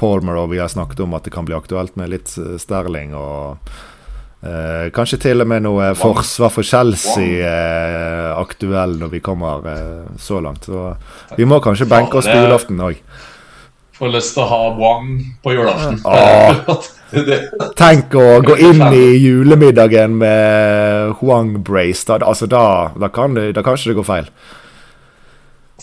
Palmer, 0.00 0.42
og 0.42 0.50
vi 0.52 0.60
har 0.60 0.68
snakket 0.68 1.00
om 1.04 1.16
at 1.16 1.24
det 1.24 1.32
kan 1.34 1.46
bli 1.48 1.56
aktuelt 1.56 1.96
med 1.96 2.12
litt 2.12 2.34
uh, 2.36 2.58
Sterling 2.60 3.14
og 3.16 3.70
eh, 4.42 4.90
kanskje 4.94 5.20
til 5.20 5.44
og 5.44 5.48
med 5.50 5.64
noe 5.66 5.90
forsvar 5.98 6.52
for 6.52 6.66
Chelsea 6.66 7.40
eh, 7.44 8.30
aktuell 8.40 8.96
når 9.00 9.12
vi 9.14 9.22
kommer 9.24 9.66
eh, 9.72 10.06
så 10.20 10.40
langt. 10.44 10.68
Så 10.68 10.94
vi 11.36 11.48
må 11.48 11.60
kanskje 11.64 11.88
benke 11.90 12.20
oss 12.20 12.28
på 12.28 12.38
julaften 12.38 12.80
òg. 12.84 13.00
Får 14.00 14.08
lyst 14.14 14.32
til 14.32 14.40
å 14.40 14.48
ha 14.48 14.60
Wang 14.78 15.08
på 15.44 15.52
julaften. 15.52 15.98
Ah. 16.08 16.78
Tenk 17.76 18.14
å 18.16 18.38
gå 18.40 18.54
inn 18.64 18.80
i 18.96 19.02
julemiddagen 19.20 20.14
med 20.22 21.18
Huang 21.18 21.58
Brace. 21.66 22.06
Da, 22.08 22.16
altså, 22.24 22.48
da, 22.48 22.62
da, 22.96 23.10
kan 23.12 23.36
det, 23.36 23.50
da 23.58 23.64
kanskje 23.66 23.90
det 23.90 23.98
går 23.98 24.06
feil. 24.08 24.30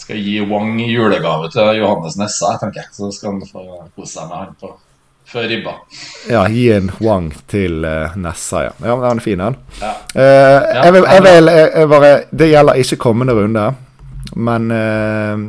Skal 0.01 0.17
gi 0.17 0.39
Wang 0.49 0.79
julegave 0.81 1.51
til 1.53 1.77
Johannes 1.77 2.17
Nessa, 2.17 2.55
tenker 2.57 2.81
jeg. 2.81 2.89
Så 2.97 3.11
skal 3.13 3.35
han 3.35 3.45
få 3.45 3.67
kose 3.93 4.15
seg 4.15 4.31
med 4.31 4.37
han 4.39 4.57
på 4.63 4.73
før 5.27 5.47
ribba. 5.51 5.75
Ja, 6.31 6.47
gi 6.49 6.65
en 6.73 6.89
Wang 6.97 7.29
til 7.53 7.85
uh, 7.85 8.17
Nessa, 8.17 8.65
ja. 8.69 8.73
Ja, 8.81 8.97
Han 9.03 9.21
er 9.21 9.27
fin, 9.27 9.45
den. 9.45 9.61
Ja. 9.83 9.93
Uh, 10.17 10.73
jeg 10.73 10.97
vil, 10.97 11.07
jeg 11.11 11.27
vil 11.29 11.53
jeg 11.53 11.93
bare, 11.93 12.11
Det 12.31 12.49
gjelder 12.49 12.81
ikke 12.81 13.01
kommende 13.05 13.37
runde, 13.37 13.69
men 14.33 14.69
uh, 14.73 15.47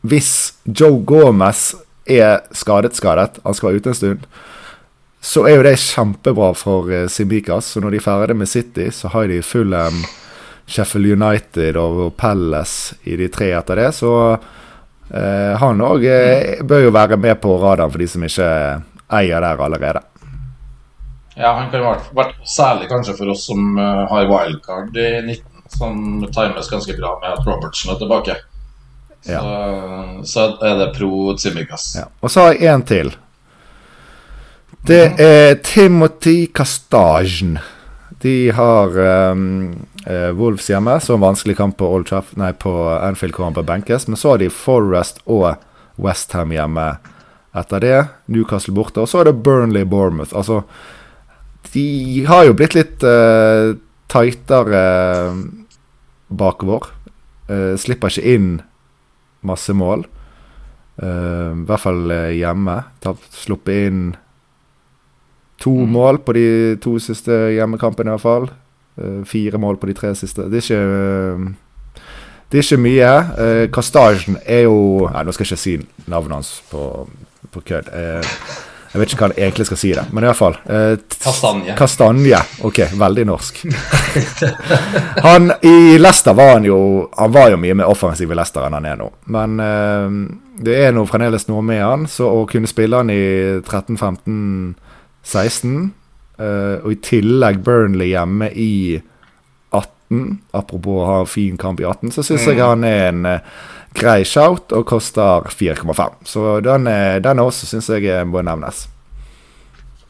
hvis 0.00 0.32
Joe 0.64 1.02
Gomez 1.04 1.72
er 2.08 2.44
skadet, 2.54 2.96
skadet, 2.96 3.40
han 3.44 3.54
skal 3.54 3.70
være 3.70 3.82
ute 3.82 3.92
en 3.92 3.98
stund 3.98 4.28
så 5.20 5.42
er 5.48 5.58
jo 5.58 5.64
det 5.66 5.78
kjempebra 5.82 6.52
for 6.56 6.90
uh, 6.92 7.06
Simbikas. 7.10 7.72
Så 7.72 7.82
når 7.82 7.94
de 7.94 8.00
er 8.00 8.06
ferdig 8.06 8.36
med 8.38 8.48
City, 8.48 8.88
så 8.94 9.10
har 9.12 9.28
de 9.30 9.42
full 9.42 9.74
um, 9.74 10.02
Sheffield 10.68 11.18
United 11.18 11.78
og 11.80 12.12
Palace 12.16 12.98
i 13.08 13.16
de 13.18 13.28
tre 13.32 13.50
etter 13.56 13.82
det. 13.82 13.90
Så 13.98 14.12
uh, 14.38 15.54
han 15.62 15.82
òg 15.84 16.06
uh, 16.06 16.62
bør 16.68 16.86
jo 16.86 16.94
være 16.94 17.18
med 17.20 17.40
på 17.42 17.58
radaren 17.62 17.92
for 17.92 18.04
de 18.04 18.10
som 18.10 18.28
ikke 18.28 18.52
eier 19.18 19.42
der 19.42 19.64
allerede. 19.66 20.04
Ja, 21.38 21.52
han 21.54 21.68
kan 21.70 21.84
være 21.86 22.32
særlig 22.46 22.88
kanskje 22.90 23.14
for 23.14 23.30
oss 23.30 23.44
som 23.46 23.76
har 23.78 24.26
wildcard 24.26 24.96
i 24.98 25.10
19, 25.22 25.44
som 25.70 26.00
times 26.34 26.70
ganske 26.70 26.96
bra 26.98 27.12
med 27.22 27.36
at 27.36 27.46
Robertsen 27.46 27.92
er 27.92 28.00
tilbake. 28.00 28.34
Så, 29.28 29.34
ja. 29.36 30.24
så 30.24 30.44
er 30.64 30.78
det 30.80 30.92
pro 30.96 31.34
Tsimikas. 31.36 31.90
Ja. 31.98 32.06
Og 32.24 32.32
så 32.32 32.46
har 32.46 32.54
jeg 32.56 32.70
én 32.72 32.84
til. 32.88 33.10
Det 34.88 35.02
er 35.20 35.58
Timothy 35.66 36.46
Castagen. 36.48 37.58
De 38.24 38.50
har 38.56 38.96
um, 39.28 39.84
Wolves 40.38 40.70
hjemme, 40.70 40.96
så 41.04 41.18
en 41.18 41.26
vanskelig 41.26 41.58
kamp 41.58 41.76
på, 41.76 41.90
Old 41.92 42.08
Traff, 42.08 42.32
nei, 42.40 42.54
på 42.56 42.72
Anfield 42.96 43.36
hvor 43.36 43.50
han 43.50 43.58
bør 43.58 43.66
benkes. 43.68 44.08
Men 44.08 44.16
så 44.16 44.32
har 44.32 44.40
de 44.40 44.48
Forest 44.48 45.20
og 45.28 45.60
Westham 46.00 46.56
hjemme 46.56 46.86
etter 47.58 47.84
det. 47.84 47.98
Newcastle 48.32 48.72
borte. 48.74 49.04
Og 49.04 49.12
så 49.12 49.20
er 49.20 49.28
det 49.28 49.42
Burnley 49.44 49.84
Bournemouth. 49.84 50.32
Altså, 50.32 50.62
de 51.74 52.24
har 52.30 52.48
jo 52.48 52.56
blitt 52.56 52.78
litt 52.78 53.04
uh, 53.04 53.76
tightere 54.08 54.82
uh, 55.28 55.44
bakover. 56.32 56.88
Uh, 57.52 57.76
slipper 57.76 58.08
ikke 58.08 58.34
inn 58.38 58.50
masse 59.46 59.74
mål. 59.74 60.06
Uh, 60.98 61.54
I 61.54 61.66
hvert 61.68 61.84
fall 61.84 62.14
hjemme. 62.34 62.80
Sluppet 63.38 63.88
inn 63.88 64.02
to 65.58 65.74
mm. 65.74 65.92
mål 65.94 66.18
på 66.22 66.34
de 66.38 66.48
to 66.82 66.96
siste 67.02 67.34
hjemmekampene, 67.54 68.10
i 68.10 68.16
hvert 68.16 68.26
fall. 68.26 68.50
Uh, 68.98 69.24
fire 69.26 69.58
mål 69.58 69.78
på 69.78 69.90
de 69.90 69.96
tre 69.98 70.14
siste. 70.18 70.46
Det 70.50 70.62
er 70.62 70.66
ikke 70.66 71.54
det 72.48 72.58
er 72.58 72.64
ikke 72.64 72.80
mye. 72.80 73.12
Uh, 73.36 73.64
Kastasjen 73.72 74.38
er 74.46 74.64
jo 74.64 75.08
Nei, 75.12 75.22
nå 75.26 75.34
skal 75.36 75.44
jeg 75.44 75.52
ikke 75.52 75.62
si 75.62 76.08
navnet 76.08 76.38
hans 76.38 76.52
på, 76.70 77.04
på 77.52 77.64
kødd. 77.68 77.90
Uh, 77.92 78.24
jeg 78.88 79.02
vet 79.02 79.10
ikke 79.12 79.20
hva 79.20 79.26
han 79.28 79.40
egentlig 79.44 79.66
skal 79.68 79.78
si 79.80 79.90
det, 79.92 80.02
men 80.16 80.24
i 80.24 80.28
hvert 80.30 80.38
fall. 80.38 80.54
Uh, 80.64 80.96
kastanje. 81.20 81.74
Kastanje. 81.76 82.38
Ok, 82.64 82.78
veldig 82.96 83.24
norsk. 83.28 83.58
han 85.26 85.52
I 85.60 85.98
Leicester 86.00 86.32
var 86.34 86.56
han 86.56 86.64
jo 86.64 87.10
Han 87.16 87.32
var 87.32 87.50
jo 87.52 87.56
mye 87.60 87.74
mer 87.76 87.86
offensiv 87.92 88.32
i 88.32 88.34
Leicester 88.38 88.64
enn 88.64 88.74
han 88.78 88.86
er 88.88 88.96
nå. 88.96 89.10
Men 89.34 89.60
eh, 89.60 90.08
det 90.64 90.74
er 90.86 90.92
nå 90.96 91.02
fremdeles 91.08 91.48
noe 91.50 91.62
med 91.62 91.82
han, 91.84 92.06
så 92.10 92.24
å 92.32 92.46
kunne 92.50 92.68
spille 92.70 92.96
han 92.96 93.10
i 93.12 93.24
13-15-16, 93.60 95.90
eh, 96.40 96.76
og 96.80 96.92
i 96.92 97.02
tillegg 97.04 97.58
Burnley 97.66 98.08
hjemme 98.14 98.48
i 98.56 99.02
18, 99.68 100.38
apropos 100.56 101.02
å 101.02 101.08
ha 101.10 101.18
en 101.22 101.30
fin 101.30 101.56
kamp 101.60 101.80
i 101.82 101.86
18, 101.86 102.10
så 102.16 102.22
syns 102.24 102.46
mm. 102.46 102.50
jeg 102.54 102.64
han 102.64 102.84
er 102.88 103.02
en 103.12 103.26
grei 103.96 104.20
shout 104.28 104.74
og 104.76 104.86
koster 104.88 105.48
4,5. 105.48 106.20
Så 106.28 106.60
den, 106.64 106.90
den 107.24 107.42
også 107.42 107.68
syns 107.70 107.88
jeg 107.94 108.26
må 108.28 108.44
nevnes. 108.44 108.86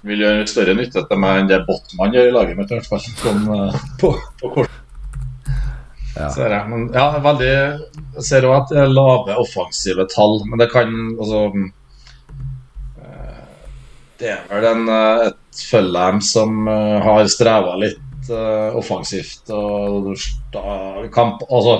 Vil 0.06 0.22
gjøre 0.22 0.46
større 0.46 0.74
nytte 0.78 1.00
etter 1.02 1.18
meg 1.18 1.40
enn 1.40 1.48
det 1.50 1.64
Botman 1.66 2.12
gjør 2.14 2.28
i 2.28 2.34
laget 2.34 2.58
mitt, 2.58 2.70
i 2.70 2.76
hvert 2.78 2.86
fall. 2.86 3.02
Sånn, 3.18 3.48
uh, 3.50 3.74
på, 3.98 4.12
på 4.38 4.50
kort. 4.54 4.76
Ja. 6.14 6.28
Ser 6.34 6.54
jeg. 6.54 6.64
Men 6.70 6.86
ja, 6.94 7.06
veldig 7.22 7.50
Jeg 7.50 8.24
ser 8.26 8.46
òg 8.48 8.54
at 8.56 8.72
det 8.72 8.80
er 8.82 8.90
lave 8.94 9.36
offensive 9.38 10.06
tall, 10.10 10.40
men 10.48 10.62
det 10.62 10.70
kan 10.72 10.94
altså 11.18 11.42
uh, 11.54 13.42
Det 14.18 14.32
er 14.34 14.40
vel 14.50 14.66
en, 14.70 14.86
uh, 14.90 15.28
et 15.28 15.62
Fulham 15.68 16.22
som 16.22 16.66
har 16.68 17.26
streva 17.30 17.74
litt 17.82 18.04
offensivt 18.28 19.48
og 19.56 20.10
da, 20.52 20.60
kamp 21.10 21.40
Altså 21.48 21.78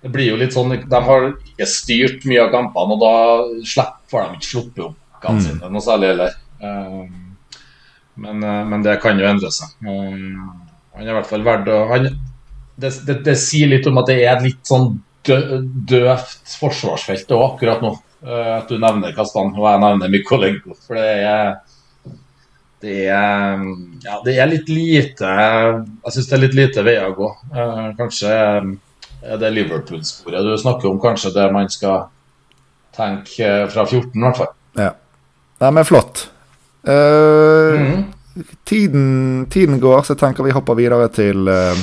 det 0.00 0.08
blir 0.08 0.30
jo 0.30 0.38
litt 0.40 0.54
sånn, 0.56 0.72
De 0.88 1.00
har 1.06 1.26
ikke 1.32 1.68
styrt 1.68 2.24
mye 2.28 2.46
av 2.46 2.54
kampene, 2.54 2.96
og 2.96 3.02
da 3.02 3.64
slipper, 3.68 4.30
de 4.30 4.40
ikke 4.40 4.48
sluppet 4.48 4.86
opp 4.86 4.96
kampene 5.20 5.60
mm. 5.60 5.74
noe 5.74 5.84
særlig 5.84 6.12
heller. 6.14 6.36
Um, 6.60 7.36
men, 8.20 8.42
uh, 8.44 8.62
men, 8.68 8.84
det 8.86 8.96
kan 9.02 9.20
jo 9.20 9.28
endre 9.28 9.52
seg. 9.52 9.74
Um, 9.84 10.40
han 10.96 11.04
er 11.04 11.12
i 11.12 11.16
hvert 11.18 11.28
fall 11.28 11.44
verdt 11.46 11.68
å 11.72 11.82
det, 12.80 12.94
det, 13.04 13.18
det, 13.26 13.36
sier 13.36 13.68
litt 13.68 13.86
om 13.90 14.00
at 14.00 14.08
det 14.08 14.22
er 14.22 14.30
et 14.32 14.46
litt 14.46 14.62
sånn 14.64 14.94
dø, 15.28 15.36
døvt 15.90 16.54
forsvarsfelt 16.62 17.36
òg 17.36 17.44
akkurat 17.50 17.84
nå. 17.84 17.92
At 18.20 18.68
du 18.68 18.76
nevner 18.80 19.14
Kastan 19.16 19.54
og 19.54 19.64
jeg 19.64 19.80
nevner 19.80 20.10
Mykolenko. 20.12 20.74
For 20.84 20.96
det 20.96 21.12
er 21.28 21.52
det 22.80 23.02
er, 23.12 23.62
ja, 24.00 24.18
det 24.24 24.34
er 24.40 24.48
litt 24.48 24.70
lite 24.72 25.28
Jeg 25.28 26.12
syns 26.14 26.28
det 26.30 26.36
er 26.36 26.42
litt 26.46 26.56
lite 26.56 26.84
veier 26.84 27.10
å 27.10 27.16
gå. 27.16 27.28
Kanskje 27.98 28.30
det 29.20 29.50
Liverpool-sporet 29.52 30.46
du 30.46 30.56
snakker 30.58 30.88
om, 30.88 31.00
kanskje 31.00 31.34
det 31.34 31.46
man 31.52 31.68
skal 31.72 32.08
tenke 32.96 33.68
fra 33.70 33.84
14, 33.86 34.10
i 34.14 34.24
hvert 34.24 34.40
fall. 34.40 34.52
Ja. 34.78 34.90
Nei, 35.60 35.70
men 35.76 35.84
flott. 35.84 36.26
Uh, 36.88 37.76
mm. 37.76 38.04
tiden, 38.64 39.46
tiden, 39.52 39.80
går, 39.80 40.02
så 40.02 40.14
jeg 40.14 40.22
tenker 40.22 40.46
vi 40.46 40.54
hopper 40.56 40.78
videre 40.78 41.10
til 41.12 41.50
uh, 41.52 41.76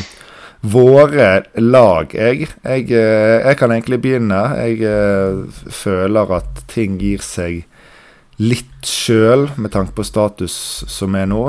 våre 0.66 1.44
lag. 1.62 2.14
Jeg, 2.16 2.50
jeg, 2.64 2.88
uh, 2.90 3.38
jeg, 3.46 3.58
kan 3.60 3.76
egentlig 3.76 4.02
begynne. 4.02 4.42
Jeg 4.58 5.46
føler 5.84 6.38
at 6.40 6.64
ting 6.74 6.98
gir 7.02 7.22
seg 7.22 7.66
litt 8.42 8.86
sjøl 8.86 9.48
med 9.58 9.74
tanke 9.74 9.96
på 9.98 10.06
status 10.06 10.58
som 10.90 11.16
er 11.18 11.26
nå. 11.26 11.42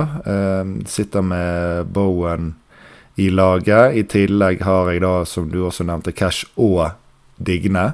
sitter 0.88 1.20
med 1.20 1.90
Bowen 1.92 2.54
i 3.18 3.30
laget. 3.30 3.96
I 3.98 4.04
tillegg 4.06 4.62
har 4.62 4.92
jeg 4.92 5.02
da, 5.02 5.14
som 5.26 5.48
du 5.50 5.64
også 5.66 5.86
nevnte, 5.88 6.14
Cash 6.14 6.46
og 6.54 6.92
Digne. 7.36 7.90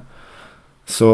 Så 0.85 1.09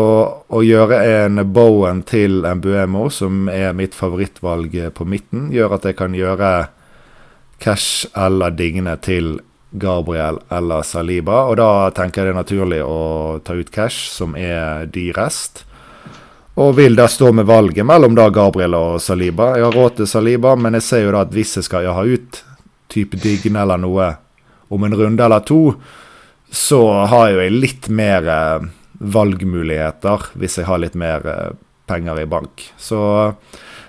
å 0.50 0.62
gjøre 0.66 0.98
en 1.22 1.44
Bowen 1.54 2.02
til 2.02 2.42
en 2.48 2.62
Buemo, 2.62 3.06
som 3.14 3.46
er 3.52 3.76
mitt 3.78 3.94
favorittvalg 3.94 4.74
på 4.96 5.06
midten, 5.06 5.46
gjør 5.54 5.76
at 5.78 5.86
jeg 5.86 5.98
kan 6.00 6.16
gjøre 6.16 6.50
Cash 7.62 8.10
eller 8.18 8.50
Digne 8.58 8.96
til 9.04 9.36
Gabriel 9.70 10.40
eller 10.50 10.82
Saliba. 10.82 11.44
Og 11.46 11.60
da 11.62 11.70
tenker 11.94 12.24
jeg 12.24 12.32
det 12.32 12.34
er 12.34 12.40
naturlig 12.40 12.82
å 12.82 13.38
ta 13.46 13.54
ut 13.54 13.70
Cash, 13.70 14.10
som 14.10 14.34
er 14.34 14.90
dyrest. 14.90 15.62
Og 16.60 16.74
vil 16.76 16.98
da 16.98 17.06
stå 17.08 17.30
med 17.32 17.46
valget 17.46 17.86
mellom 17.86 18.18
da 18.18 18.26
Gabriel 18.34 18.74
og 18.74 18.98
Saliba. 19.00 19.52
Jeg 19.54 19.68
har 19.68 19.76
råd 19.76 20.00
til 20.00 20.10
Saliba, 20.10 20.58
men 20.58 20.74
jeg 20.80 20.88
ser 20.88 21.06
jo 21.06 21.14
da 21.14 21.22
at 21.22 21.34
hvis 21.36 21.60
jeg 21.60 21.70
skal 21.70 21.92
ha 21.94 22.02
ut 22.02 22.42
type 22.90 23.18
Digne 23.22 23.62
eller 23.62 23.80
noe 23.80 24.10
om 24.70 24.84
en 24.86 24.94
runde 24.94 25.24
eller 25.24 25.42
to, 25.46 25.74
så 26.50 26.82
har 27.10 27.30
jo 27.30 27.40
jeg 27.42 27.56
litt 27.56 27.88
mer 27.90 28.28
eh, 28.30 28.68
valgmuligheter 29.00 30.30
hvis 30.38 30.60
jeg 30.60 30.68
har 30.68 30.82
litt 30.82 30.96
mer 30.98 31.26
eh, 31.26 31.50
penger 31.90 32.22
i 32.22 32.28
bank. 32.30 32.70
Så 32.78 33.34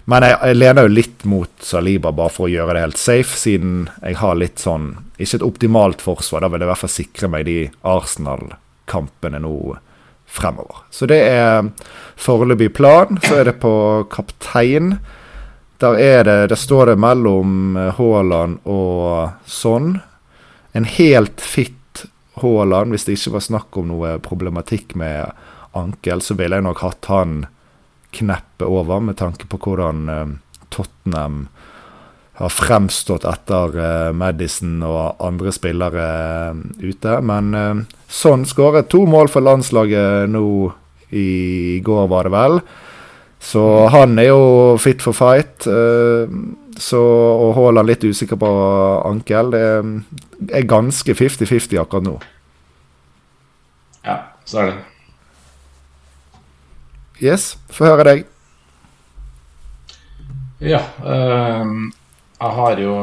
Men 0.09 0.25
jeg, 0.25 0.37
jeg, 0.41 0.57
lener 0.57 0.87
jo 0.87 0.93
litt 0.95 1.23
mot 1.29 1.51
Saliba 1.61 2.09
bare 2.11 2.33
for 2.33 2.47
å 2.47 2.51
gjøre 2.51 2.73
det 2.73 2.85
helt 2.87 3.01
safe, 3.01 3.37
siden 3.37 3.85
jeg 4.01 4.17
har 4.17 4.39
litt 4.39 4.57
sånn 4.57 4.95
Ikke 5.21 5.37
et 5.37 5.45
optimalt 5.45 6.01
forsvar, 6.01 6.41
da 6.41 6.49
vil 6.49 6.63
jeg 6.63 6.67
i 6.67 6.71
hvert 6.71 6.81
fall 6.81 6.93
sikre 6.95 7.29
meg 7.29 7.45
de 7.45 7.57
Arsenal-kampene 7.85 9.41
nå 9.43 9.55
fremover. 10.31 10.85
Så 10.89 11.05
det 11.11 11.19
er 11.27 11.67
foreløpig 12.19 12.71
plan. 12.73 13.19
Så 13.21 13.41
er 13.41 13.49
det 13.49 13.59
på 13.61 13.73
kaptein. 14.09 14.95
Der 15.81 15.97
er 15.97 16.23
det 16.23 16.47
Det 16.47 16.55
står 16.55 16.85
det 16.85 16.99
mellom 17.01 17.77
eh, 17.77 17.93
Haaland 17.97 18.59
og 18.69 19.31
Sånn. 19.49 19.95
En 20.77 20.85
helt 20.85 21.41
fit 21.41 22.05
Haaland, 22.41 22.93
hvis 22.93 23.07
det 23.07 23.17
ikke 23.17 23.33
var 23.35 23.43
snakk 23.43 23.77
om 23.81 23.89
noe 23.89 24.13
problematikk 24.23 24.93
med 24.95 25.33
ankel, 25.77 26.21
så 26.21 26.37
ville 26.37 26.57
jeg 26.57 26.65
nok 26.65 26.83
hatt 26.85 27.09
han 27.11 27.33
kneppet 28.15 28.63
over, 28.67 29.01
med 29.03 29.17
tanke 29.19 29.47
på 29.51 29.59
hvordan 29.61 29.99
uh, 30.09 30.31
Tottenham 30.71 31.43
har 32.39 32.53
fremstått 32.55 33.27
etter 33.27 33.75
uh, 33.75 34.11
Madison 34.15 34.79
og 34.87 35.19
andre 35.23 35.51
spillere 35.53 36.07
ute. 36.79 37.17
Men 37.27 37.83
sånn 38.07 38.47
skåret 38.47 38.89
to 38.91 39.03
mål 39.09 39.29
for 39.31 39.43
landslaget 39.43 40.31
nå 40.31 40.45
i 41.11 41.81
går, 41.83 42.07
var 42.15 42.29
det 42.29 42.35
vel. 42.37 42.61
Så 43.41 43.61
han 43.89 44.19
er 44.21 44.29
jo 44.29 44.77
fit 44.81 45.01
for 45.01 45.17
fight. 45.17 45.65
Uh, 45.65 46.29
så, 46.81 47.01
og 47.01 47.55
Haaland 47.57 47.89
litt 47.89 48.05
usikker 48.05 48.39
på 48.41 48.51
ankel. 49.05 49.51
Det 49.53 50.53
er 50.55 50.69
ganske 50.69 51.13
50-50 51.17 51.81
akkurat 51.81 52.05
nå. 52.07 52.15
Ja, 54.05 54.17
så 54.45 54.63
er 54.63 54.71
det. 54.71 54.77
Yes, 57.21 57.51
få 57.69 57.85
høre 57.85 58.05
deg. 58.07 58.23
Ja. 60.61 60.81
Øh, 61.05 61.73
jeg 62.41 62.53
har 62.57 62.79
jo 62.81 62.93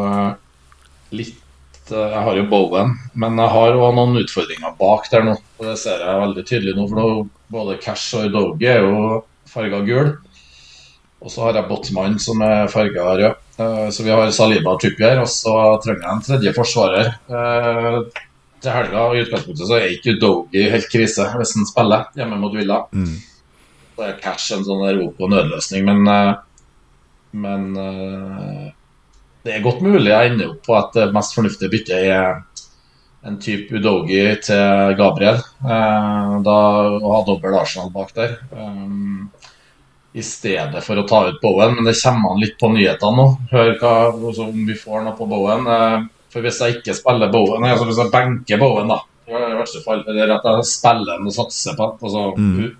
litt 1.15 1.91
uh, 1.91 1.99
Jeg 1.99 2.23
har 2.27 2.39
jo 2.39 2.47
Bowen, 2.51 2.97
men 3.15 3.39
jeg 3.39 3.55
har 3.55 3.79
òg 3.79 3.95
noen 3.95 4.19
utfordringer 4.21 4.75
bak 4.79 5.07
der 5.13 5.27
nå. 5.27 5.37
Og 5.59 5.71
det 5.71 5.77
ser 5.81 6.03
jeg 6.03 6.23
veldig 6.25 6.45
tydelig 6.47 6.75
nå, 6.77 6.87
for 6.91 6.99
nå, 6.99 7.27
både 7.55 7.79
Cash 7.83 8.19
og 8.19 8.31
Doge 8.35 8.71
er 8.75 8.83
jo 8.83 9.23
farga 9.49 9.81
gul. 9.87 10.13
Og 11.19 11.33
så 11.33 11.45
har 11.45 11.57
jeg 11.59 11.67
Botman 11.67 12.19
som 12.23 12.43
er 12.47 12.71
farga 12.71 13.13
rød. 13.19 13.39
Uh, 13.59 13.89
så 13.91 14.05
vi 14.07 14.15
har 14.15 14.31
Saliba 14.35 14.77
og 14.77 14.83
Trippier, 14.83 15.19
og 15.19 15.27
så 15.31 15.55
trenger 15.83 16.05
jeg 16.05 16.15
en 16.15 16.27
tredje 16.29 16.55
forsvarer. 16.55 17.11
Uh, 17.27 18.05
til 18.63 18.75
helga 18.75 19.05
i 19.15 19.23
utgangspunktet 19.25 19.67
så 19.67 19.79
er 19.79 19.93
ikke 19.95 20.17
Dogi 20.19 20.65
helt 20.71 20.89
krise 20.91 21.27
hvis 21.39 21.55
han 21.55 21.67
spiller 21.69 22.09
hjemme 22.19 22.39
mot 22.43 22.55
Villa. 22.55 22.85
Mm. 22.91 23.17
Så 23.95 24.07
er 24.07 24.21
Cash 24.23 24.55
en 24.55 24.67
sånn 24.67 24.85
rop 24.87 25.23
og 25.23 25.33
nødløsning, 25.35 25.87
men, 25.87 26.07
uh, 26.07 26.37
men 27.39 27.67
det 29.43 29.57
er 29.57 29.65
godt 29.65 29.83
mulig 29.83 30.13
jeg 30.13 30.33
ender 30.33 30.53
opp 30.53 30.63
på 30.67 30.77
at 30.79 30.95
det 30.95 31.11
mest 31.15 31.35
fornuftige 31.35 31.73
byttet 31.73 32.07
er 32.13 32.41
en 33.27 33.41
type 33.43 33.75
Udogi 33.75 34.23
til 34.47 34.95
Gabriel. 34.99 35.41
da 35.63 36.59
Å 36.95 37.11
ha 37.11 37.21
dobbel 37.27 37.59
Arsenal 37.59 37.91
bak 37.95 38.15
der. 38.15 38.39
I 40.17 40.23
stedet 40.25 40.81
for 40.85 40.99
å 40.99 41.05
ta 41.09 41.25
ut 41.29 41.41
Bowen. 41.43 41.75
Men 41.77 41.89
det 41.89 41.99
kommer 42.01 42.33
an 42.33 42.41
litt 42.41 42.57
på 42.61 42.71
nyhetene 42.73 43.19
nå. 43.19 43.27
Hør 43.53 43.75
hva, 43.81 43.95
også, 44.15 44.49
om 44.49 44.65
vi 44.67 44.77
får 44.79 45.05
noe 45.05 45.17
på 45.19 45.29
Bowen. 45.29 45.69
Eh, 45.69 46.09
for 46.33 46.45
hvis 46.45 46.61
jeg 46.65 46.79
ikke 46.79 46.97
spiller 46.97 47.33
Bowen, 47.33 47.65
altså 47.69 47.89
hvis 47.89 48.01
jeg 48.01 48.13
benker 48.13 48.61
Bowen, 48.61 48.91
da 48.93 49.03
i 49.29 49.57
verste 49.59 49.81
fall, 49.85 50.05
eller 50.09 50.31
at 50.39 50.47
jeg 50.47 50.69
spiller 50.69 51.19
den 51.19 51.29
og 51.29 51.35
satser 51.37 51.75
på 51.77 51.89
altså, 51.99 52.23
mm. 52.39 52.71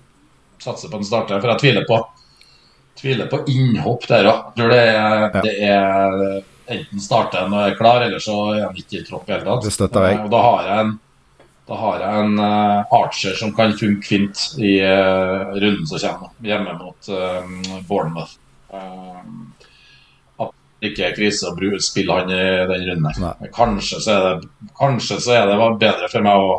satser 0.63 0.89
på 0.89 0.97
en 0.97 1.05
starter. 1.05 1.41
For 1.41 1.53
jeg 1.53 1.61
tviler 1.63 1.85
på 1.89 1.99
tviler 2.99 3.29
på 3.31 3.43
innhopp 3.47 4.07
der 4.09 4.27
òg. 4.27 4.47
Det, 4.57 4.79
ja. 4.89 5.29
det 5.43 5.53
er 5.63 6.17
enten 6.69 7.01
starter 7.01 7.45
han 7.45 7.53
og 7.55 7.67
er 7.67 7.77
klar, 7.77 8.03
eller 8.05 8.21
så 8.23 8.37
er 8.53 8.65
han 8.67 8.81
ikke 8.81 8.99
i 8.99 9.05
tropp 9.07 9.29
i 9.29 9.35
hele 9.35 9.45
tatt. 9.45 9.63
Det 9.65 9.75
støtter 9.75 10.09
jeg. 10.09 10.19
Og 10.25 10.33
da 10.33 10.41
har 10.45 10.67
jeg 10.67 10.85
en 10.85 10.97
Da 11.69 11.77
har 11.77 12.01
jeg 12.01 12.21
en 12.23 12.39
uh, 12.41 12.93
Archer 12.97 13.35
som 13.37 13.51
kan 13.53 13.75
funke 13.77 14.07
fint 14.07 14.39
i 14.57 14.79
uh, 14.81 15.51
runden 15.53 15.85
som 15.85 16.01
kommer, 16.01 16.31
hjemme 16.41 16.73
mot 16.79 17.09
uh, 17.13 17.51
Bournemouth. 17.85 18.39
Uh, 18.73 20.47
ikke 20.81 21.11
krise 21.13 21.51
å 21.51 21.81
spille 21.83 22.15
han 22.15 22.31
i 22.31 22.41
den 22.71 22.85
runden. 22.87 23.51
Kanskje 23.53 23.99
så, 24.01 24.15
er 24.15 24.25
det, 24.39 24.49
kanskje 24.79 25.19
så 25.21 25.35
er 25.35 25.49
det 25.51 25.57
bedre 25.81 26.07
for 26.09 26.25
meg 26.25 26.39
å, 26.39 26.53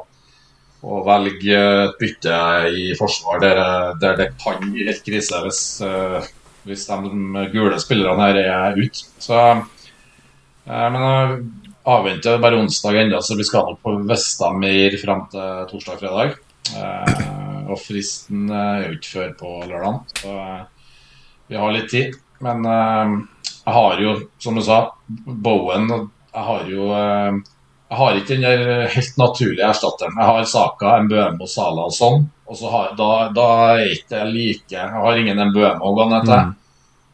å 0.84 1.00
velge 1.06 1.62
et 1.86 1.96
bytte 1.98 2.42
i 2.68 2.90
forsvar 2.98 3.40
der, 3.42 3.60
der 4.02 4.18
det 4.20 4.28
kan 4.44 4.60
gi 4.68 4.84
helt 4.84 5.00
krise 5.06 5.40
hvis, 5.46 5.62
hvis 6.68 6.84
de 6.90 7.46
gule 7.54 7.80
spillerne 7.80 8.28
her 8.28 8.42
er 8.44 8.76
ute. 8.76 9.08
Så 9.24 9.40
men 10.68 11.00
avventer 11.88 12.38
bare 12.42 12.58
onsdag 12.60 12.96
ennå, 13.02 13.20
så 13.22 13.36
skal 13.44 13.70
nok 13.70 13.82
på 13.82 13.94
Vestamir 14.08 14.96
fram 15.00 15.26
til 15.32 15.66
torsdag-fredag. 15.70 16.36
Eh, 16.76 17.70
og 17.70 17.78
fristen 17.80 18.50
er 18.52 18.84
jo 18.84 18.96
ikke 18.96 19.12
før 19.14 19.30
på 19.38 19.52
lørdag, 19.70 20.00
så 20.20 20.34
eh, 20.42 20.90
vi 21.50 21.58
har 21.58 21.72
litt 21.74 21.90
tid. 21.90 22.18
Men 22.44 22.66
eh, 22.66 23.14
jeg 23.64 23.76
har 23.76 24.02
jo, 24.02 24.16
som 24.40 24.58
du 24.58 24.64
sa, 24.64 24.82
Bowen 25.06 25.88
Jeg 25.90 26.44
har 26.46 26.68
jo 26.70 26.86
eh, 26.96 27.40
Jeg 27.90 27.98
har 27.98 28.16
ikke 28.16 28.36
den 28.36 28.46
der 28.46 28.86
helt 28.94 29.18
naturlige 29.18 29.66
erstatteren. 29.68 30.16
Jeg 30.16 30.30
har 30.30 30.46
Saka, 30.48 30.94
Mbuemo, 31.04 31.48
Sala 31.50 31.88
og 31.90 31.94
sånn. 31.96 32.24
Og 32.50 32.58
så 32.58 32.70
har, 32.72 32.94
da, 32.98 33.10
da 33.34 33.46
er 33.74 33.92
ikke 33.92 34.14
det 34.14 34.22
like 34.30 34.74
Jeg 34.76 34.94
har 34.94 35.18
ingen 35.18 35.42
Mbuemo 35.50 35.90
å 35.90 35.96
gå 35.98 36.08
ned 36.12 36.28
til. 36.28 36.38
Mm. 36.38 36.56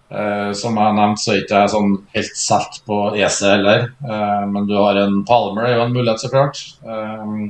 Uh, 0.07 0.53
som 0.55 0.77
jeg 0.79 0.87
har 0.87 0.95
nevnt, 0.95 1.19
så 1.19 1.33
er 1.33 1.41
ikke 1.43 1.61
jeg 1.65 1.73
sånn 1.73 1.95
helt 2.15 2.37
satt 2.39 2.77
på 2.87 2.99
EC 3.19 3.39
heller. 3.43 3.89
Uh, 4.07 4.45
men 4.53 4.69
du 4.69 4.77
har 4.79 4.99
en 5.01 5.23
Palmer, 5.27 5.67
det 5.67 5.73
er 5.73 5.81
jo 5.81 5.87
en 5.89 5.97
mulighet, 5.97 6.23
så 6.23 6.31
klart. 6.31 6.61
Uh, 6.87 7.49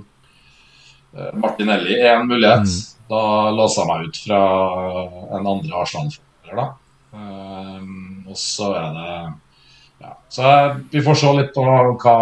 Martinelli 1.36 1.98
er 2.00 2.14
en 2.14 2.30
mulighet. 2.30 2.64
Mm. 2.64 2.94
Da 3.10 3.22
låser 3.54 3.82
jeg 3.82 3.90
meg 3.90 4.06
ut 4.08 4.20
fra 4.24 4.40
en 5.36 5.50
andre 5.52 5.82
Arsenal-spiller, 5.82 6.56
da. 6.58 6.64
og 8.26 8.38
så 8.40 8.72
er 8.74 8.96
det 8.96 9.12
ja. 9.98 10.18
Så 10.28 10.52
vi 10.90 11.02
får 11.02 11.14
se 11.14 11.32
litt 11.38 11.52
på 11.54 11.64
hva, 11.64 12.16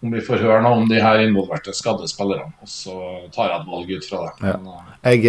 om 0.00 0.12
vi 0.14 0.20
får 0.24 0.42
høre 0.42 0.60
noe 0.64 0.80
om 0.80 0.86
de 0.88 1.00
her 1.02 1.20
involverte 1.24 1.74
skadde 1.76 2.08
spillerne. 2.08 2.52
Og 2.62 2.70
så 2.70 2.94
tar 3.34 3.50
jeg 3.50 3.60
et 3.60 3.72
valg 3.72 3.90
ut 3.90 4.08
fra 4.08 4.20
det. 4.24 4.34
Men, 4.44 4.68
ja. 4.72 4.84
jeg, 5.12 5.24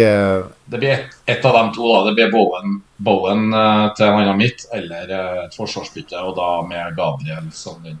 det 0.70 0.80
blir 0.80 0.94
ett 0.94 1.18
et 1.36 1.44
av 1.44 1.58
dem 1.58 1.72
to. 1.76 1.88
da, 1.92 2.04
Det 2.08 2.14
blir 2.16 2.32
Bowen 2.32 2.78
Bowen 3.00 3.48
uh, 3.54 3.90
til 3.96 4.06
en 4.06 4.20
annen 4.20 4.40
midt, 4.40 4.66
eller 4.76 5.12
uh, 5.12 5.42
et 5.46 5.56
forsvarsbytte, 5.56 6.20
og 6.20 6.36
da 6.36 6.50
med 6.68 6.96
Gabriel 6.98 7.50
som 7.56 7.80
den 7.84 8.00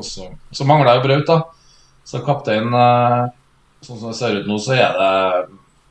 så, 0.00 0.30
så 0.50 0.64
mangler 0.64 0.94
jeg 0.94 1.00
jo 1.00 1.04
Braut, 1.04 1.26
da. 1.28 1.40
Så 2.08 2.22
kaptein 2.24 2.72
uh, 2.72 3.28
Sånn 3.84 3.98
som 4.00 4.10
det 4.10 4.16
ser 4.18 4.38
ut 4.40 4.46
nå, 4.48 4.56
så 4.58 4.72
er 4.74 4.96
det 4.96 5.10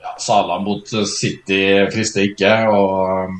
ja, 0.01 0.13
Sala 0.19 0.57
mot 0.59 0.89
City 1.07 1.61
frister 1.93 2.25
ikke. 2.25 2.49
Og 2.67 3.37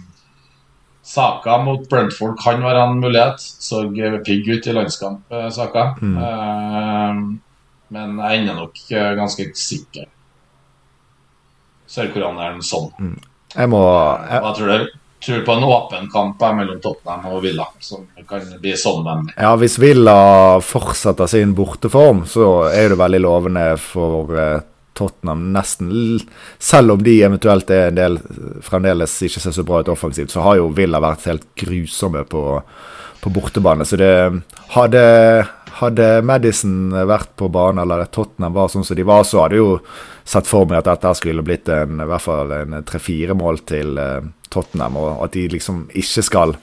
Saka 1.08 1.56
mot 1.64 1.86
Brentford 1.90 2.36
kan 2.42 2.60
være 2.66 2.84
en 2.84 3.00
mulighet. 3.00 3.40
Så 3.40 3.86
pigg 4.28 4.50
ut 4.50 4.68
i 4.68 4.76
landskamp, 4.76 5.24
Saka. 5.56 5.94
Mm. 6.02 7.40
men 7.96 8.18
jeg 8.20 8.42
ender 8.42 8.58
nok 8.58 8.82
ganske 8.92 9.48
sikker. 9.56 10.10
Sørkoreaneren 11.88 12.60
sånn. 12.60 12.92
Mm. 13.00 13.20
Jeg 13.56 13.72
må 13.72 13.82
jeg... 13.88 14.42
Hva 14.44 14.56
tror 14.58 14.74
du? 14.74 14.96
Tror 15.24 15.46
på 15.48 15.54
en 15.58 15.64
åpen 15.66 16.10
kamp 16.14 16.44
mellom 16.60 16.78
Tottenham 16.84 17.32
og 17.34 17.42
Villa, 17.42 17.66
som 17.82 18.04
kan 18.30 18.44
bli 18.62 18.76
sånn 18.78 19.02
vennlig. 19.06 19.34
Ja, 19.34 19.56
hvis 19.58 19.80
Villa 19.82 20.18
fortsetter 20.62 21.30
sin 21.32 21.56
borteform, 21.58 22.22
så 22.30 22.68
er 22.70 22.92
det 22.94 23.00
veldig 23.00 23.22
lovende 23.24 23.64
for 23.82 24.36
uh, 24.38 24.60
Tottenham. 24.98 25.48
Nesten 25.54 25.92
Selv 26.60 26.98
om 26.98 27.04
de 27.06 27.20
eventuelt 27.24 27.70
er 27.74 27.92
en 27.92 28.00
del 28.00 28.18
fremdeles 28.66 29.14
ikke 29.28 29.44
ser 29.44 29.56
så 29.56 29.66
bra 29.68 29.84
ut 29.84 29.92
offensivt, 29.94 30.34
så 30.34 30.46
har 30.46 30.58
jo 30.60 30.72
Villa 30.74 31.02
vært 31.04 31.30
helt 31.30 31.46
grusomme 31.60 32.26
på, 32.28 32.44
på 33.22 33.34
bortebane. 33.34 33.86
Så 33.86 34.00
det 34.02 34.12
hadde 34.74 35.06
hadde 35.78 36.08
Madison 36.26 36.94
vært 37.08 37.36
på 37.38 37.50
banen, 37.54 37.84
eller 37.84 38.08
Tottenham 38.14 38.56
var 38.56 38.72
sånn 38.72 38.86
som 38.88 38.98
de 38.98 39.06
var, 39.08 39.24
så 39.28 39.44
hadde 39.44 39.60
jo 39.60 39.78
sett 40.28 40.50
for 40.50 40.68
meg 40.68 40.82
at 40.82 40.90
dette 40.90 41.14
skulle 41.20 41.46
blitt 41.46 41.70
en, 41.72 42.02
i 42.02 42.10
hvert 42.10 42.24
fall 42.24 42.54
en 42.56 42.80
tre-fire 42.88 43.38
mål 43.38 43.62
til 43.68 44.00
uh, 44.00 44.26
Tottenham, 44.54 44.98
og 45.00 45.24
at 45.28 45.38
de 45.38 45.48
liksom 45.54 45.86
ikke 45.94 46.26
skal 46.26 46.58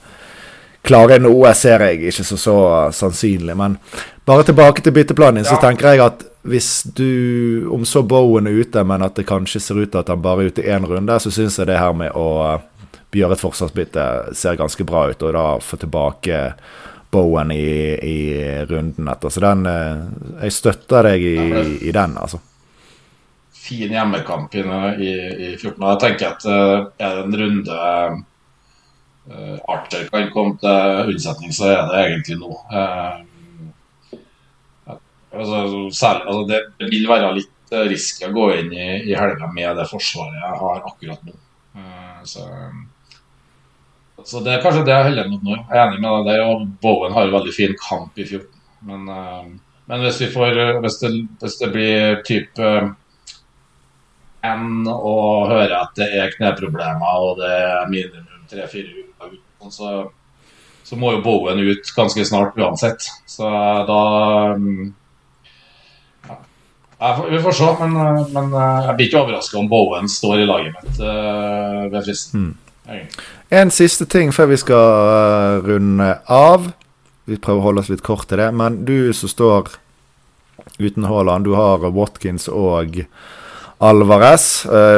klare 0.85 1.20
noe, 1.22 1.55
ser 1.57 1.87
jeg 1.87 2.11
ikke 2.11 2.26
så, 2.26 2.37
så 2.41 2.57
sannsynlig. 2.93 3.57
Men 3.57 3.78
bare 4.26 4.45
tilbake 4.51 4.85
til 4.85 4.97
bytteplanen, 4.97 5.45
ja. 5.45 5.55
så 5.55 5.61
tenker 5.62 5.95
jeg 5.95 6.05
at 6.05 6.26
hvis 6.45 6.82
du 6.82 7.68
Om 7.72 7.84
så 7.84 8.03
Bowen 8.03 8.47
er 8.47 8.61
ute, 8.61 8.84
men 8.84 9.03
at 9.03 9.16
det 9.16 9.24
kanskje 9.28 9.61
ser 9.61 9.80
ut 9.80 9.90
til 9.90 10.01
at 10.03 10.11
han 10.12 10.22
bare 10.22 10.45
er 10.45 10.53
ute 10.53 10.62
én 10.62 10.84
runde, 10.84 11.16
så 11.20 11.32
syns 11.32 11.57
jeg 11.59 11.70
det 11.70 11.80
her 11.80 11.95
med 11.97 12.12
å 12.12 12.61
gjøre 13.14 13.36
et 13.36 13.40
forsvarsbytte 13.40 14.34
ser 14.36 14.59
ganske 14.59 14.84
bra 14.84 15.07
ut, 15.09 15.22
og 15.22 15.32
da 15.36 15.45
få 15.62 15.78
tilbake 15.80 16.40
Bowen 17.14 17.53
i, 17.55 17.95
i 17.95 18.18
runden 18.66 19.09
etter. 19.09 19.30
Så 19.30 19.40
den 19.40 19.64
eh, 19.70 20.03
Jeg 20.42 20.57
støtter 20.57 21.09
deg 21.09 21.24
i, 21.24 21.36
i 21.88 21.95
den, 21.95 22.18
altså. 22.18 22.42
Fin 23.55 23.95
hjemmekamp 23.95 24.53
i, 24.59 24.64
i 24.66 25.53
14. 25.57 25.78
Jeg 25.78 26.01
tenker 26.03 26.34
at 26.34 26.45
uh, 26.45 26.90
er 26.99 27.14
det 27.16 27.22
en 27.24 27.38
runde 27.40 27.78
Archer 29.72 30.11
kan 30.12 30.26
komme 30.34 30.59
til 30.61 31.14
unnsetning, 31.14 31.55
så 31.57 31.70
er 31.70 31.86
det 31.88 32.03
egentlig 32.03 32.36
nå. 32.42 32.51
Altså, 35.35 35.61
særlig, 35.91 36.24
altså 36.30 36.45
det, 36.51 36.89
vil 36.93 37.09
være 37.11 37.35
litt 37.41 37.76
risky 37.91 38.28
å 38.28 38.35
gå 38.35 38.49
inn 38.61 38.72
i, 38.72 38.89
i 39.11 39.14
helga 39.18 39.49
med 39.51 39.80
det 39.80 39.87
forsvaret 39.91 40.37
jeg 40.39 40.59
har 40.61 40.85
akkurat 40.91 41.24
nå. 41.26 41.35
så 42.28 42.45
så 44.24 44.41
det 44.41 44.55
er 44.55 44.62
kanskje 44.64 44.87
det 44.87 44.95
jeg 44.95 45.07
holder 45.11 45.28
mot 45.28 45.43
nå. 45.45 45.57
Jeg 45.68 45.78
er 45.78 45.87
enig 45.89 46.01
med 46.01 46.14
deg 46.16 46.28
der. 46.30 46.43
Og 46.49 46.66
Bowen 46.82 47.12
har 47.12 47.26
en 47.26 47.35
veldig 47.35 47.55
fin 47.55 47.74
kamp 47.80 48.18
i 48.18 48.24
14. 48.24 48.47
Men, 48.89 49.09
uh, 49.09 49.80
men 49.91 50.05
hvis, 50.05 50.20
vi 50.22 50.30
får, 50.32 50.61
hvis, 50.85 50.99
det, 51.03 51.11
hvis 51.43 51.59
det 51.61 51.70
blir 51.74 52.20
type 52.28 52.70
enn 54.45 54.89
å 54.89 55.16
høre 55.49 55.78
at 55.80 55.95
det 55.97 56.09
er 56.20 56.35
kneproblemer 56.35 57.20
og 57.24 57.39
det 57.41 57.49
er 57.49 57.89
minimum 57.89 58.43
tre-fire 58.49 58.93
uker, 58.93 59.39
så, 59.72 59.93
så, 60.85 60.99
må 61.01 61.14
jo 61.14 61.22
Bowen 61.24 61.62
ut 61.64 61.93
ganske 61.97 62.26
snart 62.28 62.59
uansett. 62.61 63.09
Så 63.28 63.49
da 63.89 64.01
ja, 64.53 64.91
Vi 67.30 67.38
får 67.44 67.57
se, 67.59 67.70
men, 67.80 67.94
men 68.32 68.55
jeg 68.55 68.96
blir 68.96 69.09
ikke 69.09 69.22
overraska 69.22 69.59
om 69.61 69.68
Bowen 69.68 70.09
står 70.09 70.40
i 70.40 70.46
laget 70.48 70.76
mitt 70.78 71.00
uh, 71.02 71.84
ved 71.92 72.00
fristen. 72.07 72.46
Mm. 72.46 73.00
En 73.61 73.70
siste 73.72 74.07
ting 74.11 74.32
før 74.32 74.50
vi 74.52 74.59
skal 74.61 75.62
runde 75.64 76.11
av. 76.32 76.70
Vi 77.24 77.36
prøver 77.40 77.61
å 77.61 77.66
holde 77.68 77.84
oss 77.84 77.90
litt 77.92 78.05
kort 78.05 78.28
til 78.28 78.40
det. 78.40 78.50
Men 78.57 78.82
du 78.88 79.12
som 79.16 79.30
står 79.32 79.74
uten 80.78 81.07
Haaland, 81.09 81.44
du 81.44 81.55
har 81.57 81.84
Watkins 81.94 82.48
og 82.48 83.05
Alvarez. 83.84 84.46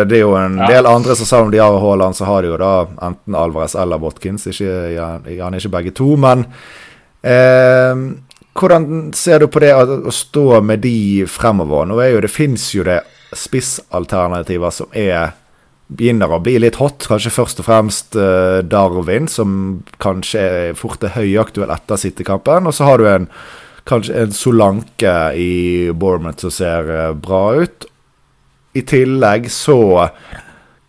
Det 0.06 0.18
er 0.18 0.22
jo 0.22 0.34
en 0.38 0.58
ja. 0.62 0.70
del 0.76 0.90
andre 0.90 1.16
som 1.18 1.28
selv 1.28 1.48
om 1.48 1.54
de 1.54 1.62
har 1.62 1.78
Haaland, 1.82 2.18
så 2.18 2.26
har 2.28 2.42
de 2.42 2.52
jo 2.52 2.58
da 2.60 2.72
enten 3.06 3.38
Alvarez 3.38 3.74
eller 3.78 4.02
Watkins. 4.02 4.46
Ikke, 4.50 4.74
gjerne 4.94 5.60
ikke 5.60 5.74
begge 5.74 5.94
to, 5.96 6.12
men 6.20 6.46
uh, 7.26 7.94
hvordan 8.56 9.12
ser 9.16 9.42
du 9.42 9.48
på 9.52 9.62
det 9.62 9.72
å 9.76 10.12
stå 10.12 10.60
med 10.64 10.84
de 10.84 11.26
fremover? 11.30 11.88
Nå 11.88 11.98
er 12.02 12.14
jo, 12.14 12.22
Det 12.24 12.32
fins 12.32 12.70
jo 12.74 12.84
det 12.86 13.00
spissalternativer 13.36 14.72
som 14.72 14.88
er 14.96 15.34
begynner 15.86 16.32
å 16.32 16.40
bli 16.42 16.56
litt 16.58 16.78
hot. 16.80 17.06
Kanskje 17.06 17.34
først 17.34 17.62
og 17.62 17.68
fremst 17.68 18.18
uh, 18.18 18.62
Darwin, 18.66 19.28
som 19.30 19.82
kanskje 20.02 20.42
er 20.42 20.78
fort 20.78 21.04
er 21.06 21.14
høyaktuell 21.14 21.70
etter 21.70 22.00
City-kampen. 22.00 22.66
Og 22.66 22.74
så 22.74 22.88
har 22.88 22.98
du 22.98 23.06
en, 23.10 23.28
kanskje 23.88 24.16
en 24.24 24.34
Solanke 24.34 25.14
i 25.38 25.92
Bournemouth 25.94 26.42
som 26.42 26.54
ser 26.54 26.90
uh, 26.90 27.12
bra 27.14 27.62
ut. 27.62 27.86
I 28.76 28.82
tillegg 28.86 29.48
så 29.52 29.78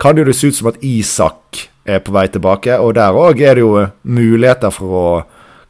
kan 0.02 0.18
det 0.18 0.28
jo 0.28 0.36
se 0.36 0.50
ut 0.52 0.58
som 0.58 0.72
at 0.74 0.82
Isak 0.86 1.68
er 1.88 2.02
på 2.04 2.12
vei 2.12 2.26
tilbake, 2.30 2.76
og 2.84 2.98
der 2.98 3.16
òg 3.16 3.40
er 3.42 3.56
det 3.56 3.64
jo 3.64 3.86
muligheter 4.04 4.74
for 4.76 4.98
å 4.98 5.10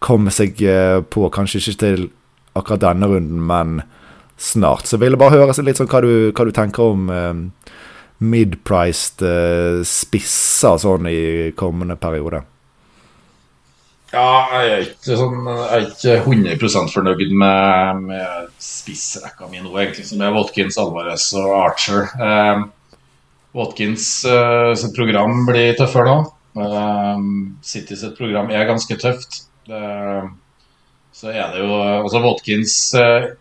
komme 0.03 0.33
seg 0.33 0.59
uh, 0.63 0.99
på, 1.01 1.27
kanskje 1.33 1.61
ikke 1.63 1.79
til 1.83 2.07
akkurat 2.57 2.83
denne 2.83 3.09
runden, 3.09 3.41
men 3.47 3.81
snart. 4.37 4.85
Så 4.85 4.97
jeg 4.97 5.05
ville 5.05 5.19
bare 5.19 5.37
høre 5.37 5.65
litt 5.65 5.79
sånn 5.79 5.89
hva 5.89 6.01
du, 6.05 6.11
hva 6.33 6.45
du 6.45 6.53
tenker 6.53 6.93
om 6.93 7.09
mid-priced 8.17 9.21
eh, 9.25 9.81
spisser 9.85 10.77
sånn 10.81 11.09
i 11.09 11.19
kommende 11.57 11.97
periode? 12.01 12.41
Ja, 14.13 14.47
jeg 14.63 14.69
er 14.71 14.85
ikke, 14.85 15.17
sånn, 15.19 15.41
jeg 15.45 15.65
er 15.67 15.89
ikke 15.91 16.13
100 16.23 16.93
fornøyd 16.93 17.33
med, 17.35 18.05
med 18.07 18.53
spissrekka 18.63 19.49
mi 19.51 19.59
nå, 19.59 19.73
egentlig, 19.75 20.07
som 20.07 20.23
er 20.23 20.33
Watkins, 20.33 20.79
Alvarez 20.79 21.27
og 21.37 21.51
Archer. 21.59 22.07
Eh, 22.15 22.63
Watkins 23.57 24.07
eh, 24.29 24.71
sitt 24.79 24.95
program 24.95 25.43
blir 25.49 25.75
tøffere 25.77 26.07
nå. 26.07 26.17
Eh, 26.63 27.27
City 27.67 27.99
sitt 27.99 28.15
program 28.17 28.49
er 28.55 28.69
ganske 28.69 28.97
tøft. 29.01 29.43
Eh, 29.69 30.29
så 31.11 31.31
er 31.33 31.51
det 31.51 31.63
jo 31.63 31.73
Altså, 31.81 32.21
Watkins 32.23 32.77
eh, 32.95 33.31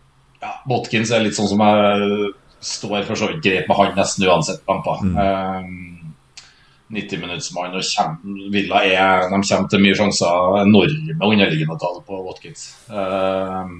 ja, 0.41 0.51
Watkins 0.69 1.13
er 1.13 1.23
litt 1.23 1.37
sånn 1.37 1.49
som 1.49 1.63
jeg 1.63 2.33
står 2.67 3.05
for 3.07 3.19
så 3.19 3.29
vidt 3.31 3.43
greit 3.45 3.69
med 3.69 3.77
han 3.77 3.95
nesten 3.97 4.25
uansett 4.27 4.63
kamper. 4.65 5.01
Mm. 5.05 5.15
Uh, 5.17 6.93
90-minuttsmann 6.93 7.75
og 7.77 7.85
kjem, 7.85 8.15
Villa 8.53 8.81
er, 8.85 9.27
de 9.29 9.39
kommer 9.41 9.69
til 9.69 9.81
mye 9.83 9.97
sjanser, 9.97 10.57
enorme 10.63 11.29
underliggende 11.29 11.77
tall 11.81 11.99
på 12.05 12.21
Watkins. 12.25 12.67
Uh, 12.89 13.77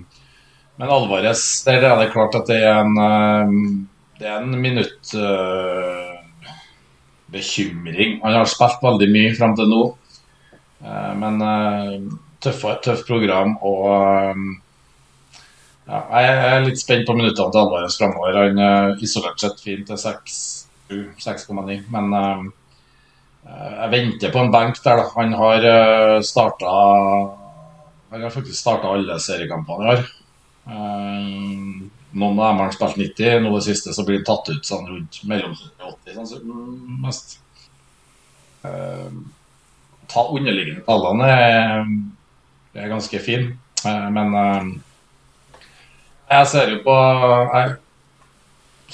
men 0.78 0.94
Alvarez, 0.94 1.44
der 1.66 1.88
er 1.90 1.98
det 2.02 2.12
klart 2.14 2.38
at 2.38 2.50
det 2.52 2.60
er 2.68 2.84
en, 2.84 2.98
uh, 3.02 4.12
det 4.22 4.30
er 4.30 4.38
en 4.42 4.62
minutt 4.62 5.14
bekymring. 7.34 8.20
Han 8.24 8.38
har 8.38 8.50
spilt 8.50 8.86
veldig 8.86 9.10
mye 9.14 9.34
fram 9.38 9.58
til 9.58 9.74
nå, 9.74 9.84
men 11.18 11.42
tøff, 12.44 12.64
tøff 12.86 13.04
program 13.08 13.58
og 13.66 14.58
ja, 15.88 16.00
jeg 16.12 16.40
er 16.52 16.66
litt 16.66 16.80
spent 16.82 17.08
på 17.08 17.16
minuttene 17.16 17.48
til 17.54 17.62
Alvarez 17.62 17.96
framover. 17.96 18.38
Han 18.42 18.60
uh, 18.60 19.04
isolert 19.04 19.40
sett 19.40 19.62
fin 19.64 19.86
til 19.88 19.96
6,9, 19.96 21.78
men 21.94 22.16
uh, 22.16 22.42
jeg 23.48 23.94
venter 23.94 24.34
på 24.34 24.42
en 24.44 24.52
benk 24.52 24.82
der. 24.84 25.00
Da. 25.00 25.06
Han 25.16 25.36
har 25.40 25.68
uh, 25.68 26.18
starta 26.28 26.74
Han 28.12 28.24
har 28.24 28.32
faktisk 28.32 28.60
starta 28.60 28.92
alle 28.92 29.16
seriekampene 29.24 29.86
i 29.86 29.94
år. 29.94 30.04
Uh, 30.68 31.88
noen 32.18 32.36
av 32.36 32.50
dem 32.50 32.60
har 32.60 32.66
han 32.66 32.76
spilt 32.76 33.00
90, 33.00 33.40
nå 33.46 33.56
det 33.56 33.64
siste 33.70 33.96
så 33.96 34.04
blir 34.04 34.20
han 34.20 34.28
tatt 34.28 34.52
ut 34.52 34.68
sånn 34.68 34.92
rundt 34.92 35.22
mellom 35.30 35.56
70 35.56 35.88
og 35.88 35.98
80 36.04 36.30
sånn, 36.34 36.62
mest. 37.04 37.38
Ta 40.08 40.24
underliggende 40.34 40.84
tallene 40.88 41.28
er, 41.32 41.84
er 42.84 42.94
ganske 42.94 43.20
fine, 43.24 43.58
uh, 43.86 44.08
men 44.14 44.38
jeg 46.28 46.48
ser 46.52 46.72
jo 46.74 46.80
på 46.84 46.96
Jeg 46.98 47.76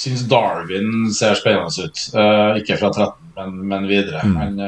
syns 0.03 0.25
Darwin 0.29 1.07
ser 1.13 1.37
spennende 1.37 1.87
ut. 1.87 2.03
Uh, 2.13 2.59
ikke 2.61 2.77
fra 2.81 2.91
13, 2.93 3.31
men, 3.37 3.55
men 3.69 3.87
videre. 3.89 4.21
Mm. 4.25 4.35
Han 4.41 4.61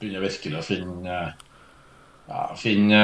begynner 0.00 0.24
virkelig 0.24 0.58
å 0.58 0.66
finne 0.66 1.18
ja, 2.32 2.54
finne 2.58 3.02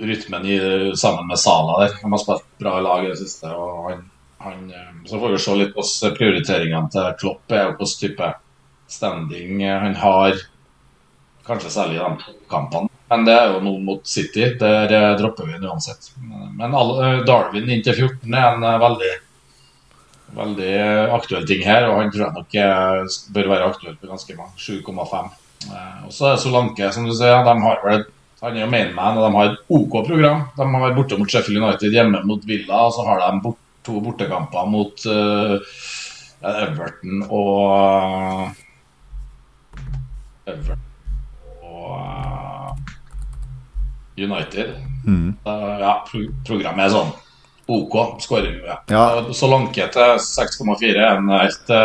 rytmen 0.00 0.46
i, 0.46 0.58
sammen 0.96 1.26
med 1.26 1.38
Sala 1.38 1.80
der. 1.84 1.96
Han 2.02 2.12
har 2.12 2.18
spilt 2.18 2.46
bra 2.58 2.80
lag 2.80 3.04
i 3.04 3.08
det 3.08 3.18
siste. 3.20 3.52
og 3.54 3.90
han, 3.90 4.04
han 4.38 4.72
Så 5.04 5.20
får 5.20 5.34
vi 5.34 5.38
se 5.38 5.56
litt 5.56 5.74
hvordan 5.76 6.16
prioriteringene 6.16 6.92
til 6.92 7.10
Klopp 7.20 7.52
er, 7.52 7.70
og 7.70 7.80
hvilken 7.80 8.00
type 8.08 8.32
standing 8.90 9.60
han 9.64 9.98
har. 10.00 10.40
Kanskje 11.46 11.72
særlig 11.72 12.00
i 12.00 12.04
de 12.04 12.38
kampene. 12.50 12.89
Men 13.10 13.24
det 13.26 13.34
er 13.34 13.48
jo 13.50 13.62
noe 13.64 13.80
mot 13.82 14.06
City. 14.06 14.52
Der 14.60 14.92
eh, 14.94 15.16
dropper 15.18 15.48
vi 15.48 15.56
den 15.56 15.66
uansett. 15.66 16.12
Men 16.20 16.76
eh, 16.76 17.24
Darwin 17.26 17.70
inntil 17.70 17.96
14 18.06 18.30
er 18.30 18.54
en 18.54 18.66
eh, 18.66 18.78
veldig 18.84 19.10
veldig 20.30 20.74
aktuell 21.10 21.42
ting 21.42 21.64
her, 21.66 21.88
og 21.88 21.96
han 21.98 22.12
tror 22.14 22.28
jeg 22.28 22.34
nok 22.36 23.32
bør 23.34 23.48
være 23.50 23.64
aktuell 23.66 23.96
på 23.98 24.06
ganske 24.12 24.36
mange. 24.38 24.52
7,5. 24.62 25.32
Og 26.06 26.12
så 26.14 26.28
er 26.28 26.38
Solanke, 26.38 26.92
som 26.94 27.08
du 27.08 27.10
sier. 27.18 27.42
De 27.42 27.54
har 27.64 27.82
vel 27.82 28.04
han 28.40 28.56
er 28.56 28.62
jo 28.62 28.68
mainman, 28.72 29.18
og 29.18 29.26
de 29.26 29.36
har 29.36 29.50
et 29.50 29.72
OK 29.76 29.96
program. 30.06 30.46
De 30.56 30.66
har 30.72 30.94
borte 30.96 31.18
mot 31.20 31.28
Sheffield 31.28 31.60
United, 31.60 31.92
hjemme 31.92 32.22
mot 32.24 32.46
Villa, 32.48 32.86
og 32.86 32.94
så 32.96 33.04
har 33.08 33.20
de 33.26 33.42
bort, 33.44 33.58
to 33.84 33.96
bortekamper 34.04 34.68
mot 34.68 35.04
uh, 35.08 35.56
Everton 36.44 37.22
og 37.32 38.50
Everton 40.44 40.90
United. 44.18 44.76
Mm. 45.06 45.34
ja, 45.44 45.92
programmet 46.46 46.86
er 46.86 46.94
sånn 46.94 47.12
OK 47.70 48.22
skåring. 48.24 48.58
Ja. 48.66 48.80
ja. 48.90 49.04
Så 49.36 49.48
Lanke 49.50 49.86
til 49.94 50.16
6,4 50.24 50.90
er 50.96 51.12
en 51.18 51.30
helt 51.34 51.76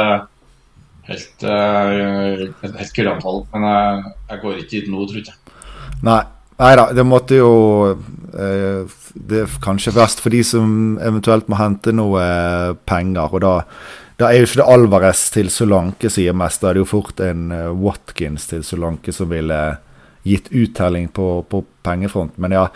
Helt, 1.06 1.36
Helt, 1.38 1.44
uh, 1.46 2.72
helt 2.80 2.94
kurantall. 2.96 3.44
Men 3.54 3.68
jeg, 3.70 4.14
jeg, 4.30 4.40
går 4.42 4.56
ikke 4.62 4.72
dit 4.72 4.88
nå, 4.90 5.04
tror 5.10 5.22
jeg. 5.22 5.60
Nei. 6.06 6.24
Nei 6.56 6.72
da, 6.80 6.86
det 6.96 7.04
måtte 7.04 7.36
jo 7.36 7.50
eh, 7.92 8.94
Det 9.12 9.42
er 9.42 9.56
kanskje 9.60 9.92
best 9.92 10.22
for 10.24 10.32
de 10.32 10.40
som 10.48 10.70
eventuelt 11.04 11.50
må 11.52 11.58
hente 11.60 11.92
noe 11.92 12.22
penger. 12.88 13.36
Og 13.36 13.44
da, 13.44 13.52
da 14.16 14.30
er 14.30 14.40
jo 14.40 14.48
ikke 14.48 14.62
det 14.62 14.68
Alvarez 14.78 15.26
til 15.36 15.52
Solanke 15.52 16.08
sier 16.08 16.38
mest, 16.38 16.64
da 16.64 16.72
er 16.72 16.78
det 16.78 16.86
jo 16.86 16.92
fort 16.94 17.20
en 17.26 17.50
Watkins 17.82 18.48
til 18.48 18.64
Solanke 18.64 19.12
som 19.16 19.28
ville 19.36 19.60
gitt 20.26 20.48
uttelling 20.52 21.08
på, 21.08 21.46
på 21.50 21.64
pengefront. 21.84 22.38
Men 22.38 22.56
ja, 22.56 22.68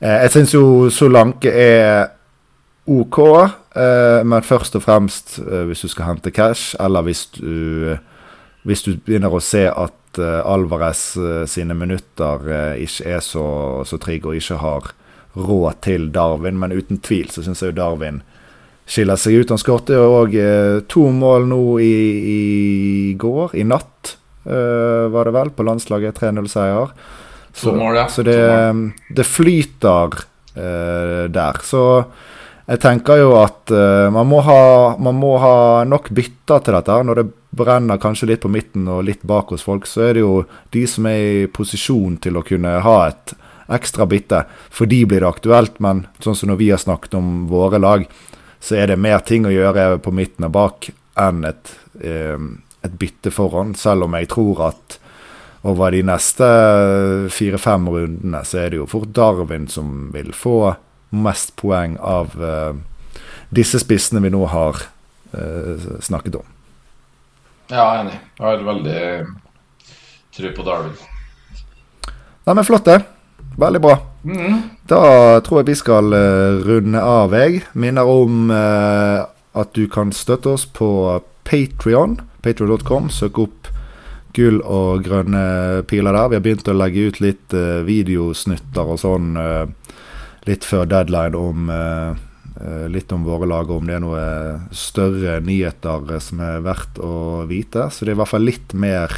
eh, 0.00 0.24
jeg 0.24 0.34
syns 0.34 0.54
jo 0.56 0.64
Solanke 0.90 1.52
er 1.54 2.08
OK, 2.88 3.18
eh, 3.78 4.20
men 4.26 4.46
først 4.46 4.78
og 4.80 4.82
fremst 4.82 5.36
eh, 5.44 5.62
hvis 5.68 5.84
du 5.86 5.92
skal 5.92 6.10
hente 6.10 6.34
cash, 6.34 6.74
eller 6.80 7.06
hvis 7.06 7.26
du, 7.36 7.94
hvis 8.66 8.82
du 8.82 8.96
begynner 8.96 9.32
å 9.34 9.42
se 9.44 9.68
at 9.70 9.94
Alvarez 10.18 11.12
sine 11.46 11.76
minutter 11.78 12.46
ikke 12.80 13.10
er 13.12 13.20
så, 13.22 13.44
så 13.86 13.98
trygge 14.02 14.32
og 14.32 14.38
ikke 14.40 14.56
har 14.58 14.88
råd 15.36 15.78
til 15.84 16.08
Darwin, 16.10 16.58
men 16.58 16.74
uten 16.74 16.98
tvil 17.04 17.28
så 17.30 17.44
syns 17.44 17.62
jeg 17.62 17.70
jo 17.70 17.76
Darwin 17.76 18.22
skiller 18.88 19.20
seg 19.20 19.36
ut. 19.36 19.52
Han 19.52 19.60
skåret 19.60 19.92
òg 19.94 20.34
to 20.90 21.04
mål 21.14 21.46
nå 21.52 21.60
i, 21.84 21.92
i, 22.32 22.40
går, 23.20 23.54
i 23.60 23.68
natt 23.68 24.17
var 24.48 25.28
det 25.28 25.32
vel, 25.34 25.50
på 25.52 25.66
landslaget. 25.66 26.20
3-0-seier. 26.22 26.92
Så, 27.52 28.06
så 28.08 28.22
det, 28.22 28.38
det, 29.08 29.24
flyter 29.24 30.14
uh, 30.56 31.24
der. 31.30 31.60
Så 31.62 31.82
jeg 32.68 32.80
tenker 32.82 33.22
jo 33.22 33.32
at 33.40 33.72
uh, 33.72 34.06
man, 34.14 34.28
må 34.30 34.42
ha, 34.46 34.94
man, 35.00 35.18
må 35.18 35.34
ha, 35.42 35.82
nok 35.88 36.10
bytter 36.14 36.62
til 36.62 36.76
dette. 36.78 37.00
Når 37.08 37.20
det 37.20 37.26
brenner 37.58 37.98
kanskje 37.98 38.30
litt 38.30 38.44
på 38.44 38.52
midten 38.52 38.86
og 38.92 39.02
litt 39.08 39.24
bak 39.26 39.50
hos 39.54 39.66
folk, 39.66 39.88
så 39.88 40.06
er 40.08 40.18
det 40.18 40.24
jo 40.24 40.44
de 40.74 40.84
som 40.86 41.08
er 41.10 41.18
i 41.18 41.50
posisjon 41.50 42.20
til 42.22 42.38
å 42.38 42.44
kunne 42.46 42.78
ha 42.84 42.98
et 43.08 43.34
ekstra 43.74 44.06
bytte. 44.08 44.44
For 44.70 44.88
de 44.88 45.02
blir 45.08 45.24
det 45.24 45.32
aktuelt, 45.32 45.80
men 45.82 46.06
sånn 46.24 46.36
som 46.38 46.52
når 46.52 46.60
vi 46.62 46.70
har 46.72 46.82
snakket 46.82 47.18
om 47.18 47.48
våre 47.50 47.80
lag, 47.82 48.06
så 48.60 48.78
er 48.78 48.92
det 48.92 49.00
mer 49.00 49.20
ting 49.26 49.46
å 49.46 49.54
gjøre 49.54 49.98
på 50.02 50.12
midten 50.14 50.46
og 50.48 50.54
bak 50.54 50.88
enn 51.18 51.44
et 51.46 51.74
eh, 52.02 52.38
et 52.86 52.98
bytte 52.98 53.32
foran, 53.34 53.74
selv 53.74 54.06
om 54.06 54.14
jeg 54.18 54.30
tror 54.30 54.68
at 54.70 54.98
over 55.66 55.90
de 55.90 56.04
neste 56.06 56.46
fire-fem 57.34 57.88
rundene 57.90 58.42
så 58.46 58.62
er 58.62 58.70
det 58.72 58.78
jo 58.78 58.86
fort 58.90 59.10
Darwin 59.14 59.66
som 59.70 60.12
vil 60.14 60.30
få 60.36 60.76
mest 61.10 61.54
poeng 61.58 61.96
av 62.04 62.36
uh, 62.38 62.76
disse 63.54 63.80
spissene 63.82 64.22
vi 64.22 64.30
nå 64.32 64.44
har 64.52 64.78
uh, 65.34 65.88
snakket 66.04 66.38
om. 66.38 66.46
Ja, 67.68 68.00
enig. 68.00 68.16
Jeg 68.38 68.44
har 68.46 68.64
veldig 68.64 69.00
tro 70.36 70.52
på 70.56 70.66
Darwin. 70.66 70.94
Nei, 72.46 72.54
men 72.54 72.64
Flott, 72.64 72.86
det. 72.88 73.02
Veldig 73.58 73.80
bra. 73.82 73.98
Mm. 74.24 74.60
Da 74.88 75.02
tror 75.44 75.60
jeg 75.60 75.72
vi 75.72 75.78
skal 75.80 76.14
uh, 76.14 76.60
runde 76.64 77.02
av, 77.02 77.34
jeg. 77.34 77.64
Minner 77.74 78.08
om 78.08 78.52
at 78.52 79.74
du 79.74 79.88
kan 79.90 80.12
støtte 80.14 80.54
oss 80.54 80.68
på 80.70 80.88
Patrion 81.48 82.20
Patreon.com. 82.44 83.10
Søk 83.12 83.40
opp 83.42 83.68
gull 84.36 84.60
og 84.62 85.04
grønne 85.06 85.82
piler 85.88 86.14
der. 86.14 86.30
Vi 86.30 86.38
har 86.38 86.44
begynt 86.44 86.70
å 86.70 86.76
legge 86.76 87.08
ut 87.08 87.20
litt 87.24 87.56
uh, 87.56 87.82
videosnutter 87.86 88.94
og 88.94 89.00
sånn 89.02 89.34
uh, 89.38 89.66
litt 90.48 90.66
før 90.66 90.88
deadline 90.88 91.38
om 91.38 91.72
uh, 91.72 92.14
litt 92.90 93.12
om 93.14 93.22
våre 93.22 93.46
lag, 93.46 93.68
om 93.70 93.86
det 93.86 93.94
er 93.94 94.00
noe 94.02 94.22
større 94.74 95.36
nyheter 95.46 96.16
som 96.18 96.40
er 96.42 96.64
verdt 96.64 96.96
å 96.98 97.44
vite. 97.46 97.86
Så 97.94 98.02
det 98.02 98.10
er 98.12 98.16
i 98.16 98.18
hvert 98.18 98.32
fall 98.32 98.48
litt 98.48 98.74
mer 98.74 99.14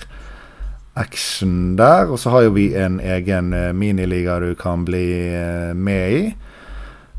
action 1.00 1.78
der. 1.78 2.10
Og 2.12 2.20
så 2.20 2.34
har 2.34 2.44
jo 2.44 2.52
vi 2.58 2.66
en 2.76 2.98
egen 3.00 3.48
miniliga 3.80 4.36
du 4.44 4.50
kan 4.60 4.84
bli 4.84 5.06
med 5.72 6.18
i. 6.18 6.20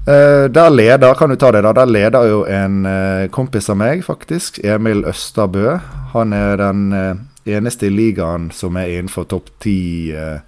Uh, 0.07 0.49
der 0.49 0.69
leder 0.69 1.13
kan 1.13 1.29
du 1.29 1.35
ta 1.37 1.51
det 1.53 1.61
da, 1.61 1.75
der 1.77 1.85
leder 1.85 2.23
jo 2.25 2.39
en 2.49 2.85
uh, 2.89 3.27
kompis 3.29 3.69
av 3.69 3.77
meg, 3.77 4.01
faktisk. 4.01 4.57
Emil 4.65 5.03
Østerbø. 5.05 5.75
Han 6.15 6.33
er 6.33 6.57
den 6.57 6.87
uh, 6.89 7.19
eneste 7.45 7.85
i 7.85 7.93
ligaen 7.93 8.49
som 8.53 8.79
er 8.81 8.95
innenfor 8.95 9.27
topp 9.29 9.51
10 9.61 10.41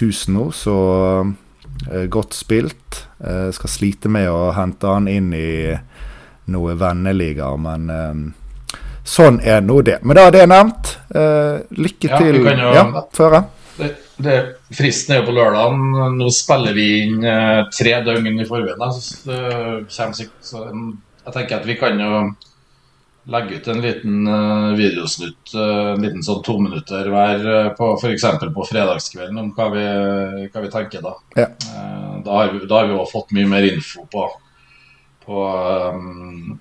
000 0.00 0.36
nå, 0.36 0.50
så 0.56 0.76
godt 2.08 2.34
spilt. 2.36 3.02
skal 3.52 3.70
slite 3.70 4.08
med 4.12 4.28
å 4.30 4.52
hente 4.56 4.86
han 4.86 5.08
inn 5.08 5.32
i 5.34 5.72
noe 6.52 6.74
venneligaer, 6.78 7.58
men 7.60 8.32
sånn 9.04 9.40
er 9.44 9.60
nå 9.64 9.80
det. 9.82 9.98
Men 10.02 10.16
da 10.16 10.26
er 10.28 10.36
det 10.36 10.46
nevnt. 10.48 10.92
lykke 11.76 12.08
ja, 12.08 12.20
til. 12.22 12.40
Jo, 12.46 12.72
ja, 12.76 13.04
føre. 13.12 13.42
Det 13.76 13.90
det, 14.20 14.36
fristen 14.76 15.14
er 15.14 15.20
jo 15.22 15.28
på 15.30 15.34
lørdag. 15.36 15.76
Nå 16.16 16.30
spiller 16.34 16.76
vi 16.76 16.86
inn 17.02 17.24
eh, 17.24 17.64
tre 17.72 17.94
døgn 18.04 18.28
i 18.32 18.48
forveien. 18.48 18.82
Så, 18.96 19.36
så 20.44 20.64
jeg 20.64 21.34
tenker 21.34 21.58
at 21.58 21.68
vi 21.68 21.78
kan 21.80 22.00
jo 22.00 22.24
legge 23.32 23.60
ut 23.60 23.68
en 23.70 23.78
liten 23.78 24.26
uh, 24.26 24.72
videosnutt, 24.74 25.52
uh, 25.54 25.92
en 25.92 26.02
liten 26.02 26.24
sånn 26.26 26.40
to 26.42 26.56
minutter 26.58 27.06
hver 27.06 27.44
uh, 27.46 27.68
på 27.78 27.92
f.eks. 27.94 28.24
på 28.42 28.64
fredagskvelden 28.66 29.38
om 29.38 29.52
hva 29.54 29.68
vi, 29.70 29.84
hva 30.50 30.62
vi 30.64 30.70
tenker 30.72 31.04
da. 31.04 31.12
Ja. 31.38 31.46
Uh, 31.68 32.16
da 32.26 32.40
har 32.40 32.50
vi, 32.50 32.64
da 32.66 32.80
har 32.80 32.90
vi 32.90 32.96
også 32.96 33.20
fått 33.20 33.30
mye 33.36 33.50
mer 33.50 33.68
info 33.68 34.08
på 34.10 34.26
på, 35.22 35.38
um, 35.94 36.58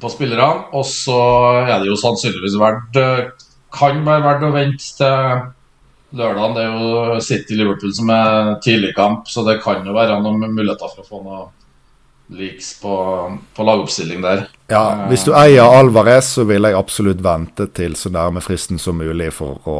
på 0.00 0.10
spillerne. 0.12 0.66
Og 0.76 0.84
så 0.84 1.16
er 1.62 1.78
det 1.80 1.88
jo 1.88 1.96
sannsynligvis 1.96 2.58
verdt 2.60 3.00
Kan 3.72 4.02
være 4.04 4.20
verdt 4.26 4.44
å 4.44 4.52
vente 4.52 4.84
til 4.98 5.46
lørdagen. 6.12 6.54
Det 6.56 6.62
er 6.62 6.76
jo 6.76 7.18
City-Liverpool 7.24 7.92
som 7.96 8.12
er 8.14 8.54
tidligkamp, 8.64 9.26
så 9.28 9.44
det 9.48 9.60
kan 9.64 9.84
jo 9.86 9.96
være 9.96 10.20
noen 10.22 10.46
muligheter 10.52 10.92
for 10.92 11.04
å 11.04 11.08
få 11.08 11.22
noe 11.24 11.42
leaks 12.32 12.80
på, 12.80 12.94
på 13.56 13.66
lagoppstilling 13.66 14.22
der. 14.24 14.46
Ja, 14.72 15.06
Hvis 15.10 15.26
du 15.26 15.34
eier 15.36 15.68
Alvarez, 15.68 16.32
så 16.38 16.46
vil 16.48 16.64
jeg 16.64 16.78
absolutt 16.78 17.20
vente 17.24 17.68
til 17.76 17.96
så 17.98 18.12
nærme 18.12 18.40
fristen 18.44 18.80
som 18.80 19.00
mulig 19.00 19.32
for 19.36 19.60
å 19.68 19.78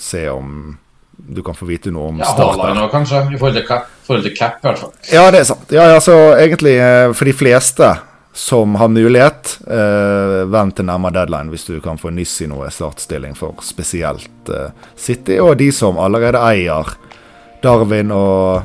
se 0.00 0.26
om 0.32 0.76
du 1.18 1.42
kan 1.42 1.56
få 1.56 1.66
vite 1.66 1.90
noe 1.90 2.12
om 2.12 2.20
ja, 2.22 2.28
Haaland 2.38 2.78
òg, 2.78 2.92
kanskje, 2.92 3.24
i 3.34 3.38
forhold 3.40 3.58
til 3.58 4.34
cap, 4.38 4.60
i 4.62 4.68
hvert 4.68 4.82
fall. 4.84 4.92
Ja, 5.10 5.24
det 5.34 5.42
er 5.42 5.48
sant. 5.50 5.72
Ja, 5.74 5.88
altså, 5.96 6.14
egentlig 6.38 6.76
eh, 6.78 7.10
for 7.12 7.28
de 7.28 7.34
fleste 7.34 7.90
som 8.38 8.74
har 8.74 8.88
mulighet, 8.88 9.58
eh, 9.66 10.46
vent 10.46 10.76
til 10.78 10.86
nærmere 10.86 11.16
deadline 11.16 11.50
hvis 11.50 11.64
du 11.66 11.80
kan 11.82 11.98
få 11.98 12.12
nyss 12.14 12.36
i 12.44 12.46
noe 12.46 12.68
startstilling 12.70 13.32
for 13.34 13.58
spesielt 13.66 14.50
eh, 14.54 14.68
City, 14.94 15.40
og 15.42 15.56
de 15.58 15.72
som 15.74 15.98
allerede 15.98 16.38
eier 16.46 16.92
Darwin 17.64 18.12
og 18.14 18.62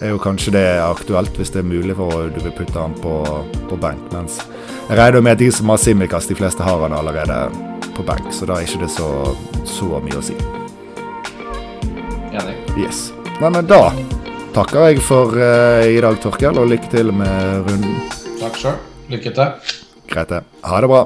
er 0.00 0.14
jo 0.14 0.20
kanskje 0.24 0.54
det 0.54 0.64
aktuelt 0.80 1.36
hvis 1.36 1.52
det 1.52 1.60
er 1.60 1.68
mulig 1.68 1.98
for 1.98 2.30
du 2.32 2.38
vil 2.40 2.54
putte 2.56 2.80
han 2.80 2.96
på, 2.96 3.18
på 3.68 3.76
benk. 3.82 4.06
Mens 4.14 4.38
jeg 4.88 4.96
regner 4.96 5.26
med 5.26 5.36
at 5.36 5.42
de 5.42 5.50
som 5.52 5.68
har 5.68 5.82
Simikaz, 5.82 6.30
de 6.30 6.38
fleste 6.38 6.64
har 6.64 6.80
han 6.80 6.96
allerede 6.96 7.36
på 7.98 8.06
benk, 8.08 8.32
så 8.32 8.48
da 8.48 8.56
er 8.56 8.64
ikke 8.64 8.86
det 8.86 8.94
så, 8.94 9.10
så 9.68 10.00
mye 10.00 10.22
å 10.22 10.24
si. 10.24 10.38
Enig. 12.32 12.56
Yes. 12.80 13.10
Nei, 13.42 13.52
men 13.52 13.68
da 13.68 13.90
takker 14.56 14.88
jeg 14.88 15.04
for 15.04 15.36
uh, 15.36 15.84
i 15.84 16.00
dag, 16.00 16.16
Torkel, 16.24 16.56
og 16.64 16.72
lykke 16.72 16.88
til 16.96 17.12
med 17.12 17.68
runden. 17.68 18.19
Takk 18.40 18.56
sjøl. 18.56 18.76
Lykke 19.12 19.32
til. 19.36 19.74
Greit, 20.08 20.30
det. 20.32 20.40
Ha 20.64 20.80
det 20.80 20.88
bra. 20.88 21.02